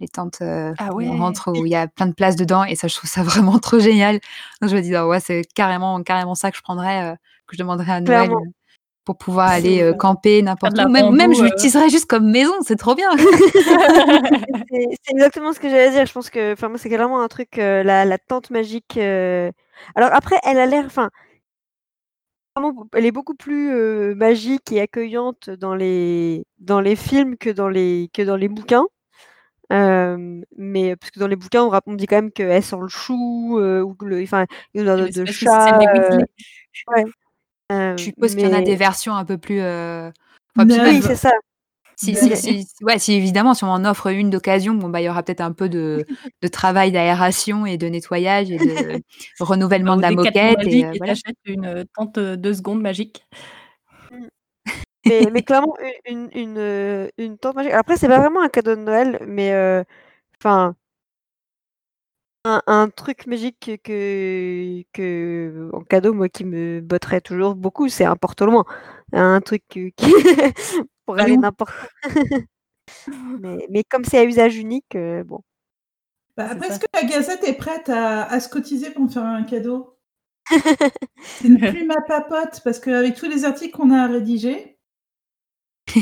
les 0.01 0.07
tentes, 0.09 0.41
Ah 0.77 0.93
où 0.95 1.07
on 1.07 1.15
rentre, 1.15 1.51
où 1.53 1.65
il 1.65 1.71
y 1.71 1.75
a 1.75 1.87
plein 1.87 2.07
de 2.07 2.13
places 2.13 2.35
dedans 2.37 2.63
et 2.65 2.75
ça, 2.75 2.87
je 2.89 2.95
trouve 2.95 3.09
ça 3.09 3.23
vraiment 3.23 3.59
trop 3.59 3.79
génial. 3.79 4.19
Donc 4.61 4.71
je 4.71 4.75
me 4.77 4.81
dis: 4.81 4.95
«Ah 4.95 5.07
ouais, 5.07 5.19
c'est 5.21 5.43
carrément 5.55 6.01
carrément 6.03 6.35
ça 6.35 6.51
que 6.51 6.57
je 6.57 6.63
prendrais, 6.63 7.15
que 7.47 7.55
je 7.57 7.59
demanderais 7.63 7.93
à 7.93 8.01
Noël, 8.01 8.35
Clairement. 8.35 8.45
Pour 9.05 9.17
pouvoir 9.17 9.47
aller, 9.49 9.83
vrai. 9.83 9.97
camper 9.97 10.41
n'importe 10.41 10.73
où». 10.79 10.89
Même 10.89 11.11
même 11.13 11.33
je 11.33 11.41
heu 11.41 11.45
l'utiliserais 11.45 11.89
juste 11.89 12.07
comme 12.07 12.29
maison, 12.29 12.53
c'est 12.61 12.75
trop 12.75 12.95
bien! 12.95 13.09
C'est 14.71 15.11
exactement 15.11 15.53
ce 15.53 15.59
que 15.59 15.69
j'allais 15.69 15.91
dire. 15.91 16.05
Je 16.05 16.13
pense 16.13 16.29
que 16.29 16.53
enfin 16.53 16.69
moi, 16.69 16.77
c'est 16.77 16.89
clairement 16.89 17.21
un 17.21 17.27
truc, 17.27 17.57
heu, 17.57 17.83
la 17.83 18.03
la 18.05 18.17
tente 18.17 18.49
magique, 18.49 18.97
alors 18.97 20.09
après, 20.11 20.37
elle 20.43 20.57
a 20.59 20.65
l'air 20.65 20.85
enfin 20.85 21.09
elle 22.93 23.05
est 23.05 23.11
beaucoup 23.11 23.35
plus, 23.35 24.15
magique 24.15 24.71
et 24.71 24.79
accueillante 24.79 25.49
dans 25.49 25.75
les 25.75 26.45
dans 26.59 26.79
les 26.79 26.95
films 26.95 27.35
que 27.37 27.49
dans 27.49 27.67
les 27.67 28.09
que 28.13 28.21
dans 28.21 28.37
les 28.37 28.47
bouquins. 28.47 28.85
Mais 29.71 30.95
parce 30.95 31.11
que 31.11 31.19
dans 31.19 31.27
les 31.27 31.35
bouquins, 31.35 31.63
on 31.85 31.93
dit 31.95 32.07
quand 32.07 32.17
même 32.17 32.31
qu'elle 32.31 32.63
sent 32.63 32.77
le 32.81 32.87
chou, 32.87 33.59
ou 33.59 33.95
le 34.05 34.23
enfin, 34.23 34.45
une 34.73 34.81
odeur 34.81 34.97
de 35.09 35.11
de 35.11 35.25
chat, 35.25 35.77
Ouais, 37.71 37.95
Je 37.97 38.03
suppose 38.03 38.35
qu'il 38.35 38.45
y 38.45 38.47
en 38.47 38.53
a 38.53 38.61
des 38.61 38.75
versions 38.75 39.15
un 39.15 39.25
peu 39.25 39.37
plus, 39.37 39.59
enfin 39.59 40.67
puis 40.67 40.79
Oui, 40.79 41.01
c'est 41.01 41.15
ça. 41.15 41.31
si 41.95 42.15
si 42.15 42.29
Mais 42.29 42.35
si 42.35 42.67
ouais, 42.83 42.99
si 42.99 43.13
évidemment, 43.13 43.53
si 43.53 43.63
on 43.63 43.69
en 43.69 43.85
offre 43.85 44.07
une 44.07 44.29
d'occasion, 44.29 44.75
bon, 44.75 44.89
bah, 44.89 45.01
il 45.01 45.05
y 45.05 45.09
aura 45.09 45.23
peut-être 45.23 45.41
un 45.41 45.51
peu 45.51 45.67
de 45.67 46.05
de 46.43 46.47
travail 46.47 46.91
d'aération 46.91 47.65
et 47.65 47.77
de 47.77 47.87
nettoyage 47.87 48.51
et 48.51 48.57
de 48.57 49.01
renouvellement 49.39 49.97
de 49.97 50.03
la 50.03 50.11
moquette 50.11 50.59
et 50.61 50.91
tu 50.91 50.97
voilà. 50.99 51.13
une, 51.45 51.65
heu, 51.65 51.85
tente, 51.95 52.17
heu, 52.19 52.37
2 52.37 52.53
secondes 52.53 52.81
magique. 52.81 53.25
Mmh. 54.11 54.27
Mais 55.05 55.29
mais 55.31 55.41
clairement 55.41 55.75
une 56.05 56.29
une, 57.17 57.37
tente 57.39 57.55
magique 57.55 57.73
après, 57.73 57.97
c'est 57.97 58.07
pas 58.07 58.19
vraiment 58.19 58.41
un 58.41 58.49
cadeau 58.49 58.75
de 58.75 58.81
Noël, 58.81 59.19
mais 59.25 59.83
enfin 60.39 60.75
un 62.45 62.61
un 62.67 62.89
truc 62.89 63.27
magique 63.27 63.57
que 63.59 63.75
que 63.77 64.83
que 64.93 65.69
en 65.73 65.81
cadeau, 65.83 66.13
moi, 66.13 66.29
qui 66.29 66.45
me 66.45 66.81
botterait 66.81 67.21
toujours 67.21 67.55
beaucoup, 67.55 67.89
c'est 67.89 68.05
un 68.05 68.15
porte 68.15 68.41
loin. 68.41 68.65
Un 69.13 69.41
truc 69.41 69.63
que 69.69 69.89
qui 69.97 70.15
pour 71.05 71.19
aller 71.19 71.37
Balou. 71.37 71.37
n'importe 71.37 71.75
où. 71.83 71.87
Mais 73.39 73.67
mais 73.69 73.83
comme 73.83 74.05
c'est 74.05 74.19
à 74.19 74.25
usage 74.25 74.57
unique, 74.57 74.95
heu, 74.95 75.23
bon. 75.23 75.41
Bah, 76.37 76.47
après, 76.51 76.67
est-ce 76.67 76.79
ça. 76.79 76.79
que 76.79 76.85
la 76.93 77.03
Gazette 77.05 77.43
est 77.45 77.53
prête 77.53 77.87
à 77.89 78.23
à 78.23 78.39
se 78.41 78.49
cotiser 78.49 78.91
pour 78.91 79.03
me 79.03 79.09
faire 79.09 79.23
un 79.23 79.43
cadeau? 79.43 79.97
C'est 81.41 81.47
une 81.47 81.61
plume 81.61 81.91
à 81.91 82.01
papote 82.01 82.61
parce 82.63 82.79
qu'avec 82.79 83.15
tous 83.15 83.29
les 83.29 83.45
articles 83.45 83.71
qu'on 83.75 83.91
a 83.91 84.03
à 84.03 84.07
rédiger 84.07 84.77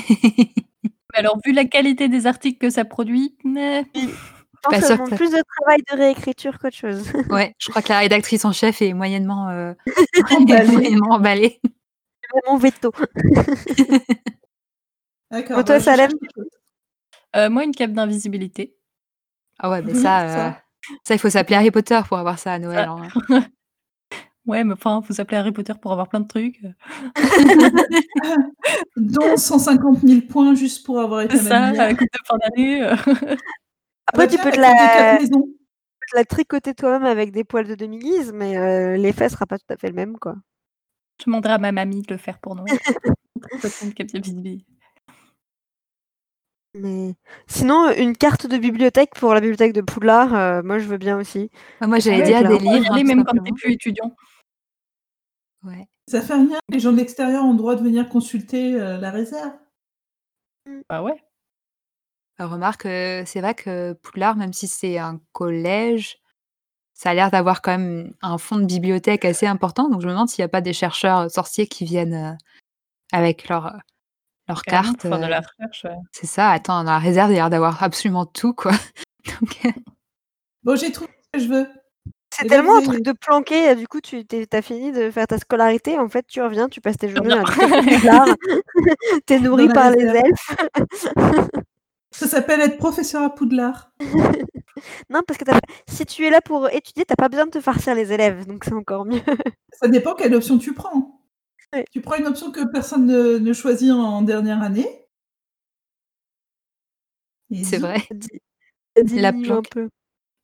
Mais 1.14 1.20
alors, 1.20 1.40
vu 1.46 1.52
la 1.54 1.66
qualité 1.66 2.10
des 2.10 2.28
articles 2.28 2.60
que 2.60 2.70
ça 2.70 2.86
produit, 2.86 3.38
neh. 3.44 3.84
Pense 4.64 4.72
pas 4.72 4.80
que 4.80 4.86
ça 4.88 4.96
demande 4.96 5.16
plus 5.16 5.30
de 5.32 5.42
travail 5.58 5.82
de 5.92 5.98
réécriture 5.98 6.58
qu'autre 6.60 6.76
chose. 6.76 7.04
Ouais, 7.30 7.54
je 7.60 7.70
crois 7.70 7.82
que 7.82 7.90
la 7.90 8.00
rédactrice 8.00 8.46
en 8.46 8.52
chef 8.54 8.82
est 8.82 8.94
moyennement, 8.94 9.50
Emballée. 10.32 10.68
moyennement 10.72 11.10
emballée. 11.16 11.60
C'est 11.64 12.50
mon 12.50 12.58
veto. 12.58 12.92
D'accord, 15.32 15.58
Bon, 15.58 15.64
toi, 15.64 15.76
bah, 15.78 15.80
Salem? 15.80 16.12
Heu, 17.36 17.50
moi, 17.50 17.64
une 17.64 17.74
cape 17.76 17.92
d'invisibilité. 17.92 18.76
Ah 19.60 19.70
ouais, 19.70 19.82
beh, 19.82 19.94
Oui, 19.94 20.02
ça, 20.02 20.26
heu, 20.26 20.30
ça. 20.30 20.62
ça, 21.04 21.14
il 21.16 21.20
faut 21.20 21.30
s'appeler 21.30 21.56
Harry 21.58 21.72
Potter 21.72 22.00
pour 22.08 22.18
avoir 22.18 22.40
ça 22.40 22.54
à 22.54 22.60
Noël, 22.60 22.86
Ça. 22.86 22.92
hein. 23.40 23.46
Ouais, 24.46 24.64
mais 24.66 24.74
enfin, 24.74 25.02
faut 25.02 25.14
s'appeler 25.14 25.38
Harry 25.38 25.52
Potter 25.52 25.74
pour 25.82 25.92
avoir 25.94 26.08
plein 26.10 26.20
de 26.20 26.28
trucs. 26.28 26.60
Dont 28.98 29.38
150 29.38 30.00
000 30.02 30.22
points 30.30 30.54
juste 30.56 30.86
pour 30.86 31.00
avoir 31.00 31.22
été 31.22 31.38
C'est 31.38 31.46
à 31.46 31.50
ça, 31.50 31.60
Mamilla. 31.62 31.88
la 31.88 31.96
coupe 31.96 32.08
de 32.12 32.20
fin 32.28 32.38
d'année, 32.38 32.92
Après, 34.08 34.28
tu 34.28 34.38
peux 34.38 34.50
la 34.50 34.52
te 34.52 34.56
coupe 34.56 34.80
des 34.80 34.88
4 34.90 35.14
la 35.14 35.20
maisons. 35.20 35.42
tu 35.42 35.52
peux 36.00 36.06
te 36.12 36.16
la 36.18 36.26
tricoter 36.26 36.74
toi-même 36.74 37.06
avec 37.06 37.32
des 37.32 37.44
poils 37.44 37.68
de 37.68 37.76
demi-guise, 37.76 38.32
mais 38.34 38.58
heu, 38.58 38.96
l'effet 38.96 39.30
sera 39.30 39.46
pas 39.46 39.58
tout 39.58 39.66
à 39.70 39.78
fait 39.78 39.88
le 39.88 39.94
même, 39.94 40.18
quoi. 40.18 40.36
Je 41.20 41.26
demanderai 41.26 41.54
à 41.54 41.58
ma 41.58 41.72
mamie 41.72 42.02
de 42.02 42.14
le 42.14 42.18
faire 42.18 42.40
pour 42.40 42.56
d'invisibilité. 44.14 44.66
Mais 46.76 47.14
sinon, 47.48 47.92
une 47.92 48.18
carte 48.18 48.48
de 48.48 48.58
bibliothèque 48.58 49.12
pour 49.16 49.34
la 49.34 49.42
bibliothèque 49.42 49.74
de 49.74 49.82
Poudlard, 49.82 50.34
heu, 50.34 50.64
moi, 50.64 50.80
je 50.80 50.86
veux 50.88 50.98
bien 50.98 51.20
aussi. 51.20 51.52
Bah, 51.80 51.88
moi, 51.88 52.00
j'allais 52.00 52.24
dire 52.24 52.48
des 52.48 52.58
peux 52.58 52.66
y 52.66 52.70
livres, 52.70 52.92
hein, 52.92 53.04
même 53.04 53.24
quand 53.24 53.32
tu 53.32 53.38
es 53.38 53.40
simplement. 53.40 53.56
plus 53.56 53.74
étudiant. 53.74 54.16
Ouais. 55.64 55.88
Ça 56.08 56.22
fait 56.22 56.34
rien, 56.34 56.60
les 56.70 56.80
gens 56.80 56.92
de 56.92 56.98
l'extérieur 56.98 57.46
ont 57.46 57.52
le 57.52 57.58
droit 57.58 57.76
de 57.76 57.84
venir 57.84 58.10
consulter, 58.10 58.74
heu, 58.74 58.98
la 59.00 59.12
réserve. 59.12 59.54
Bah 60.90 61.02
ouais. 61.02 61.22
Bah, 62.40 62.48
remarque, 62.48 62.86
heu, 62.88 63.24
c'est 63.28 63.42
vrai 63.42 63.54
que 63.54 63.94
Poudlard, 63.94 64.36
même 64.36 64.54
si 64.54 64.68
c'est 64.68 64.98
un 64.98 65.20
collège, 65.34 66.18
ça 66.94 67.12
a 67.12 67.14
l'air 67.16 67.32
d'avoir 67.32 67.62
quand 67.62 67.72
même 67.78 68.14
un 68.22 68.38
fonds 68.38 68.58
de 68.58 68.66
bibliothèque 68.66 69.26
assez 69.26 69.48
important, 69.48 69.90
donc 69.90 70.02
je 70.02 70.08
me 70.08 70.14
demande 70.14 70.30
s'il 70.30 70.42
y 70.42 70.46
a 70.46 70.50
pas 70.50 70.62
des 70.62 70.74
chercheurs, 70.74 71.22
heu, 71.26 71.30
sorciers 71.30 71.68
qui 71.68 71.86
viennent, 71.86 72.16
heu, 72.16 72.38
avec 73.14 73.50
leurs, 73.50 73.68
heu, 73.76 73.80
leurs 74.50 74.66
Carrément, 74.66 74.94
cartes, 74.94 75.02
pour 75.02 75.08
faire 75.10 75.20
de 75.20 75.26
heu 75.26 75.28
la 75.28 75.42
recherche, 75.42 75.84
ouais. 75.86 75.98
c'est 76.12 76.28
ça. 76.28 76.52
Attends, 76.52 76.84
dans 76.86 76.92
la 76.92 77.00
réserve, 77.00 77.32
il 77.32 77.36
y 77.36 77.38
a 77.38 77.42
l'air 77.44 77.50
d'avoir 77.52 77.84
absolument 77.84 78.26
tout, 78.26 78.54
quoi. 78.54 78.74
Donc 79.42 79.66
heu 79.66 79.72
Bon, 80.64 80.76
j'ai 80.78 80.92
trouvé 80.92 81.10
ce 81.34 81.40
que 81.40 81.44
je 81.46 81.50
veux. 81.50 81.68
C'est 82.32 82.46
Et 82.46 82.50
là, 82.50 82.58
tellement 82.58 82.78
un 82.78 82.82
truc 82.82 83.04
de 83.04 83.14
planqué, 83.14 83.72
heu, 83.72 83.76
du 83.78 83.88
coup, 83.88 84.02
tu 84.02 84.26
tu 84.28 84.38
es 84.38 84.48
tu 84.48 84.58
as 84.58 84.62
fini 84.64 84.92
de 84.94 85.12
faire 85.12 85.28
ta 85.28 85.38
scolarité, 85.40 86.00
en 86.00 86.10
fait, 86.10 86.26
tu 86.28 86.42
reviens, 86.42 86.70
tu 86.70 86.82
passes 86.82 86.98
tes 86.98 87.10
Tu 87.16 87.22
journées 87.24 87.36
reviens. 87.40 87.44
de 87.62 87.76
Poudlard. 87.88 88.36
Tu 89.28 89.34
es 89.36 89.40
dans 89.40 89.42
nourri 89.42 89.68
la 89.68 89.76
par 89.76 89.92
les 89.92 90.06
réserve. 90.06 90.18
elfes. 90.18 90.56
Ça 92.14 92.28
s'appelle 92.28 92.62
être 92.62 92.78
professeur 92.78 93.24
à 93.24 93.34
Poudlard. 93.34 93.92
Non, 95.10 95.22
parce 95.26 95.38
que 95.38 95.46
si 95.88 96.06
tu 96.06 96.26
es 96.26 96.30
là 96.30 96.42
pour 96.42 96.68
étudier, 96.70 97.06
tu 97.06 97.14
as 97.14 97.16
pas 97.16 97.30
besoin 97.30 97.46
de 97.46 97.52
te 97.52 97.62
farcir 97.62 97.96
les 97.96 98.12
élèves, 98.12 98.46
donc 98.48 98.66
c'est 98.66 98.74
encore 98.74 99.06
mieux. 99.06 99.22
Ça 99.72 99.88
dépend 99.88 100.14
quelle 100.16 100.34
option 100.36 100.58
tu 100.58 100.74
prends. 100.74 101.22
Ouais. 101.74 101.86
Tu 101.92 102.02
prends 102.02 102.16
une 102.16 102.28
option 102.28 102.52
que 102.52 102.66
personne 102.72 103.06
ne 103.06 103.38
ne 103.38 103.54
choisit 103.54 103.92
en 103.92 104.22
dernière 104.22 104.62
année 104.62 104.88
C'est 107.64 107.78
vrai. 107.78 107.98
La 109.16 109.30
un 109.30 109.42
planque. 109.42 109.70
peu. 109.72 109.90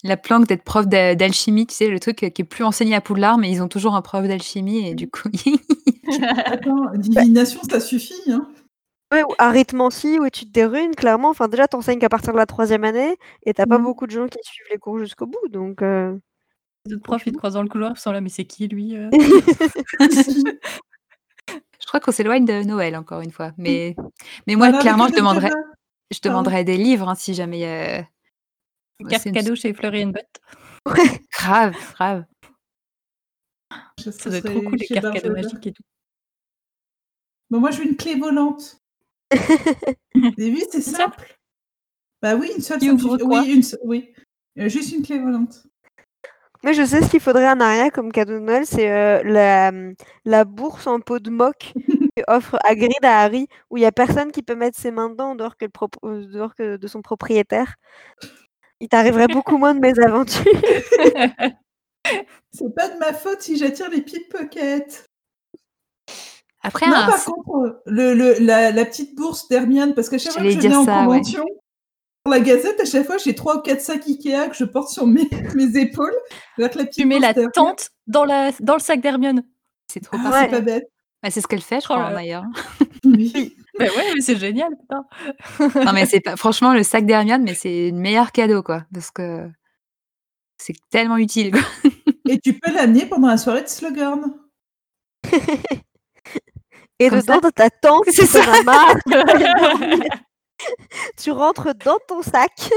La 0.04 0.18
planque 0.18 0.48
d'être 0.48 0.64
prof 0.64 0.88
d'a 0.88 1.16
d'alchimie, 1.16 1.68
tu 1.68 1.76
sais, 1.76 1.90
le 1.90 2.00
truc, 2.00 2.24
heu, 2.24 2.30
qui 2.30 2.42
est 2.44 2.46
plus 2.46 2.64
enseigné 2.64 2.96
à 2.96 3.02
Poudlard, 3.02 3.38
mais 3.38 3.52
ils 3.52 3.62
ont 3.62 3.68
toujours 3.68 3.96
un 3.96 4.02
prof 4.02 4.28
d'alchimie 4.28 4.88
et 4.88 4.96
du 4.96 5.10
coup 5.10 5.30
Attends, 6.46 6.86
Bah 6.86 6.98
divination, 6.98 7.62
ça 7.70 7.80
suffit, 7.80 8.32
hein. 8.32 8.48
Ouais 9.12 9.24
ou 9.24 9.34
arithmancie 9.40 10.20
ou 10.20 10.26
étude 10.26 10.52
des 10.52 10.66
runes, 10.66 10.94
clairement, 10.94 11.30
enfin, 11.30 11.48
déjà, 11.48 11.68
tu 11.68 11.76
enseignes 11.76 11.98
qu'à 12.00 12.10
partir 12.10 12.32
de 12.32 12.38
la 12.38 12.46
3e 12.46 12.84
année 12.84 13.18
et 13.44 13.54
tu 13.56 13.62
as 13.62 13.66
pas 13.66 13.80
Mmh. 13.80 13.84
beaucoup 13.84 14.06
de 14.06 14.12
gens 14.12 14.28
qui 14.28 14.38
suivent 14.44 14.68
les 14.72 14.78
cours 14.78 15.00
jusqu'au 15.00 15.26
bout, 15.26 15.48
donc 15.50 15.82
heu, 15.82 16.22
Les 16.86 16.94
autres 16.94 17.04
profs, 17.04 17.22
ils 17.26 17.32
te 17.32 17.38
franchement. 17.38 17.38
croisent 17.40 17.54
dans 17.56 17.64
le 17.64 17.70
couloir, 17.70 17.94
ils 17.96 18.00
sont 18.00 18.12
là: 18.12 18.22
«Mais 18.22 18.30
c'est 18.30 18.46
qui 18.46 18.68
lui, 18.68 18.96
heu?» 18.96 19.10
C'est 20.00 20.24
qui? 20.26 20.44
Je 21.82 21.88
crois 21.88 22.00
qu'on 22.00 22.12
s'éloigne 22.12 22.46
de 22.46 22.62
Noël 22.64 22.96
encore 22.96 23.22
une 23.22 23.32
fois. 23.32 23.52
Mais, 23.58 23.96
mais 24.46 24.56
moi, 24.56 24.68
Voilà, 24.68 24.82
clairement, 24.82 25.08
je 25.08 25.14
de 25.14 25.18
demanderais, 25.18 25.50
Noël. 25.50 25.64
je 26.12 26.20
Pardon. 26.20 26.30
demanderais 26.42 26.64
des 26.64 26.78
livres 26.78 27.10
hein, 27.10 27.16
si 27.16 27.34
jamais. 27.34 27.66
euh, 27.66 28.02
Une 29.00 29.06
bah, 29.06 29.10
carte 29.12 29.24
c'est 29.24 29.30
une- 29.30 29.36
cadeau 29.36 29.56
chez 29.56 29.74
Fleury 29.74 30.06
Botte. 30.06 30.40
Grave, 31.32 31.76
grave. 31.96 32.26
Je- 34.00 34.12
Ça 34.12 34.30
doit 34.30 34.38
être 34.40 34.46
trop 34.46 34.54
serait 34.60 34.66
cool, 34.66 34.78
les 34.78 34.86
chez 34.86 34.94
cartes 34.94 35.14
cadeaux 35.14 35.34
magiques 35.34 35.66
et 35.68 35.72
tout. 35.74 35.84
Bah, 37.50 37.58
moi, 37.60 37.72
je 37.72 37.80
veux 37.80 37.88
une 37.88 37.96
clé 37.98 38.16
volante. 38.16 38.78
Et 39.32 40.52
oui, 40.52 40.64
c'est 40.72 40.82
simple. 40.82 41.38
Bah 42.22 42.36
oui, 42.36 42.52
une 42.56 42.62
seule. 42.62 42.82
Ça 42.82 42.94
me 42.94 42.98
suffit. 42.98 43.24
Oui, 43.24 43.54
une 43.54 43.64
seule, 43.64 43.80
oui. 43.84 44.14
Euh, 44.58 44.68
juste 44.68 44.92
une 44.92 45.04
clé 45.04 45.20
volante. 45.20 45.64
Moi, 46.64 46.74
je 46.74 46.84
sais 46.84 47.02
ce 47.02 47.10
qu'il 47.10 47.22
faudrait 47.22 47.50
en 47.50 47.62
arrière 47.62 47.92
comme 47.92 48.12
cadeau 48.12 48.34
de 48.34 48.40
Noël, 48.40 48.66
c'est 48.66 48.92
euh, 48.92 49.24
la, 49.24 49.72
la 50.26 50.44
bourse 50.44 50.88
en 50.88 51.00
peau 51.00 51.20
de 51.20 51.30
moque 51.30 51.72
que 52.18 52.24
offre 52.28 52.58
Hagrid 52.66 53.04
à 53.04 53.22
Harry, 53.22 53.48
où 53.70 53.78
il 53.78 53.82
y 53.82 53.86
a 53.86 53.94
personne 53.94 54.32
qui 54.32 54.44
peut 54.44 54.56
mettre 54.56 54.78
ses 54.78 54.92
mains 54.92 55.10
dedans 55.10 55.32
en 55.32 55.36
dehors 55.36 55.56
que, 55.56 55.66
le 55.66 55.72
euh, 56.04 56.26
dehors 56.26 56.56
que 56.56 56.76
de 56.76 56.88
son 56.88 57.02
propriétaire. 57.02 57.76
Il 58.82 58.90
t'arriverait 58.90 59.28
beaucoup 59.28 59.58
moins 59.58 59.74
de 59.74 59.80
mésaventures. 59.80 60.44
C'est 62.52 62.76
pas 62.76 62.90
de 62.90 62.98
ma 62.98 63.14
faute 63.14 63.42
si 63.42 63.58
j'attire 63.58 63.90
les 63.90 64.02
pickpockets. 64.02 65.06
Après, 66.62 66.88
Non, 66.88 66.96
un- 66.96 67.08
par 67.08 67.24
contre, 67.24 67.82
le, 67.86 68.14
le- 68.14 68.36
la, 68.40 68.72
la 68.72 68.86
petite 68.86 69.16
bourse 69.16 69.48
d'Hermione, 69.48 69.94
parce 69.94 70.10
qu'à 70.10 70.18
chaque 70.18 70.34
fois 70.34 70.42
que 70.44 70.50
je 70.50 70.60
venais 70.60 70.76
en 70.76 70.86
ouais. 70.86 71.06
convention, 71.06 71.46
pour 72.24 72.34
la 72.34 72.42
gazette, 72.42 72.80
à 72.82 72.86
chaque 72.86 73.06
fois, 73.06 73.18
j'ai 73.18 73.34
trois 73.34 73.58
ou 73.58 73.62
quatre 73.62 73.82
sacs 73.82 74.06
Ikea 74.08 74.50
que 74.50 74.56
je 74.56 74.66
porte 74.66 74.90
sur 74.90 75.08
mes, 75.08 75.30
mes 75.56 75.78
épaules. 75.80 76.16
La 76.58 76.68
petite 76.70 76.92
tu 76.92 77.06
mets 77.06 77.20
la 77.20 77.34
tente 77.34 77.92
dans, 78.08 78.26
la, 78.26 78.52
dans 78.60 78.74
le 78.76 78.82
sac 78.82 79.00
d'Hermione. 79.02 79.44
c'est 79.92 80.02
trop 80.02 80.18
ah, 80.20 80.24
parfait. 80.30 80.46
c'est 80.46 80.52
pas 80.52 80.62
bête. 80.62 80.92
Bah, 81.24 81.30
c'est 81.32 81.42
ce 81.42 81.48
qu'elle 81.48 81.62
fait, 81.62 81.80
je 81.82 81.88
Oh 81.90 81.94
crois, 81.96 82.10
là. 82.10 82.16
d'ailleurs. 82.16 82.44
Oui. 83.06 83.56
Bah 83.80 83.86
ouais, 83.86 84.12
mais 84.14 84.20
c'est 84.20 84.36
génial, 84.36 84.68
putain. 84.78 85.06
Non, 85.86 85.94
mais 85.94 86.06
c'est 86.06 86.20
pas. 86.20 86.36
Franchement, 86.36 86.74
le 86.74 86.84
sac 86.84 87.06
d'Hermione, 87.06 87.44
mais 87.44 87.54
c'est 87.54 87.92
le 87.92 87.98
meilleur 87.98 88.34
cadeau, 88.34 88.62
quoi. 88.62 88.84
Parce 88.94 89.10
que 89.10 89.50
c'est 90.58 90.74
tellement 90.90 91.16
utile, 91.16 91.52
quoi. 91.52 91.62
Et 92.28 92.38
tu 92.42 92.60
peux 92.60 92.74
l'amener 92.74 93.06
pendant 93.06 93.30
la 93.30 93.38
soirée 93.38 93.62
de 93.64 93.70
Slughorn. 93.70 94.34
Et 97.00 97.10
Comme 97.10 97.20
dedans, 97.22 97.36
ça. 97.36 97.40
dans 97.42 97.52
ta 97.52 97.70
tente, 97.70 98.06
C'est 98.10 98.26
tu 101.18 101.32
rentres 101.32 101.74
dans 101.76 101.98
ton 102.08 102.22
sac. 102.22 102.70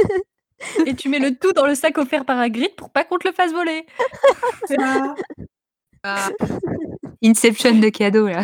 Et 0.87 0.95
tu 0.95 1.09
mets 1.09 1.19
le 1.19 1.37
tout 1.37 1.53
dans 1.53 1.67
le 1.67 1.75
sac 1.75 1.99
offert 1.99 2.25
par 2.25 2.39
Hagrid 2.39 2.75
pour 2.77 2.91
pas 2.91 3.05
qu'on 3.05 3.19
te 3.19 3.27
le 3.29 3.35
fasse 3.35 3.53
voler. 3.53 3.87
Ah. 6.05 6.31
Inception 7.23 7.79
de 7.79 7.89
cadeaux, 7.89 8.27
là. 8.27 8.43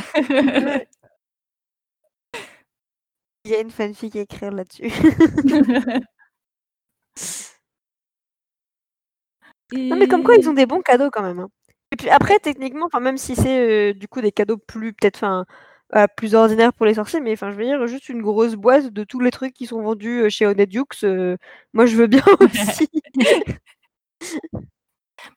Il 3.45 3.51
y 3.51 3.55
a 3.57 3.61
une 3.61 3.73
fanfic 3.73 4.15
à 4.15 4.21
écrire 4.21 4.53
là-dessus. 4.53 4.93
Non, 9.73 9.97
mais 9.97 10.09
comme 10.09 10.23
quoi, 10.25 10.35
ils 10.37 10.49
ont 10.49 10.55
des 10.55 10.67
bons 10.67 10.81
cadeaux 10.81 11.11
quand 11.11 11.23
même. 11.23 11.41
hein. 11.41 11.49
Et 11.93 11.97
puis 11.97 12.09
après, 12.11 12.39
techniquement, 12.39 12.89
même 13.01 13.17
si 13.19 13.35
c'est 13.35 13.91
euh, 13.91 13.95
du 13.95 14.09
coup 14.09 14.21
des 14.21 14.33
cadeaux 14.33 14.57
plus 14.59 14.93
peut-être 14.93 15.25
euh, 15.97 16.07
plus 16.17 16.35
ordinaires 16.35 16.73
pour 16.73 16.87
les 16.87 16.95
sorciers, 16.95 17.21
mais 17.21 17.33
enfin, 17.33 17.51
je 17.51 17.57
veux 17.57 17.65
dire, 17.65 17.87
juste 17.87 18.09
une 18.09 18.23
grosse 18.23 18.55
boîte 18.55 18.89
de 18.93 19.05
tous 19.05 19.21
les 19.21 19.31
trucs 19.31 19.55
qui 19.55 19.67
sont 19.67 19.83
vendus 19.83 20.23
euh, 20.23 20.29
chez 20.29 20.47
Honnête 20.47 20.69
Dukes, 20.69 21.05
euh, 21.05 21.37
moi 21.73 21.87
je 21.87 21.97
veux 21.97 22.07
bien 22.07 22.23
aussi. 22.41 22.89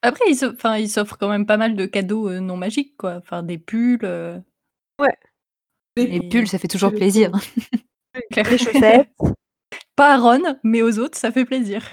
Après, 0.02 0.24
ils 0.30 0.88
s'offrent 0.88 1.16
quand 1.18 1.28
même 1.28 1.46
pas 1.46 1.56
mal 1.56 1.76
de 1.76 1.86
cadeaux 1.86 2.28
euh, 2.28 2.40
non 2.40 2.56
magiques, 2.56 2.96
quoi. 2.96 3.16
Enfin, 3.16 3.42
des 3.42 3.58
pulls. 3.58 3.98
euh, 4.04 4.38
Les 5.96 6.20
pulls, 6.28 6.48
ça 6.48 6.58
fait 6.58 6.68
toujours 6.68 6.92
plaisir. 6.92 7.30
les 8.36 8.58
chaussettes. 8.58 9.10
Pas 9.96 10.14
à 10.14 10.18
Ron, 10.18 10.58
mais 10.64 10.82
aux 10.82 10.98
autres, 10.98 11.18
ça 11.18 11.30
fait 11.32 11.44
plaisir. 11.44 11.88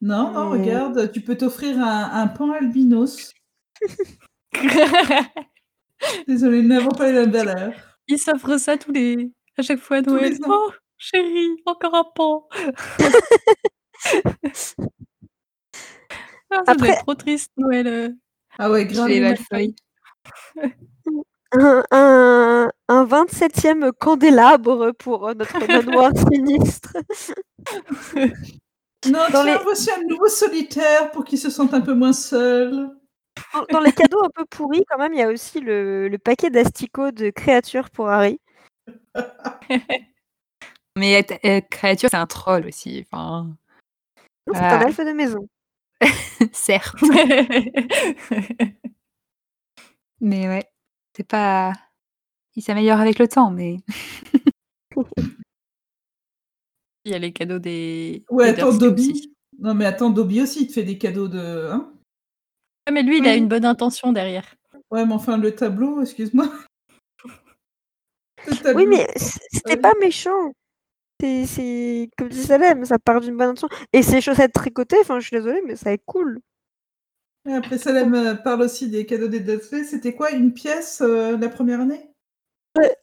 Non, 0.00 0.32
non, 0.32 0.50
regarde, 0.50 1.12
tu 1.12 1.20
peux 1.20 1.36
t'offrir 1.36 1.78
un, 1.78 2.10
un 2.12 2.28
pan 2.28 2.52
albinos. 2.52 3.32
Désolée, 6.26 6.62
nous 6.62 6.68
n'avons 6.68 6.90
pas 6.90 7.06
les 7.06 7.12
mêmes 7.12 7.30
valeurs. 7.30 7.72
ils 8.06 8.18
s'offrent 8.18 8.58
ça 8.58 8.76
tous 8.76 8.92
les... 8.92 9.30
à 9.56 9.62
chaque 9.62 9.80
fois 9.80 9.98
à 9.98 10.02
Tous 10.02 10.10
Noël. 10.10 10.32
les 10.32 10.42
ans. 10.44 10.48
Oh, 10.48 10.70
chérie, 10.96 11.50
encore 11.66 11.94
un 11.94 12.04
pan. 12.14 12.48
Ah, 16.50 16.62
ça 16.66 16.74
doit 16.74 16.86
Après- 16.86 16.88
être 16.90 17.02
trop 17.02 17.14
triste, 17.14 17.50
Noël. 17.56 17.86
euh. 17.86 18.08
Ah 18.58 18.70
ouais, 18.70 18.88
Chez 18.88 18.94
grave. 18.94 19.08
les 19.08 19.20
mal 19.20 19.36
Malfoy. 19.50 19.74
Un, 21.52 21.82
un, 21.92 22.70
un 22.88 23.04
27e 23.06 23.90
candélabre 23.98 24.92
pour 24.98 25.28
euh, 25.28 25.32
notre 25.34 25.58
manoir 25.66 26.12
sinistre. 26.30 26.92
Non, 29.06 29.18
Dans 29.32 29.42
tiens, 29.44 29.44
les- 29.56 29.62
voici 29.62 29.90
un 29.90 30.02
nouveau 30.02 30.26
solitaire 30.28 31.10
pour 31.10 31.24
qu'ils 31.24 31.38
se 31.38 31.48
sentent 31.48 31.72
un 31.72 31.80
peu 31.80 31.94
moins 31.94 32.12
seuls. 32.12 32.90
Dans, 33.52 33.64
dans 33.70 33.80
les 33.80 33.92
cadeaux 33.92 34.22
un 34.24 34.30
peu 34.34 34.44
pourris, 34.44 34.84
quand 34.88 34.98
même, 34.98 35.12
il 35.14 35.18
y 35.18 35.22
a 35.22 35.28
aussi 35.28 35.60
le, 35.60 36.08
le 36.08 36.18
paquet 36.18 36.50
d'asticots 36.50 37.10
de 37.10 37.30
créatures 37.30 37.90
pour 37.90 38.08
Harry. 38.08 38.40
Mais 40.96 41.16
euh, 41.22 41.22
euh, 41.44 41.60
créature, 41.70 42.08
c'est 42.10 42.16
un 42.16 42.26
troll 42.26 42.66
aussi. 42.66 43.06
Enfin, 43.10 43.56
Non, 44.46 44.54
C'est 44.54 44.60
un 44.60 44.80
elfe 44.80 44.98
de 44.98 45.12
maison. 45.12 45.48
certes. 46.52 46.96
Mais 50.20 50.48
ouais, 50.48 50.68
c'est 51.16 51.26
pas. 51.26 51.72
Il 52.56 52.62
s'améliore 52.62 52.98
avec 52.98 53.20
le 53.20 53.28
temps, 53.28 53.52
mais. 53.52 53.76
Il 57.04 57.12
y 57.12 57.14
a 57.14 57.18
les 57.18 57.32
cadeaux 57.32 57.60
des. 57.60 58.24
Ouais, 58.28 58.52
des 58.52 58.60
attends, 58.62 58.76
Dobby. 58.76 59.12
aussi. 59.12 59.34
Non, 59.60 59.74
mais 59.74 59.84
attends, 59.84 60.10
Dobby 60.10 60.42
aussi, 60.42 60.62
il 60.64 60.66
te 60.68 60.72
fait 60.72 60.82
des 60.82 60.98
cadeaux 60.98 61.28
de. 61.28 61.68
hein? 61.70 61.92
Mais 62.92 63.02
lui, 63.02 63.18
il 63.18 63.28
a 63.28 63.34
une 63.34 63.48
bonne 63.48 63.64
intention 63.64 64.12
derrière. 64.12 64.54
ouais, 64.90 65.04
mais 65.04 65.14
enfin, 65.14 65.36
le 65.38 65.54
tableau, 65.54 66.00
excuse-moi. 66.02 66.48
Oui, 68.74 68.86
mais 68.86 69.06
c'était 69.16 69.76
pas 69.76 69.92
méchant. 70.00 70.52
C'est, 71.20 71.46
c'est 71.46 72.10
comme 72.16 72.28
dit 72.28 72.42
Salem, 72.42 72.84
ça 72.84 72.98
part 72.98 73.20
d'une 73.20 73.36
bonne 73.36 73.50
intention. 73.50 73.68
Et 73.92 74.02
ces 74.02 74.20
chaussettes 74.20 74.52
tricotées, 74.52 74.98
enfin, 75.00 75.18
je 75.18 75.26
suis 75.26 75.36
désolée, 75.36 75.62
mais 75.66 75.76
ça 75.76 75.92
est 75.92 76.02
cool. 76.06 76.40
Et 77.48 77.54
après, 77.54 77.78
Salem 77.78 78.14
euh, 78.14 78.34
parle 78.34 78.62
aussi 78.62 78.88
des 78.88 79.06
cadeaux 79.06 79.28
des 79.28 79.40
Dursley. 79.40 79.84
C'était 79.84 80.14
quoi 80.14 80.30
Une 80.30 80.52
pièce 80.52 81.00
euh, 81.00 81.36
la 81.36 81.48
première 81.48 81.80
année? 81.80 82.10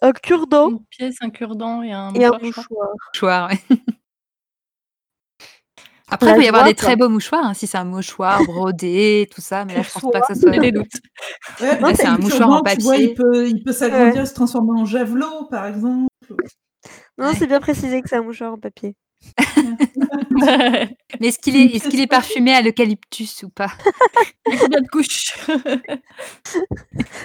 Un 0.02 0.14
cure-dent 0.14 0.70
Une 0.70 0.86
pièce, 0.86 1.16
un 1.22 1.30
cure-dent 1.30 1.82
et 1.82 1.92
un 1.92 2.14
et 2.14 2.24
un 2.24 2.38
mouchoir, 2.40 3.50
ouais. 3.50 3.60
Après, 6.12 6.32
il 6.32 6.36
peut 6.36 6.44
y 6.44 6.48
avoir 6.48 6.66
des 6.66 6.76
très 6.76 6.96
beaux 6.96 7.10
mouchoirs, 7.10 7.46
hein, 7.46 7.54
si 7.54 7.66
c'est 7.68 7.78
un 7.78 7.84
mouchoir 7.86 8.44
brodé, 8.46 9.28
tout 9.34 9.42
ça, 9.42 9.66
mais 9.66 9.76
là, 9.76 9.82
je 9.82 9.92
pense 9.92 10.12
pas 10.12 10.22
que 10.22 10.28
ça 10.28 10.36
soit. 10.36 10.52
Des 10.52 10.72
doutes. 10.72 10.88
Ouais, 11.62 11.96
c'est 11.96 12.06
un 12.06 12.18
mouchoir 12.18 12.50
en 12.50 12.62
tu 12.62 12.82
vois, 12.82 12.94
papier. 12.94 13.10
il 13.10 13.14
peut, 13.16 13.48
il 13.48 13.64
peut 13.64 13.72
s'agrandir, 13.72 14.28
se 14.28 14.34
transformer 14.34 14.80
en 14.80 14.86
javelot, 14.86 15.48
par 15.50 15.66
exemple. 15.66 16.08
Non, 17.18 17.28
Ouais. 17.28 17.34
c'est 17.38 17.48
bien 17.48 17.60
précisé 17.60 18.02
que 18.02 18.10
c'est 18.10 18.18
un 18.18 18.24
mouchoir 18.24 18.54
en 18.54 18.58
papier. 18.58 18.96
Mais 21.20 21.28
est-ce 21.28 21.40
qu'il 21.40 22.02
est, 22.02 22.08
parfumé 22.08 22.54
à 22.54 22.62
l'eucalyptus 22.62 23.44
ou 23.44 23.50
pas? 23.50 23.72
Il 24.48 24.54
y 24.54 24.58
a 24.58 24.60
combien 24.60 24.82
de 24.82 24.88
couches 24.88 25.34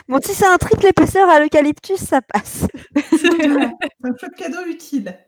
Bon, 0.09 0.18
si 0.24 0.33
c'est 0.33 0.47
un 0.47 0.57
triple 0.57 0.87
épaisseur 0.87 1.28
à 1.28 1.41
l'eucalyptus, 1.41 1.99
ça 1.99 2.22
passe. 2.22 2.66
C'est 3.11 3.45
un 3.45 4.16
chouette 4.18 4.35
cadeau 4.37 4.64
utile. 4.66 5.18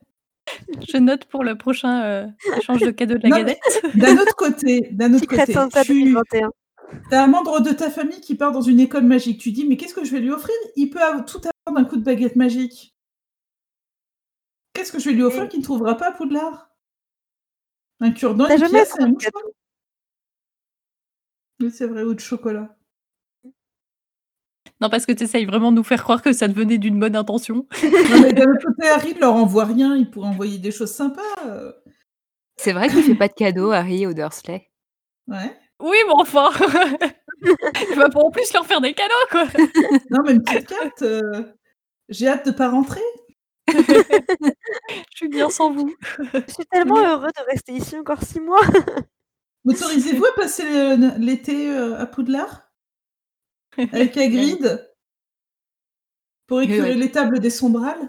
Je 0.88 0.96
note 0.98 1.24
pour 1.26 1.44
le 1.44 1.56
prochain 1.56 2.02
euh, 2.04 2.26
échange 2.58 2.80
de 2.80 2.90
cadeaux 2.90 3.16
de 3.18 3.28
la 3.28 3.42
Non. 3.42 3.54
D'un 3.94 4.16
autre 4.18 4.34
côté, 4.36 4.88
d'un 4.92 5.12
autre 5.14 5.26
côté, 5.26 5.44
tu 5.46 5.52
2021. 5.52 6.50
as 7.10 7.22
un 7.22 7.26
membre 7.26 7.60
de 7.60 7.70
ta 7.70 7.90
famille 7.90 8.20
qui 8.20 8.34
part 8.34 8.52
dans 8.52 8.60
une 8.60 8.80
école 8.80 9.04
magique. 9.04 9.40
Tu 9.40 9.52
dis, 9.52 9.66
mais 9.66 9.76
qu'est-ce 9.76 9.94
que 9.94 10.04
je 10.04 10.10
vais 10.12 10.20
lui 10.20 10.30
offrir? 10.30 10.54
Il 10.76 10.90
peut 10.90 11.00
avoir 11.02 11.24
tout 11.24 11.40
avoir 11.66 11.82
d'un 11.82 11.88
coup 11.88 11.96
de 11.96 12.02
baguette 12.04 12.36
magique. 12.36 12.94
Qu'est-ce 14.74 14.92
que 14.92 14.98
je 14.98 15.08
vais 15.10 15.14
lui 15.14 15.22
offrir 15.22 15.44
Et- 15.44 15.48
qu'il 15.48 15.60
ne 15.60 15.64
trouvera 15.64 15.96
pas 15.96 16.08
à 16.08 16.12
Poudlard? 16.12 16.70
Un 18.00 18.10
cure-dent, 18.10 18.48
une 18.48 18.68
pièce 18.68 18.94
un 18.98 19.08
mouchoir? 19.08 19.44
Oui, 21.60 21.70
c'est 21.70 21.86
vrai, 21.86 22.02
ou 22.02 22.14
de 22.14 22.20
chocolat. 22.20 22.76
Non, 24.82 24.90
parce 24.90 25.06
que 25.06 25.12
tu 25.12 25.22
essayes 25.24 25.44
vraiment 25.46 25.70
de 25.70 25.76
nous 25.76 25.84
faire 25.84 26.02
croire 26.02 26.20
que 26.22 26.32
ça 26.32 26.48
devenait 26.48 26.76
d'une 26.78 26.98
bonne 26.98 27.14
intention. 27.16 27.66
Non, 27.82 28.20
mais 28.20 28.32
d'un 28.32 28.50
autre 28.50 28.66
côté, 28.66 28.88
Harry 28.88 29.14
ne 29.14 29.20
leur 29.20 29.34
envoie 29.34 29.64
rien. 29.64 29.94
Il 29.96 30.10
pourrait 30.10 30.28
envoyer 30.28 30.58
des 30.58 30.70
choses 30.72 30.90
sympas. 30.92 31.22
euh. 31.46 31.72
C'est 32.56 32.72
vrai 32.72 32.88
qu'il 32.88 33.02
fait 33.02 33.14
pas 33.14 33.28
de 33.28 33.32
cadeau, 33.32 33.70
Harry 33.70 34.06
ou 34.06 34.12
Dursley. 34.14 34.68
Ouais. 35.28 35.56
Oui, 35.80 35.96
mais 36.06 36.12
enfin 36.14 36.50
Il 37.90 37.96
va 37.96 38.08
pas 38.08 38.20
en 38.20 38.30
plus 38.30 38.52
leur 38.52 38.66
faire 38.66 38.80
des 38.80 38.92
cadeaux, 38.94 39.14
quoi 39.30 39.44
Non, 40.10 40.18
mais 40.24 40.32
une 40.32 40.42
petite 40.42 40.66
carte. 40.68 41.02
euh, 41.02 41.44
J'ai 42.08 42.28
hâte 42.28 42.46
de 42.46 42.50
pas 42.52 42.68
rentrer. 42.68 43.00
Je 43.68 44.52
suis 45.14 45.28
bien 45.28 45.48
sans 45.48 45.70
vous. 45.72 45.94
Je 46.32 46.52
suis 46.52 46.66
tellement 46.70 46.98
heureux 46.98 47.28
de 47.36 47.50
rester 47.50 47.72
ici 47.72 47.96
encore 47.96 48.22
six 48.22 48.40
mois. 48.40 48.60
M'autorisez-vous 49.64 50.24
à 50.26 50.34
passer 50.34 50.64
le- 50.64 51.18
l'été 51.18 51.70
euh, 51.70 51.98
à 51.98 52.06
Poudlard? 52.06 52.62
Avec 53.78 54.16
Hagrid 54.16 54.88
Pour 56.46 56.60
écurer 56.60 56.90
ouais. 56.90 56.94
les 56.94 57.10
tables 57.10 57.40
des 57.40 57.50
sombrales 57.50 58.08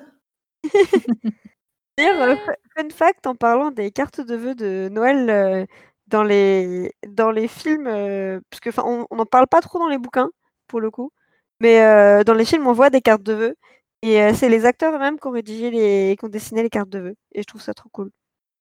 D'ailleurs, 1.97 2.21
euh, 2.21 2.35
fu- 2.35 2.51
fun 2.75 2.89
fact, 2.89 3.27
en 3.27 3.35
parlant 3.35 3.69
des 3.71 3.91
cartes 3.91 4.19
de 4.21 4.35
vœux 4.35 4.55
de 4.55 4.89
Noël 4.91 5.29
euh, 5.29 5.65
dans 6.07 6.23
les 6.23 6.91
dans 7.07 7.29
les 7.31 7.47
films, 7.47 7.87
euh, 7.87 8.39
parce 8.49 8.59
que 8.59 8.69
enfin, 8.69 8.83
on 9.09 9.15
n'en 9.15 9.25
parle 9.25 9.47
pas 9.47 9.61
trop 9.61 9.77
dans 9.79 9.87
les 9.89 9.99
bouquins 9.99 10.29
pour 10.67 10.81
le 10.81 10.89
coup, 10.89 11.11
mais 11.59 11.81
euh, 11.83 12.23
dans 12.23 12.33
les 12.33 12.45
films, 12.45 12.65
on 12.67 12.73
voit 12.73 12.89
des 12.89 13.01
cartes 13.01 13.21
de 13.23 13.33
vœux 13.33 13.55
et 14.01 14.21
euh, 14.21 14.33
c'est 14.33 14.49
les 14.49 14.65
acteurs 14.65 14.93
eux-mêmes 14.95 15.19
qui 15.19 15.27
ont 15.27 15.31
rédigé 15.31 15.69
les, 15.69 16.15
qui 16.17 16.25
ont 16.25 16.29
dessiné 16.29 16.63
les 16.63 16.69
cartes 16.69 16.89
de 16.89 16.99
vœux 16.99 17.15
et 17.33 17.41
je 17.41 17.45
trouve 17.45 17.61
ça 17.61 17.73
trop 17.75 17.89
cool. 17.89 18.09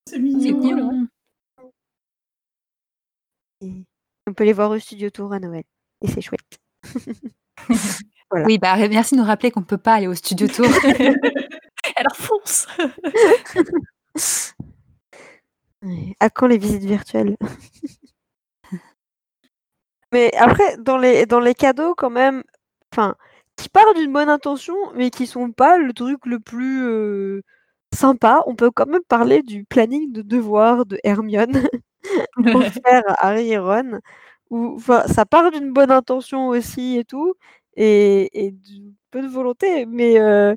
C'est 0.09 0.19
mignon. 0.19 1.09
Et 3.63 3.73
on 4.27 4.35
peut 4.35 4.45
les 4.45 4.53
voir 4.53 4.71
au 4.71 4.79
studio 4.79 5.09
tour 5.11 5.33
à 5.33 5.41
Noël 5.41 5.65
et 6.03 6.09
c'est 6.09 6.21
chouette. 6.21 6.62
Voilà. 8.31 8.47
Oui, 8.47 8.57
bah, 8.57 8.77
merci 8.89 9.15
de 9.15 9.21
nous 9.21 9.27
rappeler 9.27 9.51
qu'on 9.51 9.63
peut 9.63 9.77
pas 9.77 9.93
aller 9.93 10.07
au 10.07 10.15
studio 10.15 10.49
tour. 10.49 10.65
Alors 11.97 12.17
fonce. 12.17 12.67
À 16.21 16.31
quand 16.31 16.47
les 16.47 16.59
visites 16.59 16.85
virtuelles? 16.85 17.37
Mais 20.13 20.31
après, 20.37 20.77
dans 20.79 20.99
les, 20.99 21.27
dans 21.27 21.41
les 21.41 21.55
cadeaux, 21.55 21.95
quand 21.95 22.11
même, 22.11 22.43
enfin, 22.93 23.17
qui 23.57 23.69
partent 23.69 23.97
d'une 23.97 24.13
bonne 24.13 24.29
intention, 24.29 24.75
mais 24.95 25.11
qui 25.11 25.27
sont 25.27 25.53
pas 25.53 25.79
le 25.79 25.93
truc 25.93 26.25
le 26.27 26.39
plus 26.39 26.85
euh, 26.85 27.43
sympa, 27.95 28.43
on 28.47 28.55
peut 28.55 28.71
quand 28.71 28.87
même 28.87 29.03
parler 29.09 29.43
du 29.43 29.65
planning 29.65 30.13
de 30.13 30.23
devoirs 30.23 30.87
de 30.87 30.99
Hermione 31.05 31.69
offert 32.39 33.03
à 33.09 33.29
Harry 33.29 33.53
et 33.53 33.59
Ron, 33.59 34.01
où 34.53 34.81
ça 35.09 35.27
part 35.27 35.51
d'une 35.53 35.73
bonne 35.73 35.91
intention 35.93 36.49
aussi 36.49 36.99
et 36.99 37.05
tout, 37.05 37.35
et, 37.77 38.47
et 38.47 38.53
d'une 38.53 38.95
bonne 39.13 39.29
volonté, 39.29 39.87
mais 39.87 40.21
euh, 40.21 40.55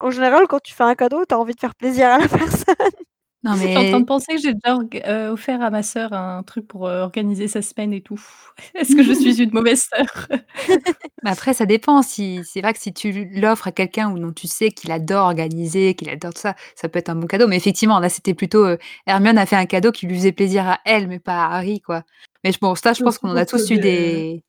en 0.00 0.10
général, 0.10 0.46
quand 0.48 0.60
tu 0.60 0.72
fais 0.74 0.84
un 0.84 0.94
cadeau, 0.94 1.24
tu 1.26 1.34
as 1.34 1.38
envie 1.38 1.54
de 1.54 1.60
faire 1.60 1.74
plaisir 1.74 2.08
à 2.08 2.18
la 2.18 2.28
personne. 2.28 3.05
Non, 3.46 3.52
Je 3.54 3.58
suis 3.58 3.68
en 3.68 3.72
train 3.74 3.82
mais 3.92 4.00
de 4.00 4.04
penser 4.04 4.34
que 4.34 4.40
j'ai 4.40 4.54
déjà 4.54 4.78
euh, 5.06 5.32
offert 5.32 5.62
à 5.62 5.70
ma 5.70 5.82
sœur 5.82 6.12
un 6.12 6.42
truc 6.42 6.66
pour 6.66 6.88
euh, 6.88 7.02
organiser 7.02 7.46
sa 7.46 7.62
semaine 7.62 7.92
et 7.92 8.00
tout. 8.00 8.20
Est-ce 8.74 8.96
que 8.96 9.02
je 9.02 9.12
suis 9.12 9.40
une 9.40 9.52
mauvaise 9.52 9.88
sœur? 9.88 10.28
Mais 11.22 11.30
après, 11.30 11.54
ça 11.54 11.64
dépend. 11.64 12.02
Si, 12.02 12.40
c'est 12.44 12.60
vrai 12.60 12.72
que 12.72 12.80
si 12.80 12.92
tu 12.92 13.28
l'offres 13.32 13.68
à 13.68 13.72
quelqu'un 13.72 14.10
où 14.10 14.18
dont 14.18 14.32
tu 14.32 14.48
sais 14.48 14.70
qu'il 14.70 14.90
adore 14.90 15.26
organiser, 15.26 15.94
qu'il 15.94 16.10
adore 16.10 16.34
tout 16.34 16.40
ça, 16.40 16.56
ça 16.74 16.88
peut 16.88 16.98
être 16.98 17.08
un 17.08 17.14
bon 17.14 17.26
cadeau. 17.26 17.46
Mais 17.46 17.56
effectivement, 17.56 18.00
là, 18.00 18.08
c'était 18.08 18.34
plutôt 18.34 18.64
euh, 18.64 18.76
Hermione 19.06 19.38
a 19.38 19.46
fait 19.46 19.56
un 19.56 19.66
cadeau 19.66 19.92
qui 19.92 20.06
lui 20.06 20.16
faisait 20.16 20.32
plaisir 20.32 20.66
à 20.66 20.80
elle, 20.84 21.06
mais 21.06 21.20
pas 21.20 21.44
à 21.44 21.56
Harry, 21.56 21.80
quoi. 21.80 22.02
Mais 22.42 22.52
bon, 22.60 22.74
ça, 22.74 22.92
je 22.92 23.02
pense 23.02 23.18
qu'on 23.18 23.30
en 23.30 23.36
a 23.36 23.46
tous 23.46 23.70
eu 23.70 23.78
des. 23.78 24.42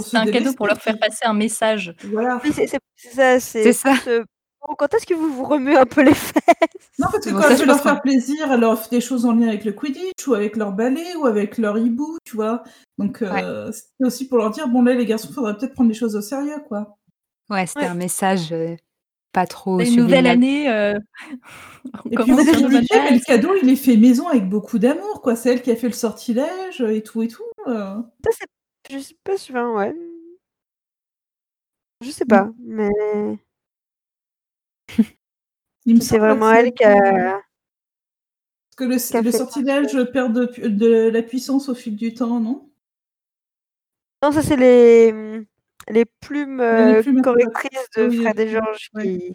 C'est 0.00 0.16
un 0.16 0.26
cadeau 0.26 0.52
pour 0.54 0.66
leur 0.66 0.80
faire 0.80 0.98
passer 0.98 1.24
un 1.24 1.34
message. 1.34 1.94
Voilà. 2.04 2.40
Oui, 2.44 2.52
c'est 2.52 2.66
ça. 2.66 2.78
C'est 3.40 3.72
ça. 3.72 3.94
Bon, 4.66 4.74
quand 4.76 4.92
est-ce 4.94 5.06
que 5.06 5.14
vous 5.14 5.32
vous 5.32 5.44
remuez 5.44 5.76
un 5.76 5.86
peu 5.86 6.02
les 6.02 6.14
fesses? 6.14 6.42
Non, 6.98 7.06
parce 7.10 7.24
que 7.24 7.30
Bon, 7.30 7.36
quand 7.36 7.42
ça, 7.42 7.50
elle 7.50 7.56
je 7.56 7.60
veut 7.62 7.66
pense 7.68 7.76
leur 7.76 7.82
faire 7.82 8.02
plaisir, 8.02 8.52
elle 8.52 8.60
leur 8.60 8.72
offre 8.72 8.88
des 8.90 9.00
choses 9.00 9.24
en 9.24 9.32
lien 9.32 9.48
avec 9.48 9.64
le 9.64 9.72
Quidditch, 9.72 10.26
ou 10.28 10.34
avec 10.34 10.56
leur 10.56 10.72
ballet, 10.72 11.16
ou 11.16 11.26
avec 11.26 11.58
leur 11.58 11.78
hibou, 11.78 12.18
tu 12.24 12.36
vois. 12.36 12.62
Donc, 12.98 13.22
euh, 13.22 13.72
c'était 13.72 14.04
aussi 14.04 14.28
pour 14.28 14.38
leur 14.38 14.50
dire, 14.50 14.68
bon 14.68 14.82
là, 14.82 14.94
les 14.94 15.06
garçons, 15.06 15.32
faudrait 15.32 15.56
peut-être 15.56 15.72
prendre 15.74 15.88
les 15.88 15.94
choses 15.94 16.16
au 16.16 16.20
sérieux, 16.20 16.62
quoi. 16.68 16.98
Ouais, 17.50 17.66
c'était 17.66 17.80
Ouais. 17.80 17.86
un 17.86 17.94
message 17.94 18.52
euh, 18.52 18.76
pas 19.32 19.46
trop 19.46 19.80
Une 19.80 19.96
nouvelle 19.96 20.26
année, 20.26 20.70
euh, 20.70 20.94
on 22.04 22.10
Et 22.10 22.16
puis, 22.16 22.16
commence 22.16 22.46
vous 22.46 22.52
bonnes 22.52 22.74
expliquez, 22.76 23.00
mais 23.02 23.10
le 23.18 23.24
cadeau, 23.24 23.54
il 23.62 23.68
est 23.70 23.76
fait 23.76 23.96
maison 23.96 24.28
avec 24.28 24.48
beaucoup 24.48 24.78
d'amour, 24.78 25.22
quoi. 25.22 25.34
C'est 25.34 25.50
elle 25.54 25.62
qui 25.62 25.70
a 25.70 25.76
fait 25.76 25.88
le 25.88 25.94
sortilège, 25.94 26.80
et 26.82 27.02
tout, 27.02 27.22
et 27.22 27.28
tout. 27.28 27.42
euh. 27.66 27.96
Ça, 28.24 28.30
c'est. 28.38 28.46
Je 28.94 28.98
sais 29.02 29.16
pas 29.24 29.36
si. 29.36 29.52
enfin, 29.52 29.72
ouais. 29.74 29.94
Je 32.02 32.10
sais 32.10 32.24
pas, 32.24 32.50
mais 32.58 32.90
c'est 36.00 36.18
vraiment 36.18 36.52
que 36.52 36.56
elle 36.58 36.72
qui 36.72 36.84
a. 36.84 37.40
Parce 38.74 38.76
que 38.76 38.84
le, 38.84 38.96
qui 38.96 39.30
fait- 39.30 39.38
sortilège 39.38 40.04
perd 40.12 40.32
de, 40.34 41.08
la 41.10 41.22
puissance 41.22 41.68
au 41.68 41.74
fil 41.74 41.96
du 41.96 42.14
temps, 42.14 42.40
non? 42.40 42.70
Non, 44.22 44.32
ça, 44.32 44.42
c'est 44.42 44.56
les. 44.56 45.42
Les 45.88 46.04
plumes, 46.04 46.58
les 46.58 46.64
euh, 46.64 47.02
plumes 47.02 47.22
correctrices 47.22 47.90
de 47.96 48.06
Oui, 48.06 48.22
Fred 48.22 48.38
et 48.38 48.48
Georges 48.48 48.88
qui. 49.00 49.34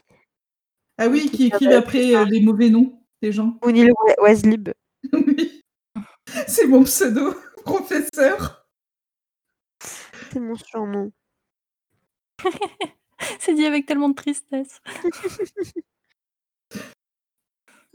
Ah 0.97 1.09
oui, 1.09 1.29
Qui 1.29 1.51
qui 1.51 1.65
la 1.65 1.79
après 1.79 2.15
euh, 2.15 2.23
les 2.23 2.39
mauvais 2.41 2.69
noms 2.69 3.03
des 3.21 3.31
gens. 3.33 3.57
O'Neill 3.61 3.91
We- 3.91 4.15
Weslib. 4.21 4.69
Oui. 5.13 5.61
C'est 6.47 6.65
mon 6.67 6.83
pseudo, 6.83 7.33
professeur. 7.65 8.65
C'est 10.31 10.39
mon 10.39 10.55
surnom. 10.55 11.11
C'est 13.39 13.53
dit 13.55 13.65
avec 13.65 13.85
tellement 13.85 14.09
de 14.09 14.15
tristesse. 14.15 14.79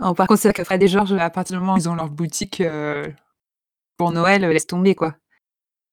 Oh, 0.05 0.15
par 0.15 0.27
contre, 0.27 0.41
c'est 0.41 0.49
vrai 0.49 0.55
que 0.55 0.65
Fred 0.65 0.83
et 0.83 0.89
Georges, 0.89 1.13
à 1.13 1.31
partir 1.31 1.57
du 1.57 1.61
moment 1.61 1.75
où 1.75 1.79
ils 1.79 1.89
ont 1.89 1.95
leur 1.95 2.11
boutique 2.11 2.61
euh, 2.61 3.09
pour 3.97 4.11
Noël, 4.13 4.43
laisse 4.43 4.67
tomber, 4.67 4.95
quoi. 4.95 5.15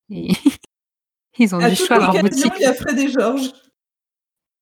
Et- 0.09 0.29
ils 1.37 1.53
ont 1.55 1.59
À 1.59 1.69
du 1.69 1.75
choix 1.75 1.99
dans 1.99 2.11
leur 2.13 2.23
boutique. 2.23 2.51
il 2.57 2.61
y 2.63 2.65
a 2.65 2.73
Fred 2.73 2.97
et 2.97 3.09
Georges. 3.09 3.51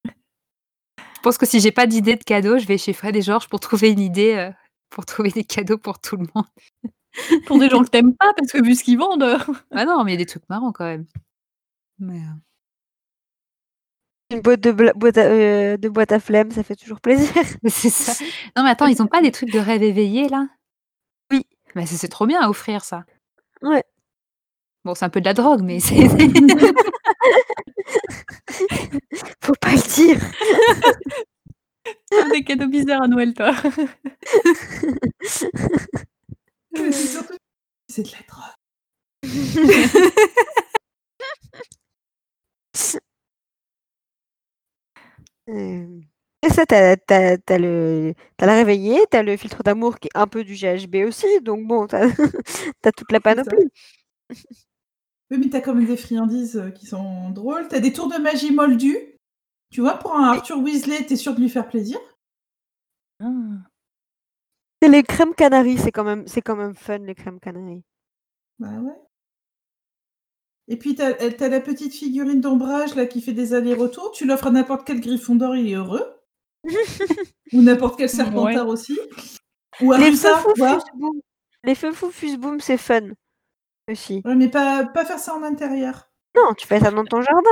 Je 0.06 1.22
pense 1.22 1.38
que 1.38 1.46
si 1.46 1.60
j'ai 1.60 1.72
pas 1.72 1.88
d'idée 1.88 2.16
de 2.16 2.24
cadeau, 2.24 2.58
je 2.58 2.66
vais 2.66 2.78
chez 2.78 2.94
Fred 2.94 3.16
et 3.16 3.22
Georges 3.22 3.48
pour 3.50 3.60
trouver 3.60 3.90
une 3.92 4.00
idée, 4.00 4.36
euh, 4.36 4.52
pour 4.90 5.06
trouver 5.06 5.30
des 5.32 5.44
cadeaux 5.44 5.78
pour 5.78 6.00
tout 6.00 6.16
le 6.18 6.28
monde. 6.36 6.46
Pour 7.46 7.58
des 7.60 7.70
gens 7.70 7.82
que 7.84 7.90
t'aimes 7.90 8.16
pas, 8.16 8.34
parce 8.34 8.52
que 8.52 8.64
vu 8.64 8.76
ce 8.76 8.84
qu'ils 8.84 8.98
vendent. 8.98 9.38
Ah 9.72 9.86
non, 9.86 10.04
mais 10.04 10.12
il 10.12 10.16
y 10.16 10.18
a 10.18 10.24
des 10.24 10.26
trucs 10.26 10.48
marrants 10.50 10.72
quand 10.72 10.86
même. 10.86 11.06
Mais, 12.00 12.20
euh, 12.20 12.34
Une 14.30 14.42
boîte 14.42 14.60
de, 14.60 14.72
bla- 14.72 14.94
boîte 14.94 15.18
à, 15.18 15.22
euh, 15.26 15.78
de 15.78 15.88
boîte 15.90 16.12
à 16.12 16.20
flemme, 16.20 16.52
ça 16.52 16.64
fait 16.64 16.76
toujours 16.76 17.00
plaisir. 17.00 17.32
c'est 17.70 17.90
ça. 17.90 18.12
Non, 18.56 18.64
mais 18.64 18.70
attends, 18.72 18.88
ils 18.88 19.02
ont 19.02 19.08
pas 19.08 19.22
des 19.22 19.32
trucs 19.32 19.52
de 19.52 19.60
rêve 19.60 19.84
éveillé 19.84 20.28
là? 20.28 20.48
Oui. 21.32 21.46
Mais 21.76 21.86
c'est 21.86 22.08
trop 22.10 22.26
bien 22.26 22.42
à 22.42 22.50
offrir 22.50 22.84
ça. 22.84 23.06
Ouais. 23.62 23.84
Bon, 24.84 24.96
c'est 24.96 25.06
un 25.06 25.10
peu 25.10 25.22
de 25.22 25.26
la 25.26 25.34
drogue, 25.34 25.62
mais 25.64 25.80
c'est. 25.80 25.96
Faut 29.42 29.54
pas 29.62 29.72
le 29.72 29.94
dire. 29.94 30.20
des 32.32 32.44
cadeaux 32.44 32.68
bizarres 32.68 33.04
à 33.04 33.08
Noël, 33.08 33.34
toi. 33.34 33.54
C'est 36.74 36.92
surtout... 36.92 37.36
C'est 37.90 38.04
de 38.04 38.10
la 38.12 38.18
drogue. 38.28 38.56
Euh, 45.50 46.02
Et 46.44 46.50
ça, 46.50 46.66
t'as 46.66 46.96
t'as- 46.98 47.38
t'as 47.38 47.58
le, 47.58 48.14
t'as 48.38 48.46
la 48.46 48.56
réveillée, 48.56 49.00
t'as 49.10 49.24
le 49.24 49.36
filtre 49.38 49.64
d'amour 49.64 50.00
qui 50.00 50.08
est 50.08 50.18
un 50.18 50.28
peu 50.28 50.44
du 50.44 50.56
GHB 50.56 50.98
aussi, 51.08 51.26
donc 51.42 51.66
bon, 51.68 51.88
t'as 51.88 52.08
t'as 52.82 52.92
toute 52.92 53.12
la 53.12 53.20
panoplie. 53.20 53.70
Oui, 55.32 55.38
mais 55.40 55.50
t'as 55.50 55.62
quand 55.62 55.74
même 55.76 55.86
des 55.86 55.96
friandises 55.98 56.58
euh, 56.58 56.70
qui 56.72 56.86
sont 56.86 57.30
drôles. 57.32 57.68
T'as 57.70 57.80
des 57.80 57.94
tours 57.94 58.10
de 58.10 58.18
magie 58.22 58.52
moldus. 58.52 58.98
Tu 59.72 59.82
vois, 59.82 59.98
pour 60.00 60.16
un 60.16 60.26
Arthur 60.26 60.60
Weasley, 60.60 61.06
t'es 61.06 61.16
sûr 61.18 61.36
de 61.36 61.42
lui 61.42 61.50
faire 61.50 61.68
plaisir? 61.70 62.00
Ah. 63.20 63.70
C'est 64.82 64.90
les 64.90 65.04
crèmes 65.04 65.36
canaries, 65.36 65.78
c'est 65.78 65.92
quand 65.92 66.04
même, 66.04 66.26
c'est 66.26 66.42
quand 66.42 66.56
même 66.56 66.74
fun 66.74 66.98
les 66.98 67.14
crèmes 67.14 67.40
canaries. 67.40 67.84
Bah 68.60 68.80
ouais. 68.82 69.07
Et 70.68 70.78
puis 70.78 70.96
t'as 70.96 71.12
euh, 71.22 71.32
t'as 71.38 71.48
la 71.48 71.62
petite 71.62 71.94
figurine 71.94 72.42
d'ombrage 72.42 72.96
là 72.96 73.06
qui 73.06 73.22
fait 73.22 73.34
des 73.34 73.54
allers-retours. 73.54 74.12
Tu 74.12 74.26
l'offres 74.26 74.48
à 74.48 74.52
n'importe 74.52 74.86
quel 74.86 75.00
Gryffondor, 75.00 75.56
il 75.56 75.70
est 75.70 75.76
heureux. 75.76 76.06
Ou 77.54 77.62
n'importe 77.62 77.98
quel 77.98 78.10
Serpentard 78.10 78.68
aussi. 78.68 79.00
Ou 79.82 79.94
à 79.94 79.98
les 79.98 80.12
feux 80.12 80.36
fous 80.36 80.54
tu 80.56 80.64
fuse-boom, 80.64 81.22
les 81.64 81.76
feux 81.76 81.94
fous 81.94 82.12
fuse-boom, 82.12 82.60
c'est 82.60 82.78
fun 82.78 83.12
aussi. 83.90 84.22
Ouais, 84.26 84.36
mais 84.36 84.50
pas, 84.50 84.86
pas 84.86 85.06
faire 85.06 85.20
ça 85.20 85.36
en 85.36 85.44
intérieur. 85.44 86.10
Non, 86.36 86.54
tu 86.58 86.68
fais 86.68 86.80
ça 86.80 86.92
dans 86.92 87.06
ton 87.06 87.22
jardin, 87.22 87.50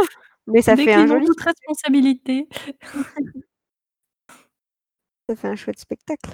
mais 0.48 0.62
ça 0.62 0.76
fait 0.76 0.94
un 0.94 1.08
joli, 1.08 1.26
toute 1.26 1.42
responsabilité. 1.42 2.50
ça 5.30 5.36
fait 5.36 5.48
un 5.48 5.56
chouette 5.56 5.80
spectacle. 5.80 6.32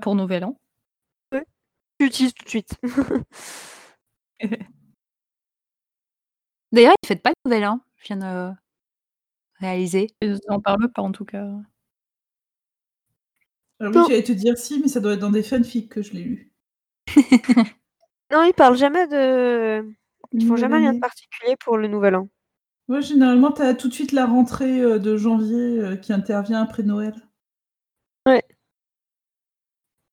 Pour 0.00 0.14
Nouvel 0.14 0.44
An. 0.44 0.56
Tu 1.98 2.06
utilises 2.06 2.32
tout 2.32 2.44
de 2.44 2.48
suite. 2.48 2.76
D'ailleurs, 6.72 6.94
ils 7.02 7.06
fêtent 7.06 7.22
pas 7.22 7.30
le 7.30 7.50
nouvel 7.50 7.66
an. 7.66 7.80
Je 7.96 8.06
viens 8.06 8.16
de 8.16 8.54
réaliser. 9.58 10.08
Ils 10.22 10.38
en 10.48 10.60
parlent 10.60 10.90
pas, 10.90 11.02
en 11.02 11.12
tout 11.12 11.24
cas. 11.24 11.46
Alors 13.80 13.92
Non. 13.92 14.00
oui, 14.02 14.06
j'allais 14.08 14.22
te 14.22 14.32
dire 14.32 14.56
si, 14.58 14.80
mais 14.80 14.88
ça 14.88 15.00
doit 15.00 15.14
être 15.14 15.20
dans 15.20 15.30
des 15.30 15.42
fanfics 15.42 15.88
que 15.88 16.02
je 16.02 16.12
l'ai 16.12 16.22
lu. 16.22 16.52
Non, 18.32 18.44
ils 18.44 18.54
parlent 18.54 18.76
jamais 18.76 19.08
de, 19.08 19.84
ils 20.32 20.46
font 20.46 20.54
jamais 20.54 20.76
rien 20.76 20.92
de 20.94 21.00
particulier 21.00 21.56
pour 21.56 21.76
le 21.76 21.88
nouvel 21.88 22.14
an. 22.14 22.28
Ouais, 22.88 23.02
généralement, 23.02 23.50
t'as 23.50 23.74
tout 23.74 23.88
de 23.88 23.92
suite 23.92 24.12
la 24.12 24.26
rentrée 24.26 24.80
euh, 24.80 24.98
de 25.00 25.16
janvier 25.16 25.80
euh, 25.80 25.96
qui 25.96 26.12
intervient 26.12 26.62
après 26.62 26.84
Noël. 26.84 27.14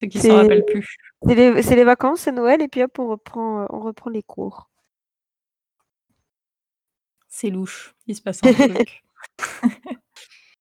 C'est 0.01 0.09
qu'ils 0.09 0.21
s'en 0.21 0.35
rappellent 0.35 0.65
plus. 0.65 0.97
C'est 1.25 1.75
les, 1.75 1.83
vacances, 1.83 2.21
c'est 2.21 2.31
Noël, 2.31 2.61
et 2.61 2.67
puis 2.67 2.83
hop, 2.83 2.97
on 2.99 3.07
reprend, 3.07 3.63
euh, 3.63 3.65
on 3.69 3.79
reprend 3.79 4.09
les 4.09 4.23
cours. 4.23 4.69
C'est 7.27 7.49
louche, 7.49 7.95
il 8.05 8.15
se 8.15 8.21
passe 8.21 8.39
un 8.43 8.53
truc. 8.53 9.03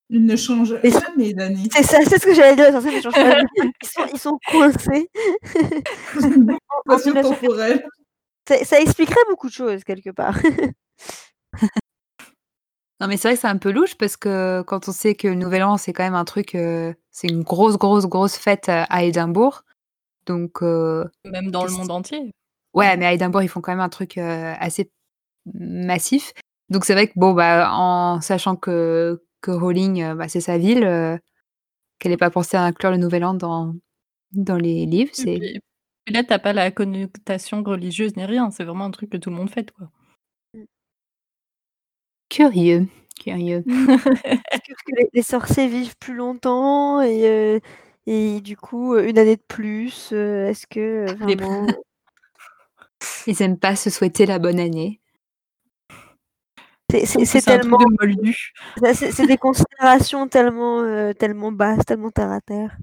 Ils 0.09 0.24
ne 0.24 0.37
changent 0.37 0.78
Et- 0.84 0.91
jamais 0.91 1.34
d'année. 1.34 1.68
C'est 1.72 1.82
ça, 1.82 1.99
c'est 2.05 2.20
ce 2.20 2.26
que 2.26 2.34
j'allais 2.34 2.55
dire. 2.55 2.80
ça, 2.80 2.89
ils, 2.89 3.03
pas 3.03 3.43
ils 3.82 3.89
sont, 3.89 4.07
ils 4.12 4.18
sont 4.20 4.39
coincés. 4.49 5.11
Passion 6.87 7.11
en 7.11 7.14
1900. 7.14 7.22
temporelle. 7.22 7.84
Ça, 8.47 8.64
ça 8.64 8.80
expliquerait 8.80 9.24
beaucoup 9.28 9.49
de 9.49 9.53
choses 9.53 9.82
quelque 9.82 10.11
part. 10.11 10.39
Non, 13.01 13.09
mais 13.09 13.16
c'est 13.18 13.28
vrai 13.28 13.34
que 13.34 13.40
c'est 13.42 13.47
un 13.49 13.59
peu 13.59 13.70
louche 13.70 13.94
parce 13.97 14.16
que 14.16 14.62
quand 14.62 14.88
on 14.88 14.92
sait 14.92 15.14
que 15.14 15.28
le 15.28 15.34
Nouvel 15.34 15.62
An, 15.64 15.76
c'est 15.76 15.92
quand 15.92 16.03
même 16.05 16.14
un 16.14 16.24
truc, 16.24 16.55
euh, 16.55 16.94
c'est 17.11 17.28
une 17.28 17.42
grosse, 17.42 17.76
grosse, 17.76 18.07
grosse 18.07 18.36
fête 18.36 18.68
euh, 18.70 18.84
à 18.88 19.05
Édimbourg. 19.05 19.64
Donc, 20.26 20.62
euh, 20.62 21.05
Même 21.24 21.51
dans 21.51 21.64
le 21.66 21.72
monde 21.72 21.90
entier. 21.90 22.30
ouais, 22.74 22.97
mais 22.97 23.07
à 23.07 23.12
Édimbourg, 23.12 23.42
ils 23.42 23.49
font 23.49 23.61
quand 23.61 23.72
même 23.72 23.80
un 23.80 23.88
truc 23.90 24.16
euh, 24.18 24.55
assez 24.59 24.90
massif. 25.55 26.32
Donc, 26.70 26.84
c'est 26.84 26.94
vrai 26.94 27.09
que, 27.09 27.12
bon, 27.16 27.32
bah, 27.34 27.70
en 27.72 28.20
sachant 28.22 28.57
que, 28.57 29.22
que 29.42 29.51
Rowling, 29.53 30.03
euh, 30.03 30.14
bah, 30.14 30.28
c'est 30.28 30.40
sa 30.40 30.59
ville, 30.59 30.84
euh, 30.84 31.18
qu'elle 31.99 32.12
n'ait 32.12 32.16
pas 32.18 32.30
pensé 32.30 32.57
à 32.57 32.62
inclure 32.64 32.90
le 32.92 32.97
Nouvel 32.99 33.24
An 33.24 33.34
dans, 33.34 33.74
dans 34.32 34.57
les 34.57 34.86
livres, 34.86 35.12
Et 35.18 35.22
c'est. 35.22 35.38
puis, 35.38 35.61
et 36.09 36.12
là, 36.12 36.24
t'as 36.24 36.38
pas 36.38 36.53
la 36.55 36.70
connotation 36.70 37.62
religieuse 37.62 38.16
ni 38.16 38.24
rien. 38.24 38.51
C'est 38.51 38.64
vraiment 38.64 38.86
un 38.86 38.90
truc 38.92 39.11
que 39.11 39.16
tout 39.18 39.30
le 39.30 39.36
monde 39.36 39.51
fête, 39.51 39.72
quoi. 39.72 39.90
Curieux. 42.29 42.87
Curieux. 43.20 43.64
Est-ce 43.66 44.61
que, 44.61 44.72
que 44.72 44.97
les, 44.99 45.09
les 45.12 45.22
sorciers 45.22 45.68
vivent 45.68 45.97
plus 45.99 46.14
longtemps 46.14 47.01
et, 47.01 47.29
euh, 47.29 47.61
et 48.07 48.41
du 48.41 48.57
coup 48.57 48.95
euh, 48.95 49.09
une 49.09 49.18
année 49.18 49.37
de 49.37 49.43
plus 49.49 50.11
euh, 50.12 50.49
Est-ce 50.49 50.66
que 50.66 51.12
vraiment 51.18 51.66
Ils 53.27 53.43
aiment 53.43 53.59
pas 53.59 53.77
se 53.77 53.91
souhaiter 53.91 54.27
la 54.27 54.39
bonne 54.39 54.61
année. 54.61 55.01
c'est- 56.91 57.01
Je 57.01 57.07
c'est 57.07 57.12
trouve 57.12 57.22
que 57.24 57.27
c'est 57.33 57.41
c'est 57.41 57.51
un 57.51 57.59
truc 57.59 57.62
tellement 57.62 57.79
de 57.79 58.07
moldu. 58.07 58.53
ça, 58.83 58.95
c'est 58.95 59.11
c'est 59.12 59.27
des 59.27 59.37
considérations 59.39 60.29
tellement 60.29 60.81
euh, 60.83 61.12
tellement 61.12 61.53
basses, 61.53 61.85
tellement 61.85 62.11
terre 62.11 62.31
à 62.31 62.41
terre. 62.41 62.77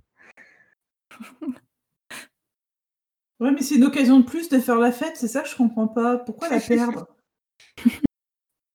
Ouais, 3.40 3.52
mais 3.52 3.62
c'est 3.62 3.76
une 3.76 3.84
occasion 3.84 4.20
de 4.20 4.26
plus 4.26 4.48
de 4.50 4.60
faire 4.60 4.78
la 4.78 4.92
fête, 4.92 5.18
c'est 5.18 5.28
ça 5.28 5.42
que 5.42 5.50
je 5.50 5.56
comprends 5.56 5.88
pas. 5.88 6.18
Pourquoi 6.18 6.50
la 6.50 6.60
perdre? 6.78 7.08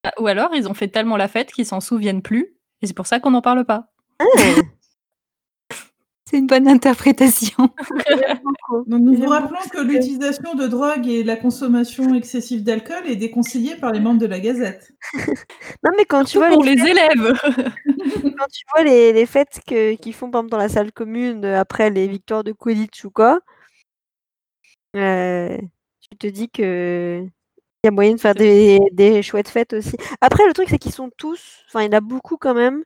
Ah, 0.04 0.12
Ou 0.20 0.26
alors, 0.28 0.50
ils 0.54 0.68
ont 0.68 0.74
fait 0.74 0.88
tellement 0.88 1.16
la 1.16 1.28
fête 1.28 1.52
qu'ils 1.52 1.66
s'en 1.66 1.80
souviennent 1.80 2.22
plus. 2.22 2.54
Et 2.82 2.86
c'est 2.86 2.94
pour 2.94 3.06
ça 3.06 3.20
qu'on 3.20 3.30
n'en 3.32 3.42
parle 3.42 3.64
pas. 3.64 3.88
C'est 6.30 6.36
une 6.36 6.46
bonne 6.46 6.68
interprétation. 6.68 7.70
Donc 8.86 9.00
nous 9.00 9.14
vous 9.14 9.28
rappelons 9.28 9.60
que 9.72 9.80
l'utilisation 9.80 10.54
de 10.54 10.66
drogue 10.66 11.06
et 11.08 11.24
la 11.24 11.36
consommation 11.36 12.14
excessive 12.14 12.62
d'alcool 12.62 13.06
est 13.06 13.16
déconseillée 13.16 13.76
par 13.76 13.92
les 13.92 14.00
membres 14.00 14.20
de 14.20 14.26
la 14.26 14.38
Gazette. 14.38 14.92
Non 15.82 15.90
mais 15.96 16.04
quand 16.04 16.24
tu 16.24 16.36
vois 16.36 16.48
pour 16.50 16.62
les, 16.64 16.74
les 16.74 16.82
élèves. 16.90 17.32
quand 17.42 18.46
tu 18.52 18.62
vois 18.74 18.84
les, 18.84 19.14
les 19.14 19.24
fêtes 19.24 19.60
que- 19.66 19.94
qu'ils 19.94 20.12
font 20.12 20.30
par 20.30 20.40
exemple 20.40 20.50
dans 20.50 20.58
la 20.58 20.68
salle 20.68 20.92
commune 20.92 21.46
euh, 21.46 21.58
après 21.58 21.88
les 21.88 22.06
victoires 22.06 22.44
de 22.44 22.52
Quidditch 22.52 23.06
ou 23.06 23.10
quoi, 23.10 23.40
euh, 24.96 25.56
tu 26.02 26.18
te 26.18 26.26
dis 26.26 26.50
que 26.50 27.26
y 27.88 27.92
a 27.92 27.92
moyen 27.92 28.14
de 28.14 28.20
faire 28.20 28.34
des, 28.34 28.78
des 28.92 29.22
chouettes 29.22 29.48
fêtes 29.48 29.72
aussi. 29.74 29.96
Après 30.20 30.46
le 30.46 30.52
truc 30.52 30.68
c'est 30.68 30.78
qu'ils 30.78 30.92
sont 30.94 31.10
tous, 31.16 31.64
enfin 31.68 31.82
il 31.82 31.86
y 31.86 31.88
en 31.88 31.98
a 31.98 32.00
beaucoup 32.00 32.36
quand 32.36 32.54
même. 32.54 32.84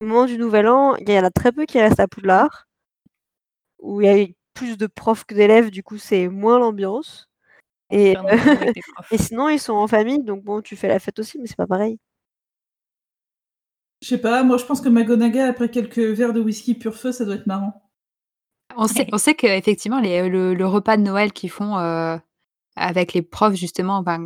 Au 0.00 0.06
moment 0.06 0.26
du 0.26 0.38
Nouvel 0.38 0.66
An, 0.68 0.96
il 0.96 1.10
y 1.10 1.18
en 1.18 1.24
a 1.24 1.30
très 1.30 1.52
peu 1.52 1.66
qui 1.66 1.78
restent 1.80 2.00
à 2.00 2.08
Poudlard, 2.08 2.66
où 3.78 4.00
il 4.00 4.06
y 4.06 4.08
a 4.10 4.22
eu 4.22 4.34
plus 4.54 4.76
de 4.76 4.86
profs 4.86 5.24
que 5.24 5.34
d'élèves, 5.34 5.70
du 5.70 5.82
coup 5.82 5.98
c'est 5.98 6.28
moins 6.28 6.58
l'ambiance. 6.58 7.28
Et, 7.90 8.14
sinon 9.18 9.48
ils 9.48 9.58
sont 9.60 9.74
en 9.74 9.88
famille, 9.88 10.22
donc 10.22 10.42
bon 10.44 10.60
tu 10.62 10.76
fais 10.76 10.88
la 10.88 10.98
fête 11.00 11.18
aussi, 11.18 11.38
mais 11.38 11.46
c'est 11.46 11.56
pas 11.56 11.66
pareil. 11.66 11.98
Je 14.02 14.08
sais 14.08 14.18
pas, 14.18 14.42
moi 14.42 14.56
je 14.56 14.64
pense 14.64 14.80
que 14.80 14.88
McGonagall, 14.88 15.50
après 15.50 15.70
quelques 15.70 15.98
verres 15.98 16.32
de 16.32 16.40
whisky 16.40 16.74
pur 16.74 16.94
feu, 16.94 17.12
ça 17.12 17.24
doit 17.24 17.34
être 17.34 17.46
marrant. 17.46 17.82
On 18.76 18.86
sait, 18.86 19.06
on 19.12 19.18
sait 19.18 19.34
qu'effectivement, 19.34 20.00
les- 20.00 20.28
le, 20.28 20.54
le 20.54 20.66
repas 20.66 20.96
de 20.96 21.02
Noël 21.02 21.32
qu'ils 21.32 21.50
font 21.50 21.76
euh, 21.78 22.16
avec 22.76 23.12
les 23.12 23.22
profs, 23.22 23.54
justement, 23.54 23.98
enfin, 23.98 24.20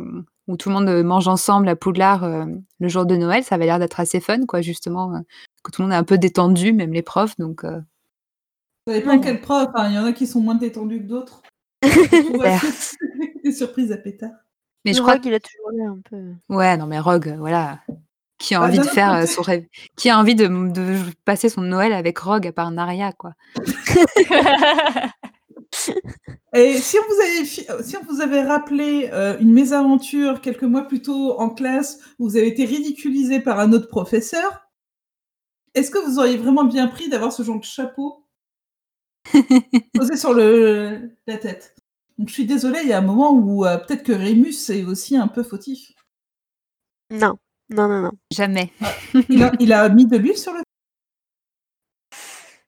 où 0.47 0.57
tout 0.57 0.69
le 0.69 0.75
monde 0.75 0.87
euh, 0.89 1.03
mange 1.03 1.27
ensemble 1.27 1.67
à 1.69 1.75
Poudlard 1.75 2.23
euh, 2.23 2.45
le 2.79 2.87
jour 2.87 3.05
de 3.05 3.15
Noël, 3.15 3.43
ça 3.43 3.55
avait 3.55 3.65
l'air 3.65 3.79
d'être 3.79 3.99
assez 3.99 4.19
fun, 4.19 4.45
quoi, 4.45 4.61
justement, 4.61 5.13
euh, 5.15 5.19
que 5.63 5.71
tout 5.71 5.81
le 5.81 5.87
monde 5.87 5.93
est 5.93 5.97
un 5.97 6.03
peu 6.03 6.17
détendu, 6.17 6.71
même 6.73 6.93
les 6.93 7.01
profs. 7.01 7.35
Donc, 7.37 7.63
euh, 7.63 7.79
Ça 8.87 8.93
dépend 8.93 9.11
Ouais. 9.11 9.21
quel 9.21 9.41
prof, 9.41 9.69
hein. 9.73 9.87
il 9.89 9.95
y 9.95 9.99
en 9.99 10.05
a 10.05 10.13
qui 10.13 10.27
sont 10.27 10.41
moins 10.41 10.55
détendus 10.55 10.99
que 10.99 11.07
d'autres. 11.07 11.41
Des 13.43 13.51
surprises 13.51 13.91
à 13.91 13.97
pétard. 13.97 14.31
mais 14.85 14.93
je 14.93 15.01
crois 15.01 15.13
Rogue, 15.13 15.25
il 15.25 15.33
a 15.33 15.39
toujours 15.39 15.71
l'air 15.71 15.91
un 15.91 15.99
peu. 16.09 16.33
Ouais, 16.55 16.77
non, 16.77 16.85
mais 16.87 16.99
Rogue, 16.99 17.35
voilà. 17.39 17.79
Qui 18.37 18.53
a 18.53 18.59
Bah, 18.59 18.65
envie 18.67 18.79
de 18.79 18.83
faire 18.83 19.27
son 19.27 19.41
rêve 19.41 19.65
Qui 19.95 20.09
a 20.09 20.19
envie 20.19 20.35
de, 20.35 20.47
de 20.47 20.97
passer 21.23 21.47
son 21.49 21.61
Noël 21.61 21.93
avec 21.93 22.17
Rogue 22.19 22.45
à 22.47 22.51
part 22.51 22.69
Naria, 22.71 23.13
quoi 23.13 23.33
Et 26.53 26.77
si 26.77 26.97
on 26.97 27.13
vous 27.13 27.21
avait, 27.21 27.83
si 27.83 27.97
on 27.97 28.03
vous 28.05 28.21
avait 28.21 28.43
rappelé 28.43 29.09
euh, 29.11 29.37
une 29.39 29.51
mésaventure 29.51 30.41
quelques 30.41 30.63
mois 30.63 30.83
plus 30.83 31.01
tôt 31.01 31.37
en 31.39 31.49
classe 31.49 31.99
où 32.17 32.29
vous 32.29 32.37
avez 32.37 32.47
été 32.47 32.65
ridiculisé 32.65 33.41
par 33.41 33.59
un 33.59 33.73
autre 33.73 33.89
professeur, 33.89 34.69
est-ce 35.73 35.91
que 35.91 35.97
vous 35.97 36.17
auriez 36.17 36.37
vraiment 36.37 36.63
bien 36.63 36.87
pris 36.87 37.09
d'avoir 37.09 37.33
ce 37.33 37.43
genre 37.43 37.59
de 37.59 37.65
chapeau 37.65 38.25
posé 39.93 40.15
sur 40.15 40.33
le, 40.33 41.11
la 41.27 41.37
tête? 41.37 41.75
Donc 42.17 42.29
je 42.29 42.33
suis 42.33 42.45
désolée, 42.45 42.79
il 42.83 42.87
y 42.87 42.93
a 42.93 42.99
un 42.99 43.01
moment 43.01 43.33
où 43.33 43.65
euh, 43.65 43.77
peut-être 43.77 44.03
que 44.03 44.13
Rémus 44.13 44.69
est 44.69 44.85
aussi 44.85 45.17
un 45.17 45.27
peu 45.27 45.43
fautif. 45.43 45.91
Non, 47.11 47.37
non, 47.69 47.89
non, 47.89 48.01
non. 48.01 48.11
Jamais. 48.31 48.71
Il 49.29 49.43
a, 49.43 49.51
il 49.59 49.73
a 49.73 49.89
mis 49.89 50.05
de 50.05 50.17
l'huile 50.17 50.37
sur 50.37 50.53
le 50.53 50.61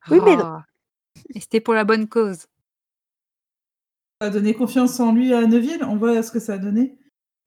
Oui, 0.10 0.20
mais 0.26 0.36
non. 0.36 0.58
Oh. 0.58 0.62
Et 1.34 1.40
c'était 1.40 1.62
pour 1.62 1.74
la 1.74 1.86
bonne 1.86 2.10
cause. 2.10 2.48
A 4.20 4.30
donné 4.30 4.54
confiance 4.54 5.00
en 5.00 5.14
lui 5.14 5.34
à 5.34 5.46
Neuville. 5.46 5.84
On 5.84 5.98
voit 5.98 6.22
ce 6.24 6.32
que 6.32 6.40
ça 6.40 6.54
a 6.54 6.58
donné. 6.58 6.98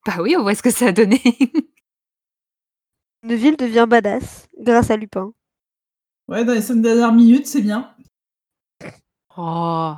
Bah 0.07 0.17
oui, 0.21 0.37
on 0.37 0.43
voit 0.43 0.55
ce 0.55 0.63
que 0.63 0.71
ça 0.71 0.87
a 0.87 0.93
donné. 0.93 1.21
Neville 3.23 3.57
devient 3.57 3.87
badass 3.89 4.49
grâce 4.59 4.91
à 4.91 4.97
Lupin. 4.97 5.33
Ouais, 6.29 6.45
dans 6.45 6.55
les 6.55 6.63
cinq 6.63 6.81
dernières 6.81 7.13
minutes, 7.13 7.47
c'est 7.47 7.61
bien. 7.61 7.95
oh, 9.37 9.95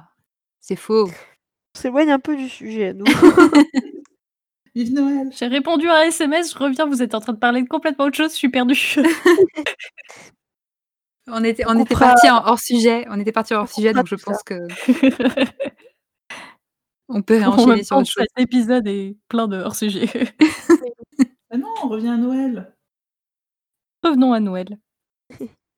c'est 0.61 0.77
faux. 0.77 1.09
On 1.09 1.79
s'éloigne 1.79 2.11
un 2.11 2.19
peu 2.19 2.37
du 2.37 2.49
sujet, 2.49 2.95
nous. 2.95 3.05
Vive 4.75 4.95
Noël. 4.95 5.29
J'ai 5.33 5.47
répondu 5.47 5.87
à 5.89 5.99
un 5.99 6.03
SMS, 6.05 6.55
je 6.55 6.59
reviens, 6.59 6.87
vous 6.87 7.03
êtes 7.03 7.15
en 7.15 7.21
train 7.21 7.35
de 7.35 7.39
parler 7.39 7.63
de 7.63 7.69
complètement 7.69 8.07
autre 8.07 8.17
chose, 8.17 8.33
je 8.33 8.37
suis 8.37 8.49
perdue. 8.49 8.97
On 11.29 11.45
était, 11.45 11.65
on 11.67 11.77
On 11.77 11.79
était 11.79 11.95
parti 11.95 12.29
en 12.29 12.45
hors 12.45 12.59
sujet. 12.59 13.07
On 13.09 13.21
était 13.21 13.31
parti 13.31 13.55
hors 13.55 13.69
sujet, 13.69 13.93
donc 13.93 14.09
je 14.09 14.17
pense 14.17 14.43
que 14.43 14.55
on 17.15 17.23
peut 17.23 17.37
en 17.45 17.51
réenchaîner 17.53 17.67
même 17.77 17.85
sur 17.85 17.89
temps, 17.97 18.01
autre 18.01 18.11
chose. 18.11 18.25
cet 18.37 18.45
épisode 18.45 18.87
est 18.89 19.17
plein 19.29 19.49
de 19.49 19.57
hors-sujet. 19.59 20.09
Ah 21.55 21.59
non, 21.59 21.69
on 21.83 21.89
revient 21.89 22.09
à 22.09 22.17
Noël. 22.17 22.75
Revenons 24.03 24.33
à 24.33 24.41
Noël. 24.41 24.79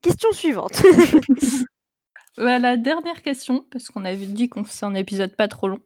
Question 0.02 0.30
suivante. 0.30 0.80
Euh, 2.38 2.58
la 2.60 2.76
dernière 2.76 3.22
question, 3.22 3.66
parce 3.72 3.88
qu'on 3.88 4.04
avait 4.04 4.26
dit 4.26 4.48
qu'on 4.48 4.62
faisait 4.62 4.86
un 4.86 4.94
épisode 4.94 5.34
pas 5.34 5.48
trop 5.48 5.66
long. 5.66 5.80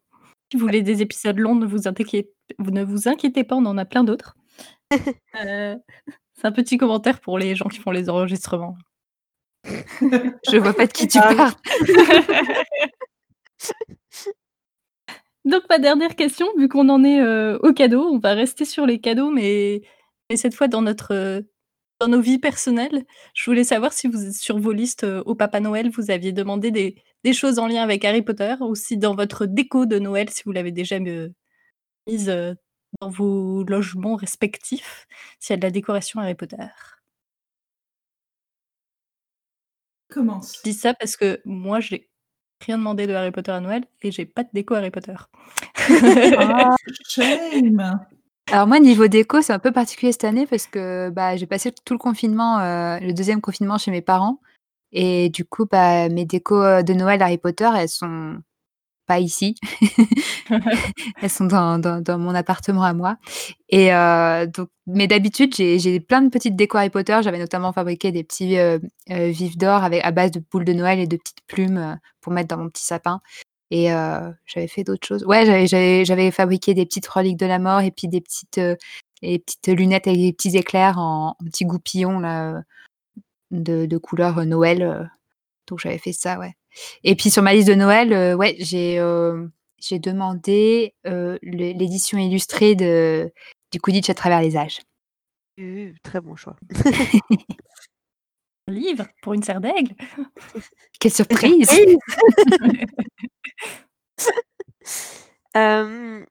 Si 0.53 0.59
vous 0.59 0.67
voulez 0.67 0.83
des 0.83 1.01
épisodes 1.01 1.39
longs, 1.39 1.55
ne 1.55 1.65
vous 1.65 1.89
inquiétez, 1.89 2.31
vous 2.59 2.71
ne 2.71 2.85
vous 2.85 3.09
inquiétez 3.09 3.45
pas, 3.45 3.57
on 3.57 3.65
en 3.65 3.79
a 3.79 3.87
plein 3.87 4.05
d'autres. 4.05 4.37
Euh, 5.37 5.77
c'est 6.35 6.47
un 6.47 6.53
petit 6.53 6.77
commentaire 6.77 7.21
pour 7.21 7.39
les 7.39 7.55
gens 7.57 7.69
qui 7.69 7.79
font 7.79 7.91
les 7.91 8.11
enregistrements. 8.11 8.77
Je 9.65 10.57
vois 10.59 10.75
pas 10.75 10.87
de 10.87 10.93
qui 10.93 11.09
tu 11.09 11.19
Ah. 11.19 11.35
parles. 11.35 11.55
Donc 15.49 15.63
ma 15.71 15.79
dernière 15.79 16.15
question, 16.15 16.47
vu 16.59 16.69
qu'on 16.69 16.91
en 16.91 17.03
est 17.05 17.23
euh, 17.23 17.59
au 17.63 17.73
cadeau, 17.73 18.03
on 18.05 18.19
va 18.19 18.35
rester 18.35 18.67
sur 18.67 18.85
les 18.85 19.01
cadeaux, 19.01 19.31
mais, 19.31 19.81
mais 20.29 20.37
cette 20.37 20.55
fois 20.55 20.69
dans 20.69 20.83
notre 20.83 21.13
euh, 21.15 21.41
dans 22.01 22.09
nos 22.09 22.21
vies 22.21 22.39
personnelles. 22.39 23.07
Je 23.35 23.51
voulais 23.51 23.65
savoir 23.65 23.93
si 23.95 24.09
vous 24.09 24.33
sur 24.33 24.59
vos 24.59 24.73
listes 24.73 25.05
euh, 25.05 25.23
au 25.27 25.35
Papa 25.35 25.61
Noël, 25.61 25.91
vous 25.91 26.11
aviez 26.11 26.33
demandé 26.33 26.71
des, 26.71 26.97
des 27.25 27.33
choses 27.33 27.59
en 27.59 27.67
lien 27.67 27.83
avec 27.83 28.05
Harry 28.05 28.23
Potter, 28.23 28.57
ou 28.61 28.75
si 28.75 28.99
dans 28.99 29.15
votre 29.17 29.47
déco 29.47 29.87
de 29.87 29.99
Noël, 29.99 30.29
si 30.31 30.43
vous 30.45 30.53
l'avez 30.53 30.73
déjà 30.73 30.99
mise 31.01 32.33
dans 33.01 33.11
vos 33.11 33.65
logements 33.65 34.17
respectifs, 34.17 35.07
s'il 35.41 35.55
y 35.55 35.57
a 35.57 35.57
de 35.59 35.63
la 35.65 35.71
décoration 35.71 36.21
Harry 36.21 36.35
Potter? 36.35 36.57
Commence. 40.11 40.59
Je 40.59 40.63
dis 40.63 40.75
ça 40.75 40.95
parce 40.95 41.17
que 41.17 41.41
moi, 41.45 41.81
j'ai 41.81 42.09
rien 42.65 42.79
demandé 42.79 43.07
de 43.07 43.15
Harry 43.15 43.31
Potter 43.31 43.53
à 43.53 43.61
Noël 43.61 43.85
et 44.03 44.11
j'ai 44.11 44.27
pas 44.27 44.43
de 44.43 44.49
déco 44.53 44.75
Harry 44.75 44.91
Potter. 44.91 45.15
Ah, 46.39 46.75
shame. 47.09 48.01
Alors 48.51 48.67
moi, 48.67 48.81
niveau 48.81 49.09
déco, 49.09 49.43
c'est 49.43 49.53
un 49.53 49.59
peu 49.59 49.73
particulier 49.73 50.13
cette 50.13 50.25
année 50.25 50.47
parce 50.47 50.67
que 50.67 51.11
bah, 51.11 51.37
j'ai 51.37 51.47
passé 51.47 51.71
tout 51.85 51.95
le 51.95 51.99
confinement, 51.99 52.59
euh, 52.61 52.99
le 53.01 53.13
deuxième 53.13 53.41
confinement 53.41 53.77
chez 53.77 53.91
mes 53.91 54.01
parents. 54.01 54.41
Et 54.91 55.29
du 55.29 55.45
coup, 55.45 55.67
bah, 55.67 56.09
mes 56.09 56.25
décos 56.25 56.63
euh, 56.63 56.83
de 56.83 56.95
Noël 56.95 57.21
Harry 57.23 57.37
Potter, 57.37 57.69
elles 57.77 57.91
sont 57.91 58.39
pas 59.09 59.21
ici. 59.21 59.57
Elles 61.23 61.31
sont 61.31 61.47
dans 61.47 61.79
dans 61.81 62.01
dans 62.03 62.19
mon 62.19 62.35
appartement 62.35 62.85
à 62.85 62.95
moi 62.95 63.17
et 63.71 63.93
heu, 63.93 64.47
donc 64.49 64.71
mais 64.87 65.07
d'habitude, 65.09 65.55
j'ai 65.57 66.01
plein 66.01 66.23
de 66.23 66.31
petites 66.31 66.57
décos 66.57 66.79
Harry 66.79 66.91
Potter. 66.91 67.19
J'avais 67.23 67.39
notamment 67.41 67.73
fabriqué 67.75 68.13
des 68.13 68.25
petits, 68.25 68.59
heu 68.59 68.81
heu, 69.11 69.29
vifs 69.31 69.59
d'or 69.59 69.85
avec 69.85 70.05
à 70.05 70.13
base 70.13 70.33
de 70.33 70.43
boules 70.53 70.65
de 70.67 70.73
Noël 70.75 70.99
et 71.01 71.07
de 71.09 71.17
petites 71.19 71.43
plumes, 71.49 71.79
heu, 71.79 71.97
pour 72.23 72.33
mettre 72.33 72.49
dans 72.57 72.63
mon 72.63 72.71
petit 72.71 72.85
sapin 72.85 73.21
et 73.73 73.89
j'avais 74.47 74.69
fait 74.69 74.85
d'autres 74.85 75.07
choses. 75.09 75.25
Ouais, 75.27 75.67
j'avais 75.69 76.31
fabriqué 76.33 76.75
des 76.75 76.87
petites 76.87 77.07
reliques 77.09 77.39
de 77.39 77.47
la 77.47 77.59
mort 77.61 77.81
et 77.83 77.91
puis 77.93 78.09
des 78.09 78.21
petites, 78.23 78.59
heu, 78.59 78.77
des 79.23 79.39
petites 79.41 79.69
lunettes 79.69 80.07
avec 80.09 80.21
des 80.21 80.33
petits 80.35 80.57
éclairs 80.59 80.99
en 80.99 81.31
en 81.41 81.45
petits 81.47 81.67
goupillons 81.67 82.21
là, 82.21 82.63
de 83.53 83.87
de 83.87 83.99
couleur, 83.99 84.45
Noël, 84.47 85.11
donc 85.69 85.81
j'avais 85.81 85.99
fait 85.99 86.13
ça, 86.15 86.39
ouais 86.41 86.55
et 87.05 87.15
puis 87.15 87.31
sur 87.31 87.43
ma 87.43 87.55
liste 87.55 87.69
de 87.69 87.75
Noël, 87.75 88.13
heu, 88.13 88.35
ouais, 88.35 88.57
j'ai, 88.59 89.01
j'ai 89.79 89.99
demandé, 89.99 90.95
l'é 91.05 91.39
l'édition 91.75 92.19
illustrée 92.19 92.75
de 92.75 93.33
du 93.71 93.81
Quidditch 93.81 94.09
à 94.11 94.15
travers 94.15 94.41
les 94.41 94.57
âges. 94.57 94.81
Très 96.03 96.21
bon 96.21 96.37
choix. 96.37 96.57
Livre 98.69 99.07
pour 99.23 99.35
une 99.35 99.43
serre 99.43 99.61
d'aigle. 99.61 99.95
Quelle 101.01 101.13
surprise! 101.13 101.71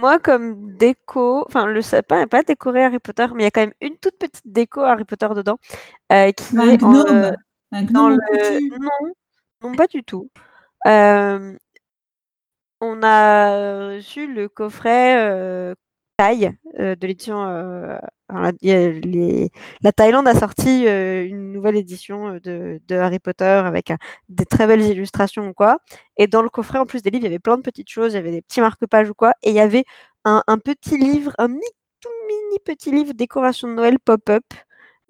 Moi 0.00 0.20
comme 0.20 0.76
déco, 0.76 1.44
enfin 1.48 1.66
le 1.66 1.82
sapin 1.82 2.20
est 2.22 2.26
pas 2.26 2.44
décoré 2.44 2.84
Harry 2.84 3.00
Potter, 3.00 3.26
mais 3.34 3.42
il 3.42 3.46
y 3.46 3.48
a 3.48 3.50
quand 3.50 3.62
même 3.62 3.74
une 3.80 3.96
toute 3.96 4.16
petite 4.16 4.46
déco 4.46 4.80
Harry 4.82 5.04
Potter 5.04 5.26
dedans, 5.34 5.58
heu, 6.12 6.30
qui 6.30 6.56
Un 6.56 6.68
est 6.70 6.82
en, 6.84 6.90
gnome? 6.92 7.08
heu, 7.16 7.32
Un 7.72 7.82
dans 7.82 8.08
gnome 8.08 8.12
en 8.12 8.16
le 8.16 8.20
coutu? 8.28 8.70
non, 8.80 9.12
non 9.62 9.74
pas 9.74 9.86
du 9.86 10.02
tout. 10.04 10.30
On 12.80 13.02
a 13.02 13.88
reçu 13.96 14.32
le 14.32 14.48
coffret, 14.48 15.16
heu, 15.18 15.74
Thaï, 16.16 16.56
heu, 16.78 16.94
de 16.94 17.06
l'édition, 17.08 17.44
la 19.82 19.92
Thaïlande 19.92 20.28
a 20.28 20.34
sorti, 20.34 20.84
une 20.84 21.50
nouvelle 21.52 21.76
édition, 21.76 22.38
de 22.42 22.80
Harry 22.94 23.18
Potter 23.18 23.44
avec, 23.44 23.92
des 24.28 24.44
très 24.46 24.66
belles 24.68 24.82
illustrations 24.82 25.48
ou 25.48 25.54
quoi 25.54 25.78
et 26.16 26.28
dans 26.28 26.42
le 26.42 26.48
coffret, 26.50 26.78
en 26.78 26.86
plus 26.86 27.02
des 27.02 27.10
livres, 27.10 27.22
il 27.24 27.26
y 27.26 27.28
avait 27.28 27.38
plein 27.40 27.56
de 27.56 27.62
petites 27.62 27.88
choses. 27.90 28.12
Il 28.12 28.16
y 28.16 28.18
avait 28.20 28.30
des 28.30 28.42
petits 28.42 28.60
marque-pages 28.60 29.10
ou 29.10 29.14
quoi 29.14 29.32
et 29.42 29.50
il 29.50 29.56
y 29.56 29.60
avait 29.60 29.84
un 30.24 30.42
petit 30.58 30.98
livre, 30.98 31.32
un 31.38 31.48
mini 31.48 32.58
petit 32.64 32.90
livre 32.92 33.12
décoration 33.14 33.66
de 33.68 33.72
Noël 33.74 33.98
pop-up 33.98 34.44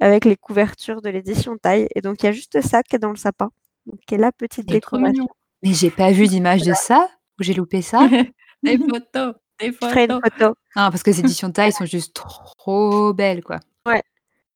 avec 0.01 0.25
les 0.25 0.37
couvertures 0.37 1.03
de 1.03 1.11
l'édition 1.11 1.59
Thaï 1.59 1.89
et 1.95 2.01
donc 2.03 2.23
il 2.23 2.27
y 2.27 2.29
a 2.31 2.33
juste 2.33 2.61
ça 2.63 2.83
qui 2.83 2.97
est 2.97 2.99
dans 3.01 3.11
le 3.11 3.17
sapin, 3.17 3.51
donc 3.89 4.01
qui 4.07 4.15
est 4.15 4.19
la 4.19 4.33
petite 4.33 4.67
décoration? 4.67 5.29
Mais 5.63 5.73
j'ai 5.75 5.91
pas 5.91 6.13
vu 6.13 6.27
d'image 6.27 6.63
de 6.63 6.73
ça? 6.75 7.09
Ou 7.39 7.43
j'ai 7.43 7.55
loupé 7.55 7.83
ça? 7.83 8.01
Des 8.63 8.79
photos, 8.79 9.35
des 9.61 9.73
Je 9.73 9.73
ferai 9.73 10.05
une 10.05 10.11
photos. 10.11 10.21
photo. 10.39 10.47
Non, 10.77 10.91
parce 10.91 11.03
que 11.03 11.11
les 11.11 11.21
éditions 11.21 11.51
Thaï 11.51 11.73
sont 11.73 11.85
juste 11.87 12.15
trop 12.15 13.13
belles, 13.13 13.43
quoi. 13.43 13.61
Ouais 13.87 14.03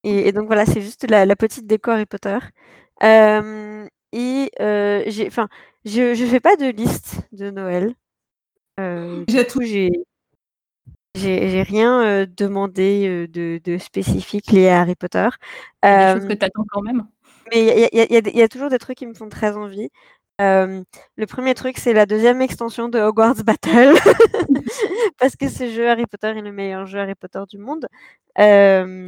et 0.04 0.28
et 0.28 0.32
donc 0.32 0.46
voilà, 0.46 0.66
c'est 0.66 0.80
juste 0.80 1.08
la 1.08 1.24
la 1.26 1.36
petite 1.36 1.66
déco 1.66 1.90
Harry 1.92 2.06
Potter. 2.06 2.38
Et 4.12 4.50
j'ai 4.58 5.26
enfin, 5.28 5.48
je 5.84 6.14
je 6.14 6.24
fais 6.26 6.40
pas 6.40 6.56
de 6.56 6.66
liste 6.66 7.20
de 7.32 7.50
Noël. 7.50 7.94
J'ai 9.28 9.44
coup, 9.46 9.52
tout. 9.52 9.62
j'ai 9.62 9.90
j'ai 11.14 11.50
j'ai 11.50 11.62
rien, 11.62 12.26
demandé, 12.26 13.26
de 13.28 13.60
de 13.62 13.78
spécifique 13.78 14.50
lié 14.50 14.68
à 14.68 14.80
Harry 14.80 14.94
Potter. 14.96 15.28
Des 15.82 15.88
choses 16.14 16.28
que 16.28 16.34
tu 16.34 16.44
attends 16.44 16.64
quand 16.70 16.82
même? 16.82 17.06
Mais 17.50 17.60
il 17.92 17.96
y 17.96 18.00
a 18.00 18.04
y 18.06 18.28
y 18.38 18.42
y 18.42 18.48
toujours 18.48 18.68
des 18.70 18.78
trucs 18.78 18.98
qui 18.98 19.06
me 19.06 19.14
font 19.14 19.28
très 19.28 19.56
envie. 19.56 19.90
Le 20.40 21.24
1er 21.26 21.54
truc, 21.54 21.78
c'est 21.78 21.92
la 21.92 22.06
2e 22.06 22.40
extension 22.42 22.88
de 22.88 22.98
Hogwarts 23.00 23.44
Battle 23.44 23.94
parce 25.20 25.36
que 25.36 25.48
ce 25.48 25.70
jeu 25.70 25.88
Harry 25.88 26.06
Potter 26.06 26.28
est 26.28 26.42
le 26.42 26.52
meilleur 26.52 26.86
jeu 26.86 26.98
Harry 27.00 27.14
Potter 27.14 27.40
du 27.50 27.58
monde. 27.58 27.86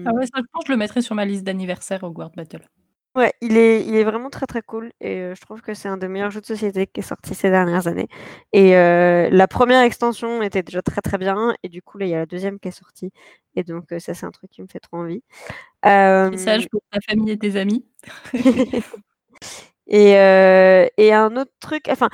Ah 0.04 0.10
Hem 0.10 0.10
ouais, 0.12 0.26
ça 0.26 0.32
je 0.38 0.42
pense 0.52 0.64
je 0.66 0.72
le 0.72 0.78
mettrais 0.78 1.02
sur 1.02 1.14
ma 1.14 1.24
liste 1.24 1.44
d'anniversaire, 1.44 2.02
Hogwarts 2.04 2.32
Battle. 2.36 2.68
Ouais, 3.16 3.32
il 3.40 3.56
est 3.56 3.86
il 3.86 3.94
est 3.94 4.02
vraiment 4.02 4.28
très, 4.28 4.44
très 4.46 4.60
cool 4.60 4.90
et 5.00 5.30
je 5.36 5.40
trouve 5.40 5.62
que 5.62 5.72
c'est 5.72 5.88
un 5.88 5.96
des 5.96 6.08
meilleurs 6.08 6.32
jeux 6.32 6.40
de 6.40 6.46
société 6.46 6.88
qui 6.88 6.98
est 6.98 7.02
sorti 7.04 7.32
ces 7.36 7.48
dernières 7.48 7.86
années 7.86 8.08
et 8.52 8.72
la 8.72 9.46
1re 9.46 9.82
extension 9.82 10.42
était 10.42 10.64
déjà 10.64 10.82
très, 10.82 11.00
très 11.00 11.16
bien 11.16 11.54
et 11.62 11.68
du 11.68 11.80
coup, 11.80 11.96
là, 11.98 12.06
il 12.06 12.08
y 12.10 12.14
a 12.14 12.18
la 12.18 12.26
2e 12.26 12.58
qui 12.58 12.66
est 12.68 12.70
sortie 12.72 13.12
et 13.54 13.62
donc 13.62 13.84
ça, 14.00 14.14
c'est 14.14 14.26
un 14.26 14.32
truc 14.32 14.50
qui 14.50 14.62
me 14.62 14.66
fait 14.66 14.80
trop 14.80 14.96
envie. 14.96 15.22
Message 15.84 16.68
pour 16.70 16.82
ta 16.90 17.00
famille 17.08 17.30
et 17.32 17.38
tes 17.38 17.56
amis? 17.56 17.84
et 19.86 20.14
heu 20.16 20.88
et 20.98 21.12
un 21.12 21.36
autre 21.36 21.52
truc, 21.60 21.84
enfin, 21.90 22.08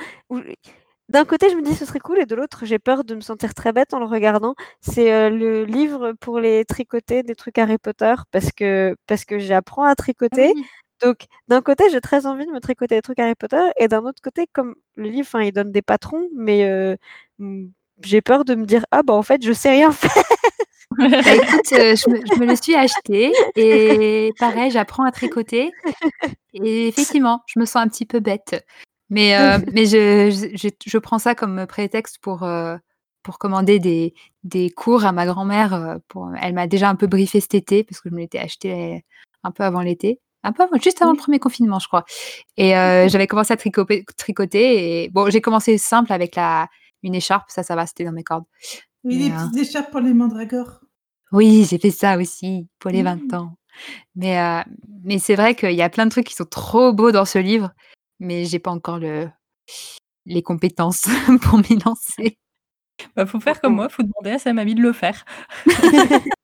d'un 1.09 1.25
côté, 1.25 1.49
je 1.49 1.55
me 1.55 1.61
dis: 1.63 1.75
«Ce 1.75 1.85
serait 1.85 1.99
cool» 1.99 2.19
et 2.19 2.25
de 2.25 2.35
l'autre, 2.35 2.65
j'ai 2.65 2.79
peur 2.79 3.03
de 3.03 3.15
me 3.15 3.21
sentir 3.21 3.53
très 3.53 3.73
bête 3.73 3.93
en 3.93 3.99
le 3.99 4.05
regardant. 4.05 4.55
C'est, 4.81 5.11
heu, 5.11 5.29
le 5.29 5.65
livre 5.65 6.13
pour 6.21 6.39
les 6.39 6.63
tricoter 6.65 7.23
des 7.23 7.35
trucs 7.35 7.57
Harry 7.57 7.77
Potter 7.77 8.15
parce 8.31 8.51
que 8.51 8.95
parce 9.07 9.25
que 9.25 9.37
j'apprends 9.39 9.83
à 9.83 9.95
tricoter. 9.95 10.53
oui! 10.55 10.65
Donc 11.01 11.25
d'un 11.47 11.61
côté, 11.61 11.85
j'ai 11.91 11.99
très 12.01 12.25
envie 12.27 12.45
de 12.45 12.51
me 12.51 12.59
tricoter 12.61 12.95
des 12.95 13.01
trucs 13.01 13.19
Harry 13.19 13.35
Potter 13.35 13.61
et 13.79 13.87
d'un 13.89 14.03
autre 14.05 14.21
côté, 14.21 14.47
comme 14.53 14.75
le 14.95 15.09
livre, 15.09 15.27
enfin, 15.27 15.41
il 15.43 15.51
donne 15.51 15.71
des 15.71 15.81
patrons, 15.81 16.29
mais 16.35 16.63
heu, 16.69 16.97
mmh, 17.39 17.67
j'ai 18.03 18.21
peur 18.21 18.45
de 18.45 18.55
me 18.55 18.65
dire: 18.65 18.85
«Ah 18.91 19.03
bah, 19.03 19.13
en 19.13 19.23
fait, 19.23 19.43
je 19.43 19.51
sais 19.53 19.71
rien 19.71 19.91
faire». 19.91 20.23
Bah, 21.23 21.33
écoute, 21.35 21.71
heu, 21.73 21.95
je 21.95 22.09
me 22.09 22.25
je 22.25 22.37
me 22.39 22.45
le 22.45 22.55
suis 22.55 22.75
acheté 22.75 23.45
et 23.55 24.35
pareil, 24.39 24.71
j'apprends 24.71 25.03
à 25.05 25.11
tricoter 25.11 25.75
et 26.53 26.87
effectivement, 26.87 27.41
je 27.47 27.59
me 27.59 27.65
sens 27.65 27.77
un 27.77 27.87
petit 27.89 28.05
peu 28.05 28.19
bête. 28.21 28.65
Mais 29.09 29.35
heu, 29.39 29.63
mais 29.73 29.85
je 29.87 30.29
je 30.87 30.97
prends 30.99 31.19
ça 31.19 31.35
comme 31.35 31.65
prétexte 31.67 32.19
pour, 32.21 32.43
heu, 32.43 32.77
pour 33.23 33.39
commander 33.39 33.79
des 33.79 34.13
des 34.43 34.69
cours 34.71 35.05
à 35.05 35.11
ma 35.13 35.25
grand-mère, 35.27 35.99
pour 36.09 36.29
elle 36.41 36.53
m'a 36.55 36.67
déjà 36.67 36.89
un 36.89 36.95
peu 36.95 37.07
briefée 37.07 37.41
cet 37.41 37.55
été 37.55 37.83
parce 37.83 38.01
que 38.01 38.09
je 38.09 38.15
me 38.15 38.19
l'étais 38.21 38.39
acheté 38.39 39.05
un 39.43 39.51
peu 39.51 39.63
avant 39.63 39.81
l'été, 39.81 40.19
un 40.43 40.53
peu 40.53 40.63
avant 40.63 40.77
juste 40.81 41.01
avant 41.01 41.13
le. 41.13 41.17
1er 41.17 41.39
confinement, 41.39 41.79
je 41.79 41.87
crois 41.87 42.05
et 42.57 42.75
heu, 42.75 43.07
j'avais 43.09 43.27
commencé 43.27 43.53
à 43.53 43.57
tricoter 43.57 44.05
tricoter 44.17 45.03
et 45.05 45.09
bon, 45.09 45.29
j'ai 45.31 45.41
commencé 45.41 45.77
simple 45.79 46.13
avec 46.13 46.35
la 46.37 46.67
une 47.03 47.15
écharpe, 47.15 47.45
ça, 47.49 47.63
ça 47.63 47.75
va, 47.75 47.87
c'était 47.87 48.05
dans 48.05 48.11
mes 48.13 48.23
cordes. 48.23 48.45
Oui, 49.03 49.31
heu 49.31 49.51
petites 49.51 49.57
écharpes 49.57 49.91
pour 49.91 50.01
les 50.01 50.13
mandragores. 50.13 50.80
Oui, 51.31 51.65
j'ai 51.69 51.77
fait 51.77 51.91
ça 51.91 52.17
aussi 52.17 52.67
pour 52.79 52.91
les 52.91 53.03
20 53.03 53.15
Mmh. 53.31 53.35
ans. 53.35 53.55
Mais 54.15 54.39
heu, 54.39 54.63
mais 55.03 55.19
c'est 55.19 55.35
vrai 55.35 55.55
qu'il 55.55 55.73
y 55.73 55.81
a 55.83 55.89
plein 55.89 56.05
de 56.05 56.11
trucs 56.11 56.27
qui 56.27 56.35
sont 56.35 56.45
trop 56.45 56.93
beaux 56.93 57.11
dans 57.11 57.25
ce 57.25 57.39
livre, 57.39 57.71
mais 58.19 58.45
j'ai 58.45 58.59
pas 58.59 58.71
encore 58.71 58.99
le 58.99 59.29
les 60.25 60.43
compétences 60.43 61.03
pour 61.43 61.59
m'y 61.59 61.77
lancer. 61.85 62.37
Bah, 63.15 63.25
faut 63.27 63.39
faire 63.41 63.61
comme 63.61 63.75
moi, 63.75 63.89
faut 63.89 64.03
demander 64.03 64.31
à 64.35 64.39
sa 64.39 64.53
mamie 64.53 64.75
de 64.75 64.81
le 64.81 64.93
faire. 64.93 65.25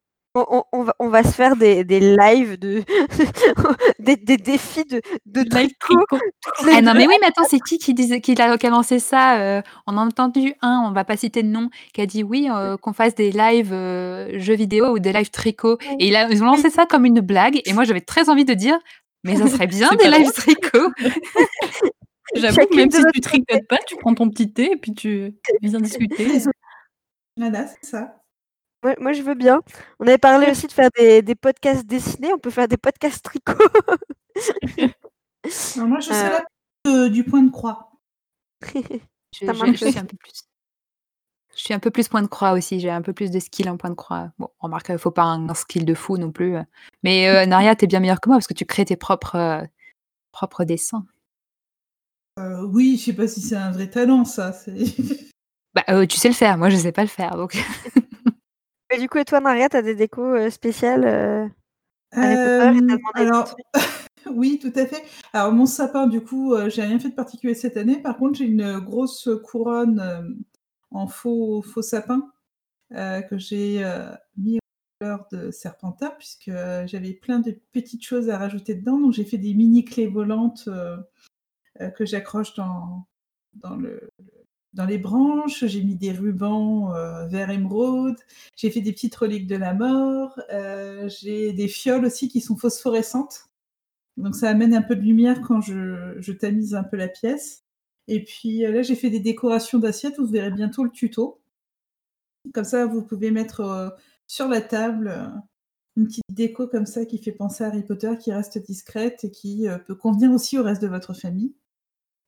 On 0.71 0.83
va 0.83 0.93
on 0.99 1.09
va 1.09 1.23
se 1.23 1.29
faire 1.31 1.55
des 1.55 1.83
des 1.83 1.99
lives 1.99 2.57
de 2.59 2.83
des 3.99 4.15
des 4.15 4.37
défis 4.37 4.85
de 4.85 5.01
de 5.25 5.41
Live 5.41 5.71
tricot 5.79 6.17
Ah 6.71 6.81
non, 6.81 6.93
2. 6.93 6.97
mais 6.99 7.07
oui, 7.07 7.15
mais 7.21 7.27
attends, 7.27 7.43
c'est 7.49 7.59
qui 7.59 7.77
qui 7.79 7.93
disait 7.93 8.21
qui 8.21 8.33
a 8.41 8.69
lancé 8.69 8.99
ça? 8.99 9.59
Heu, 9.59 9.63
on 9.87 9.97
a 9.97 10.01
entendu 10.01 10.53
un, 10.61 10.83
on 10.87 10.91
va 10.91 11.03
pas 11.05 11.17
citer 11.17 11.43
de 11.43 11.47
nom, 11.49 11.69
qui 11.93 12.01
a 12.01 12.05
dit: 12.05 12.23
«Oui, 12.23 12.47
heu, 12.53 12.77
qu'on 12.77 12.93
fasse 12.93 13.15
des 13.15 13.31
lives, 13.31 13.73
heu, 13.73 14.37
jeux 14.39 14.55
vidéo 14.55 14.87
ou 14.93 14.99
des 14.99 15.13
lives 15.13 15.29
tricot» 15.31 15.77
et 15.99 16.07
il 16.07 16.15
a 16.15 16.29
ils 16.29 16.43
ont 16.43 16.47
lancé 16.47 16.69
ça 16.69 16.85
comme 16.85 17.05
une 17.05 17.21
blague 17.21 17.61
et 17.65 17.73
moi, 17.73 17.83
j'avais 17.83 18.01
très 18.01 18.29
envie 18.29 18.45
de 18.45 18.53
dire: 18.53 18.77
«Mais 19.23 19.35
ça 19.35 19.47
serait 19.47 19.67
bien 19.67 19.89
des 19.99 20.07
lives 20.09 20.31
tricot!» 20.33 20.91
J'avoue 22.35 22.67
que 22.67 22.75
Chacune 22.75 22.77
même 22.77 22.89
de 22.89 22.95
si 22.95 23.01
notre 23.01 23.13
tu 23.13 23.21
tricotes 23.21 23.67
pas, 23.69 23.77
tu 23.87 23.95
prends 23.97 24.13
ton 24.15 24.29
petit 24.29 24.51
thé 24.53 24.71
et 24.73 24.77
puis 24.77 24.93
tu 24.93 25.33
viens 25.61 25.79
discuter. 25.81 26.27
Voilà, 27.37 27.67
c'est 27.67 27.85
ça. 27.89 28.21
Moi, 28.83 29.13
je 29.13 29.21
veux 29.21 29.35
bien. 29.35 29.61
On 29.99 30.07
avait 30.07 30.17
parlé 30.17 30.51
aussi 30.51 30.67
de 30.67 30.71
faire 30.71 30.89
des 30.97 31.21
des 31.21 31.35
podcasts 31.35 31.85
dessinés, 31.85 32.33
on 32.33 32.39
peut 32.39 32.51
faire 32.51 32.67
des 32.67 32.77
podcasts 32.77 33.23
tricot. 33.23 33.53
Moi, 35.77 35.99
je 35.99 36.07
serais 36.07 36.27
Heu 36.27 36.31
là 36.31 36.45
de 36.85 37.07
du 37.07 37.23
point 37.23 37.41
de 37.41 37.51
croix. 37.51 37.91
Je 39.33 39.39
suis 39.39 39.49
un 39.99 40.05
peu 40.05 40.17
plus 40.17 40.43
je 41.55 41.63
suis 41.63 41.73
un 41.73 41.79
peu 41.79 41.89
plus 41.89 42.07
point 42.07 42.21
de 42.21 42.27
croix 42.27 42.51
aussi, 42.51 42.79
j'ai 42.79 42.89
un 42.89 43.01
peu 43.01 43.13
plus 43.13 43.31
de 43.31 43.39
skill 43.39 43.69
en 43.69 43.77
point 43.77 43.89
de 43.89 43.95
croix. 43.95 44.31
Bon, 44.37 44.49
remarque, 44.59 44.95
faut 44.97 45.11
pas 45.11 45.23
un 45.23 45.53
skill 45.55 45.85
de 45.85 45.95
fou 45.95 46.17
non 46.17 46.31
plus, 46.31 46.55
mais 47.03 47.45
Naria, 47.47 47.75
tu 47.75 47.85
es 47.85 47.87
bien 47.87 47.99
meilleure 47.99 48.21
que 48.21 48.29
moi 48.29 48.37
parce 48.37 48.47
que 48.47 48.53
tu 48.53 48.65
crées 48.65 48.85
tes 48.85 48.95
propres, 48.95 49.63
propres 50.31 50.63
dessins. 50.63 51.05
Oui, 52.37 52.97
je 52.97 53.05
sais 53.05 53.13
pas 53.13 53.27
si 53.27 53.41
c'est 53.41 53.55
un 53.55 53.71
vrai 53.71 53.89
talent 53.89 54.23
ça, 54.23 54.55
Bah, 55.73 56.05
tu 56.05 56.17
sais 56.17 56.29
le 56.29 56.35
faire, 56.35 56.57
moi 56.57 56.69
je 56.69 56.77
sais 56.77 56.91
pas 56.91 57.01
le 57.03 57.07
faire 57.09 57.35
donc 57.35 57.57
Et 58.89 58.99
du 58.99 59.09
coup 59.09 59.17
et 59.17 59.25
toi, 59.25 59.41
Maria, 59.41 59.69
tu 59.69 59.77
as 59.77 59.81
des 59.81 59.95
décos, 59.95 60.35
heu, 60.35 60.49
spéciales, 60.49 61.51
Harry 62.11 62.35
Potter 62.35 62.77
et 62.77 62.81
demandé 62.81 63.03
des 63.15 63.21
alors 63.21 63.55
oui, 64.31 64.59
tout 64.59 64.71
à 64.75 64.85
fait. 64.85 65.03
Alors 65.33 65.51
mon 65.51 65.65
sapin, 65.65 66.07
du 66.07 66.21
coup, 66.21 66.55
j'ai 66.67 66.83
rien 66.83 66.99
fait 66.99 67.09
de 67.09 67.15
particulier 67.15 67.53
cette 67.53 67.77
année. 67.77 68.01
Par 68.01 68.17
contre, 68.17 68.37
j'ai 68.37 68.45
une 68.45 68.79
grosse 68.79 69.29
couronne, 69.43 70.37
en 70.91 71.07
faux 71.07 71.61
faux 71.61 71.81
sapin, 71.81 72.31
que 72.91 73.37
j'ai, 73.37 73.83
mis 74.37 74.57
aux 74.57 74.99
couleurs 74.99 75.27
de 75.31 75.51
Serpentard 75.51 76.17
puisque, 76.17 76.51
j'avais 76.85 77.13
plein 77.13 77.39
de 77.39 77.59
petites 77.71 78.03
choses 78.03 78.29
à 78.29 78.37
rajouter 78.37 78.75
dedans. 78.75 78.99
Donc 78.99 79.13
j'ai 79.13 79.25
fait 79.25 79.37
des 79.37 79.53
mini 79.53 79.83
clés 79.85 80.07
volantes, 80.07 80.69
que 81.95 82.05
j'accroche 82.05 82.55
dans 82.55 83.05
dans 83.53 83.75
le 83.75 84.09
le 84.19 84.36
dans 84.77 84.85
les 84.85 84.99
branches, 84.99 85.65
j'ai 85.65 85.81
mis 85.81 85.95
des 85.95 86.11
rubans 86.11 86.93
euh, 86.93 87.25
vert 87.25 87.49
émeraude, 87.49 88.15
j'ai 88.55 88.69
fait 88.69 88.81
des 88.81 88.93
petites 88.93 89.15
reliques 89.15 89.47
de 89.47 89.55
la 89.55 89.73
mort, 89.73 90.39
euh, 90.53 91.09
j'ai 91.09 91.51
des 91.51 91.67
fioles 91.67 92.05
aussi 92.05 92.29
qui 92.29 92.41
sont 92.41 92.55
phosphorescentes. 92.55 93.49
Donc 94.17 94.35
ça 94.35 94.49
amène 94.49 94.75
un 94.75 94.83
peu 94.83 94.95
de 94.95 95.01
lumière 95.01 95.41
quand 95.41 95.61
je, 95.61 96.31
tamise 96.33 96.75
un 96.75 96.83
peu 96.83 96.95
la 96.95 97.07
pièce. 97.07 97.63
Et 98.07 98.23
puis 98.23 98.65
euh, 98.65 98.71
là, 98.71 98.83
j'ai 98.83 98.95
fait 98.95 99.09
des 99.09 99.19
décorations 99.19 99.79
d'assiettes, 99.79 100.19
vous 100.19 100.27
verrez 100.27 100.51
bientôt 100.51 100.83
le 100.83 100.91
tuto. 100.91 101.41
Comme 102.53 102.63
ça, 102.63 102.85
vous 102.85 103.01
pouvez 103.01 103.31
mettre 103.31 103.61
euh, 103.61 103.89
sur 104.27 104.47
la 104.47 104.61
table 104.61 105.11
une 105.95 106.05
petite 106.07 106.23
déco 106.29 106.67
comme 106.67 106.85
ça 106.85 107.05
qui 107.05 107.17
fait 107.17 107.31
penser 107.31 107.63
à 107.63 107.67
Harry 107.67 107.81
Potter, 107.81 108.11
qui 108.19 108.31
reste 108.31 108.59
discrète 108.59 109.23
et 109.23 109.31
qui 109.31 109.65
peut 109.87 109.95
convenir 109.95 110.31
aussi 110.31 110.59
au 110.59 110.63
reste 110.63 110.83
de 110.83 110.87
votre 110.87 111.15
famille. 111.15 111.55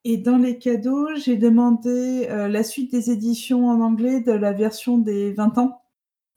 Et 0.05 0.17
dans 0.17 0.37
les 0.37 0.57
cadeaux, 0.57 1.07
j'ai 1.15 1.35
demandé 1.35 2.27
euh, 2.29 2.47
la 2.47 2.63
suite 2.63 2.91
des 2.91 3.11
éditions 3.11 3.67
en 3.67 3.81
anglais 3.81 4.21
de 4.21 4.31
la 4.31 4.53
version 4.53 4.97
des 4.97 5.33
20 5.33 5.57
ans, 5.57 5.81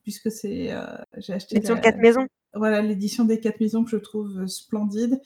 puisque 0.02 0.30
c'est 0.32 0.72
euh, 0.72 0.84
j'ai 1.18 1.34
acheté 1.34 1.54
L'édition 1.54 1.76
la- 1.76 1.80
quatre 1.80 1.98
maisons. 1.98 2.26
voilà 2.54 2.82
l'édition 2.82 3.24
des 3.24 3.38
quatre 3.38 3.60
maisons 3.60 3.84
que 3.84 3.90
je 3.90 3.96
trouve 3.98 4.40
euh, 4.40 4.46
splendide. 4.48 5.20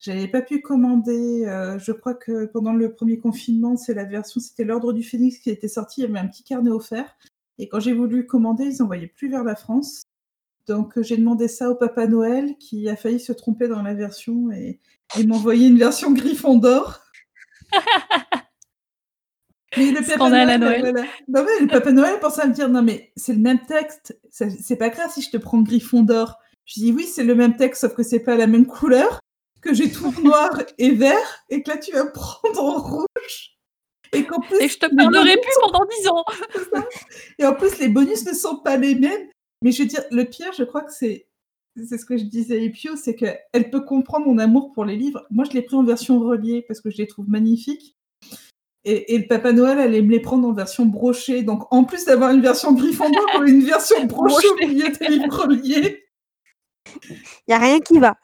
J'avais 0.00 0.26
pas 0.26 0.42
pu 0.42 0.60
commander, 0.60 1.44
je 1.78 1.92
crois 1.92 2.14
que 2.14 2.46
pendant 2.46 2.72
le 2.72 2.92
premier 2.92 3.20
confinement, 3.20 3.76
c'est 3.76 3.94
la 3.94 4.04
version, 4.04 4.40
c'était 4.40 4.64
l'Ordre 4.64 4.92
du 4.92 5.04
Phénix 5.04 5.38
qui 5.38 5.48
était 5.48 5.68
sorti, 5.68 6.00
il 6.00 6.04
y 6.04 6.10
avait 6.10 6.18
un 6.18 6.26
petit 6.26 6.42
carnet 6.42 6.70
offert. 6.72 7.16
Et 7.58 7.68
quand 7.68 7.78
j'ai 7.78 7.92
voulu 7.92 8.26
commander, 8.26 8.64
ils 8.64 8.78
n'envoyaient 8.80 9.06
plus 9.06 9.30
vers 9.30 9.44
la 9.44 9.54
France. 9.54 10.02
Donc 10.66 11.00
j'ai 11.00 11.16
demandé 11.16 11.46
ça 11.46 11.70
au 11.70 11.76
Papa 11.76 12.08
Noël 12.08 12.56
qui 12.58 12.88
a 12.88 12.96
failli 12.96 13.20
se 13.20 13.32
tromper 13.32 13.68
dans 13.68 13.80
la 13.82 13.94
version 13.94 14.50
et, 14.50 14.80
et 15.16 15.24
m'envoyer 15.24 15.68
une 15.68 15.78
version 15.78 16.10
Gryffondor. 16.12 16.98
Mais 19.76 19.90
le 19.90 20.06
Papa 20.06 20.24
à 20.24 20.58
Noël, 20.58 20.80
voilà. 20.80 21.02
Non, 21.28 21.44
mais 21.44 21.60
le 21.60 21.66
Papa 21.66 21.92
Noël 21.92 22.20
pensait 22.20 22.42
à 22.42 22.46
me 22.46 22.52
dire 22.52 22.68
non 22.68 22.82
mais 22.82 23.12
c'est 23.16 23.32
le 23.32 23.38
même 23.38 23.64
texte, 23.64 24.18
c'est 24.30 24.76
pas 24.76 24.90
grave 24.90 25.10
si 25.10 25.22
je 25.22 25.30
te 25.30 25.38
prends 25.38 25.62
Gryffondor. 25.62 26.38
Je 26.66 26.80
dis 26.80 26.92
oui 26.92 27.04
c'est 27.04 27.24
le 27.24 27.34
même 27.34 27.56
texte 27.56 27.80
sauf 27.80 27.94
que 27.94 28.02
c'est 28.02 28.20
pas 28.20 28.36
la 28.36 28.46
même 28.46 28.66
couleur, 28.66 29.20
que 29.62 29.72
j'ai 29.72 29.90
tout 29.90 30.12
noir 30.22 30.50
et 30.78 30.90
vert 30.90 31.44
et 31.48 31.62
que 31.62 31.70
là 31.70 31.78
tu 31.78 31.92
vas 31.92 32.04
me 32.04 32.12
prendre 32.12 32.62
en 32.62 32.78
rouge. 32.78 33.56
Et 34.14 34.24
qu'en 34.24 34.40
plus 34.40 34.60
Et 34.60 34.68
je 34.68 34.78
te 34.78 34.94
parlerai 34.94 35.36
plus 35.38 35.54
pendant 35.62 35.86
10 36.00 36.08
ans. 36.08 36.24
et 37.38 37.46
en 37.46 37.54
plus 37.54 37.78
les 37.78 37.88
bonus 37.88 38.26
ne 38.26 38.34
sont 38.34 38.56
pas 38.56 38.76
les 38.76 38.94
mêmes. 38.94 39.30
Mais 39.62 39.72
je 39.72 39.82
veux 39.82 39.88
dire 39.88 40.02
le 40.10 40.24
pire 40.24 40.52
je 40.52 40.64
crois 40.64 40.82
que 40.82 40.92
c'est 40.92 41.28
c'est 41.76 41.98
ce 41.98 42.04
que 42.04 42.16
je 42.16 42.24
disais 42.24 42.56
à 42.56 42.62
Epio, 42.62 42.96
c'est 42.96 43.14
qu'elle 43.14 43.70
peut 43.70 43.80
comprendre 43.84 44.26
mon 44.26 44.38
amour 44.38 44.72
pour 44.72 44.84
les 44.84 44.96
livres. 44.96 45.24
Moi, 45.30 45.44
je 45.44 45.52
l'ai 45.52 45.62
pris 45.62 45.76
en 45.76 45.82
version 45.84 46.18
reliée 46.20 46.64
parce 46.68 46.80
que 46.80 46.90
je 46.90 46.98
les 46.98 47.06
trouve 47.06 47.28
magnifiques. 47.28 47.96
Et, 48.84 49.14
et 49.14 49.18
le 49.18 49.26
Papa 49.28 49.52
Noël 49.52 49.78
allait 49.78 50.02
me 50.02 50.10
les 50.10 50.20
prendre 50.20 50.46
en 50.48 50.52
version 50.52 50.84
brochée. 50.86 51.42
Donc, 51.42 51.72
en 51.72 51.84
plus 51.84 52.04
d'avoir 52.04 52.32
une 52.32 52.40
version 52.42 52.72
Gryffondor, 52.72 53.24
on 53.36 53.42
a 53.42 53.48
une 53.48 53.64
version 53.64 54.04
brochée 54.06 54.48
au 54.48 54.56
milieu 54.66 54.88
des 54.90 55.06
livres 55.08 55.44
reliés. 55.46 56.04
Il 57.06 57.16
n'y 57.48 57.54
a 57.54 57.58
rien 57.58 57.78
qui 57.80 57.98
va. 58.00 58.16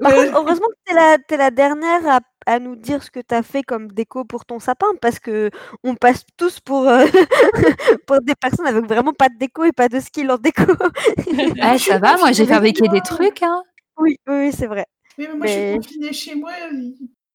Par 0.00 0.12
Ouais. 0.12 0.26
contre, 0.26 0.38
heureusement 0.38 0.66
que 0.68 0.78
tu 0.86 0.92
es 0.92 0.94
la, 0.94 1.18
t'es 1.18 1.36
la 1.36 1.50
dernière 1.50 2.06
à, 2.08 2.20
à 2.46 2.58
nous 2.60 2.76
dire 2.76 3.02
ce 3.02 3.10
que 3.10 3.20
tu 3.20 3.34
as 3.34 3.42
fait 3.42 3.62
comme 3.62 3.88
déco 3.92 4.24
pour 4.24 4.44
ton 4.46 4.58
sapin, 4.60 4.86
parce 5.00 5.18
que 5.18 5.50
on 5.84 5.94
passe 5.96 6.24
tous 6.36 6.60
pour, 6.60 6.88
euh, 6.88 7.04
pour 8.06 8.20
des 8.22 8.34
personnes 8.34 8.66
avec 8.66 8.84
vraiment 8.86 9.12
pas 9.12 9.28
de 9.28 9.36
déco 9.38 9.64
et 9.64 9.72
pas 9.72 9.88
de 9.88 10.00
skill 10.00 10.30
en 10.30 10.38
déco. 10.38 10.62
Ah, 11.60 11.78
ça 11.78 11.98
va, 11.98 12.16
moi 12.18 12.32
j'ai 12.32 12.46
fabriqué 12.46 12.88
des 12.88 13.00
trucs. 13.00 13.42
Hein. 13.42 13.62
oui, 13.98 14.16
oui, 14.28 14.34
oui, 14.46 14.52
c'est 14.52 14.66
vrai. 14.66 14.86
Oui, 15.18 15.26
mais 15.28 15.36
moi, 15.36 15.46
je 15.46 15.52
suis 15.52 15.76
confinée 15.76 16.12
chez 16.12 16.34
moi. 16.34 16.52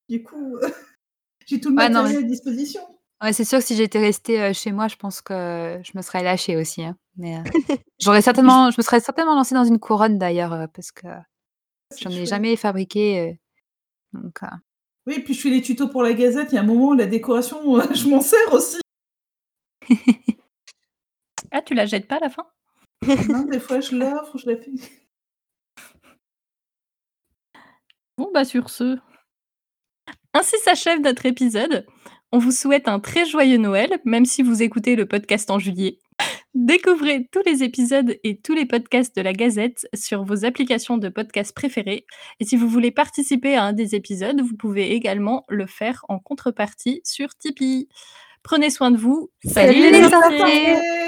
Du 0.08 0.24
coup, 0.24 0.58
j'ai 1.48 1.60
tout 1.60 1.70
le 1.70 1.76
Ouais, 1.78 1.90
non, 1.90 2.04
matériel 2.04 2.24
à 2.26 2.28
disposition. 2.28 2.82
Ouais, 3.24 3.34
c'est 3.34 3.46
sûr 3.46 3.60
que 3.60 3.66
si 3.66 3.76
j'étais 3.76 4.00
restée 4.00 4.42
euh, 4.42 4.54
chez 4.54 4.72
moi, 4.72 4.88
je 4.88 4.96
pense 4.96 5.22
que 5.22 5.80
je 5.84 5.92
me 5.96 6.02
serais 6.02 6.24
lâchée 6.24 6.58
aussi. 6.58 6.84
hein. 6.84 6.96
Mais 7.18 7.38
euh, 7.38 7.42
j'aurais 8.00 8.22
certainement, 8.22 8.72
je 8.72 8.76
me 8.80 8.84
serais 8.84 9.00
certainement 9.00 9.36
lancée 9.36 9.54
dans 9.56 9.64
une 9.66 9.80
couronne 9.80 10.18
d'ailleurs, 10.18 10.54
euh, 10.54 10.68
parce 10.74 10.92
que 10.92 11.08
j'en 12.00 12.10
ai 12.12 12.26
jamais 12.26 12.56
fabriqué. 12.56 13.20
euh, 14.16 14.20
donc, 14.22 14.40
Oui, 15.08 15.20
puis 15.20 15.34
je 15.34 15.42
fais 15.42 15.50
les 15.50 15.62
tutos 15.62 15.88
pour 15.88 16.04
la 16.04 16.14
Gazette. 16.14 16.52
Il 16.52 16.56
y 16.56 16.58
a 16.58 16.62
un 16.62 16.66
moment 16.66 16.90
où 16.90 16.94
la 16.94 17.08
décoration, 17.08 17.78
euh, 17.80 17.94
je 17.94 18.08
m'en 18.08 18.22
sers 18.22 18.54
aussi. 18.54 18.80
Ah, 21.54 21.62
tu 21.62 21.74
la 21.74 21.86
jettes 21.86 22.08
pas 22.08 22.16
à 22.16 22.20
la 22.22 22.30
fin? 22.30 22.46
Non, 23.28 23.44
des 23.44 23.60
fois, 23.60 23.82
je 23.82 23.94
l'offre, 23.94 24.38
je 24.38 24.50
la 24.50 24.56
fais. 24.56 24.72
Bon, 28.18 28.30
bah 28.34 28.46
sur 28.46 28.70
ce. 28.70 28.98
Ainsi 30.34 30.56
s'achève 30.60 31.02
notre 31.02 31.26
épisode. 31.26 31.86
On 32.32 32.38
vous 32.38 32.52
souhaite 32.52 32.88
un 32.88 33.02
très 33.02 33.26
joyeux 33.26 33.58
Noël, 33.58 34.00
même 34.06 34.26
si 34.26 34.44
vous 34.44 34.64
écoutez 34.64 34.96
le 34.96 35.06
podcast 35.06 35.52
en 35.52 35.60
juillet. 35.60 36.00
Découvrez 36.54 37.30
tous 37.32 37.42
les 37.46 37.64
épisodes 37.64 38.18
et 38.26 38.38
tous 38.38 38.54
les 38.54 38.66
podcasts 38.66 39.16
de 39.16 39.22
la 39.22 39.32
Gazette 39.32 39.88
sur 39.94 40.26
vos 40.26 40.44
applications 40.44 40.98
de 40.98 41.08
podcast 41.08 41.56
préférées. 41.56 42.06
Et 42.42 42.46
si 42.46 42.58
vous 42.58 42.68
voulez 42.68 42.92
participer 42.92 43.56
à 43.56 43.64
un 43.64 43.74
des 43.74 43.96
épisodes, 43.96 44.42
vous 44.42 44.58
pouvez 44.58 44.92
également 44.92 45.46
le 45.48 45.66
faire 45.66 46.04
en 46.10 46.20
contrepartie 46.20 47.02
sur 47.06 47.30
Tipeee. 47.38 47.88
Prenez 48.44 48.70
soin 48.70 48.92
de 48.92 48.98
vous. 48.98 49.32
Salut 49.46 49.92
les 49.92 50.10
sorciers 50.10 51.01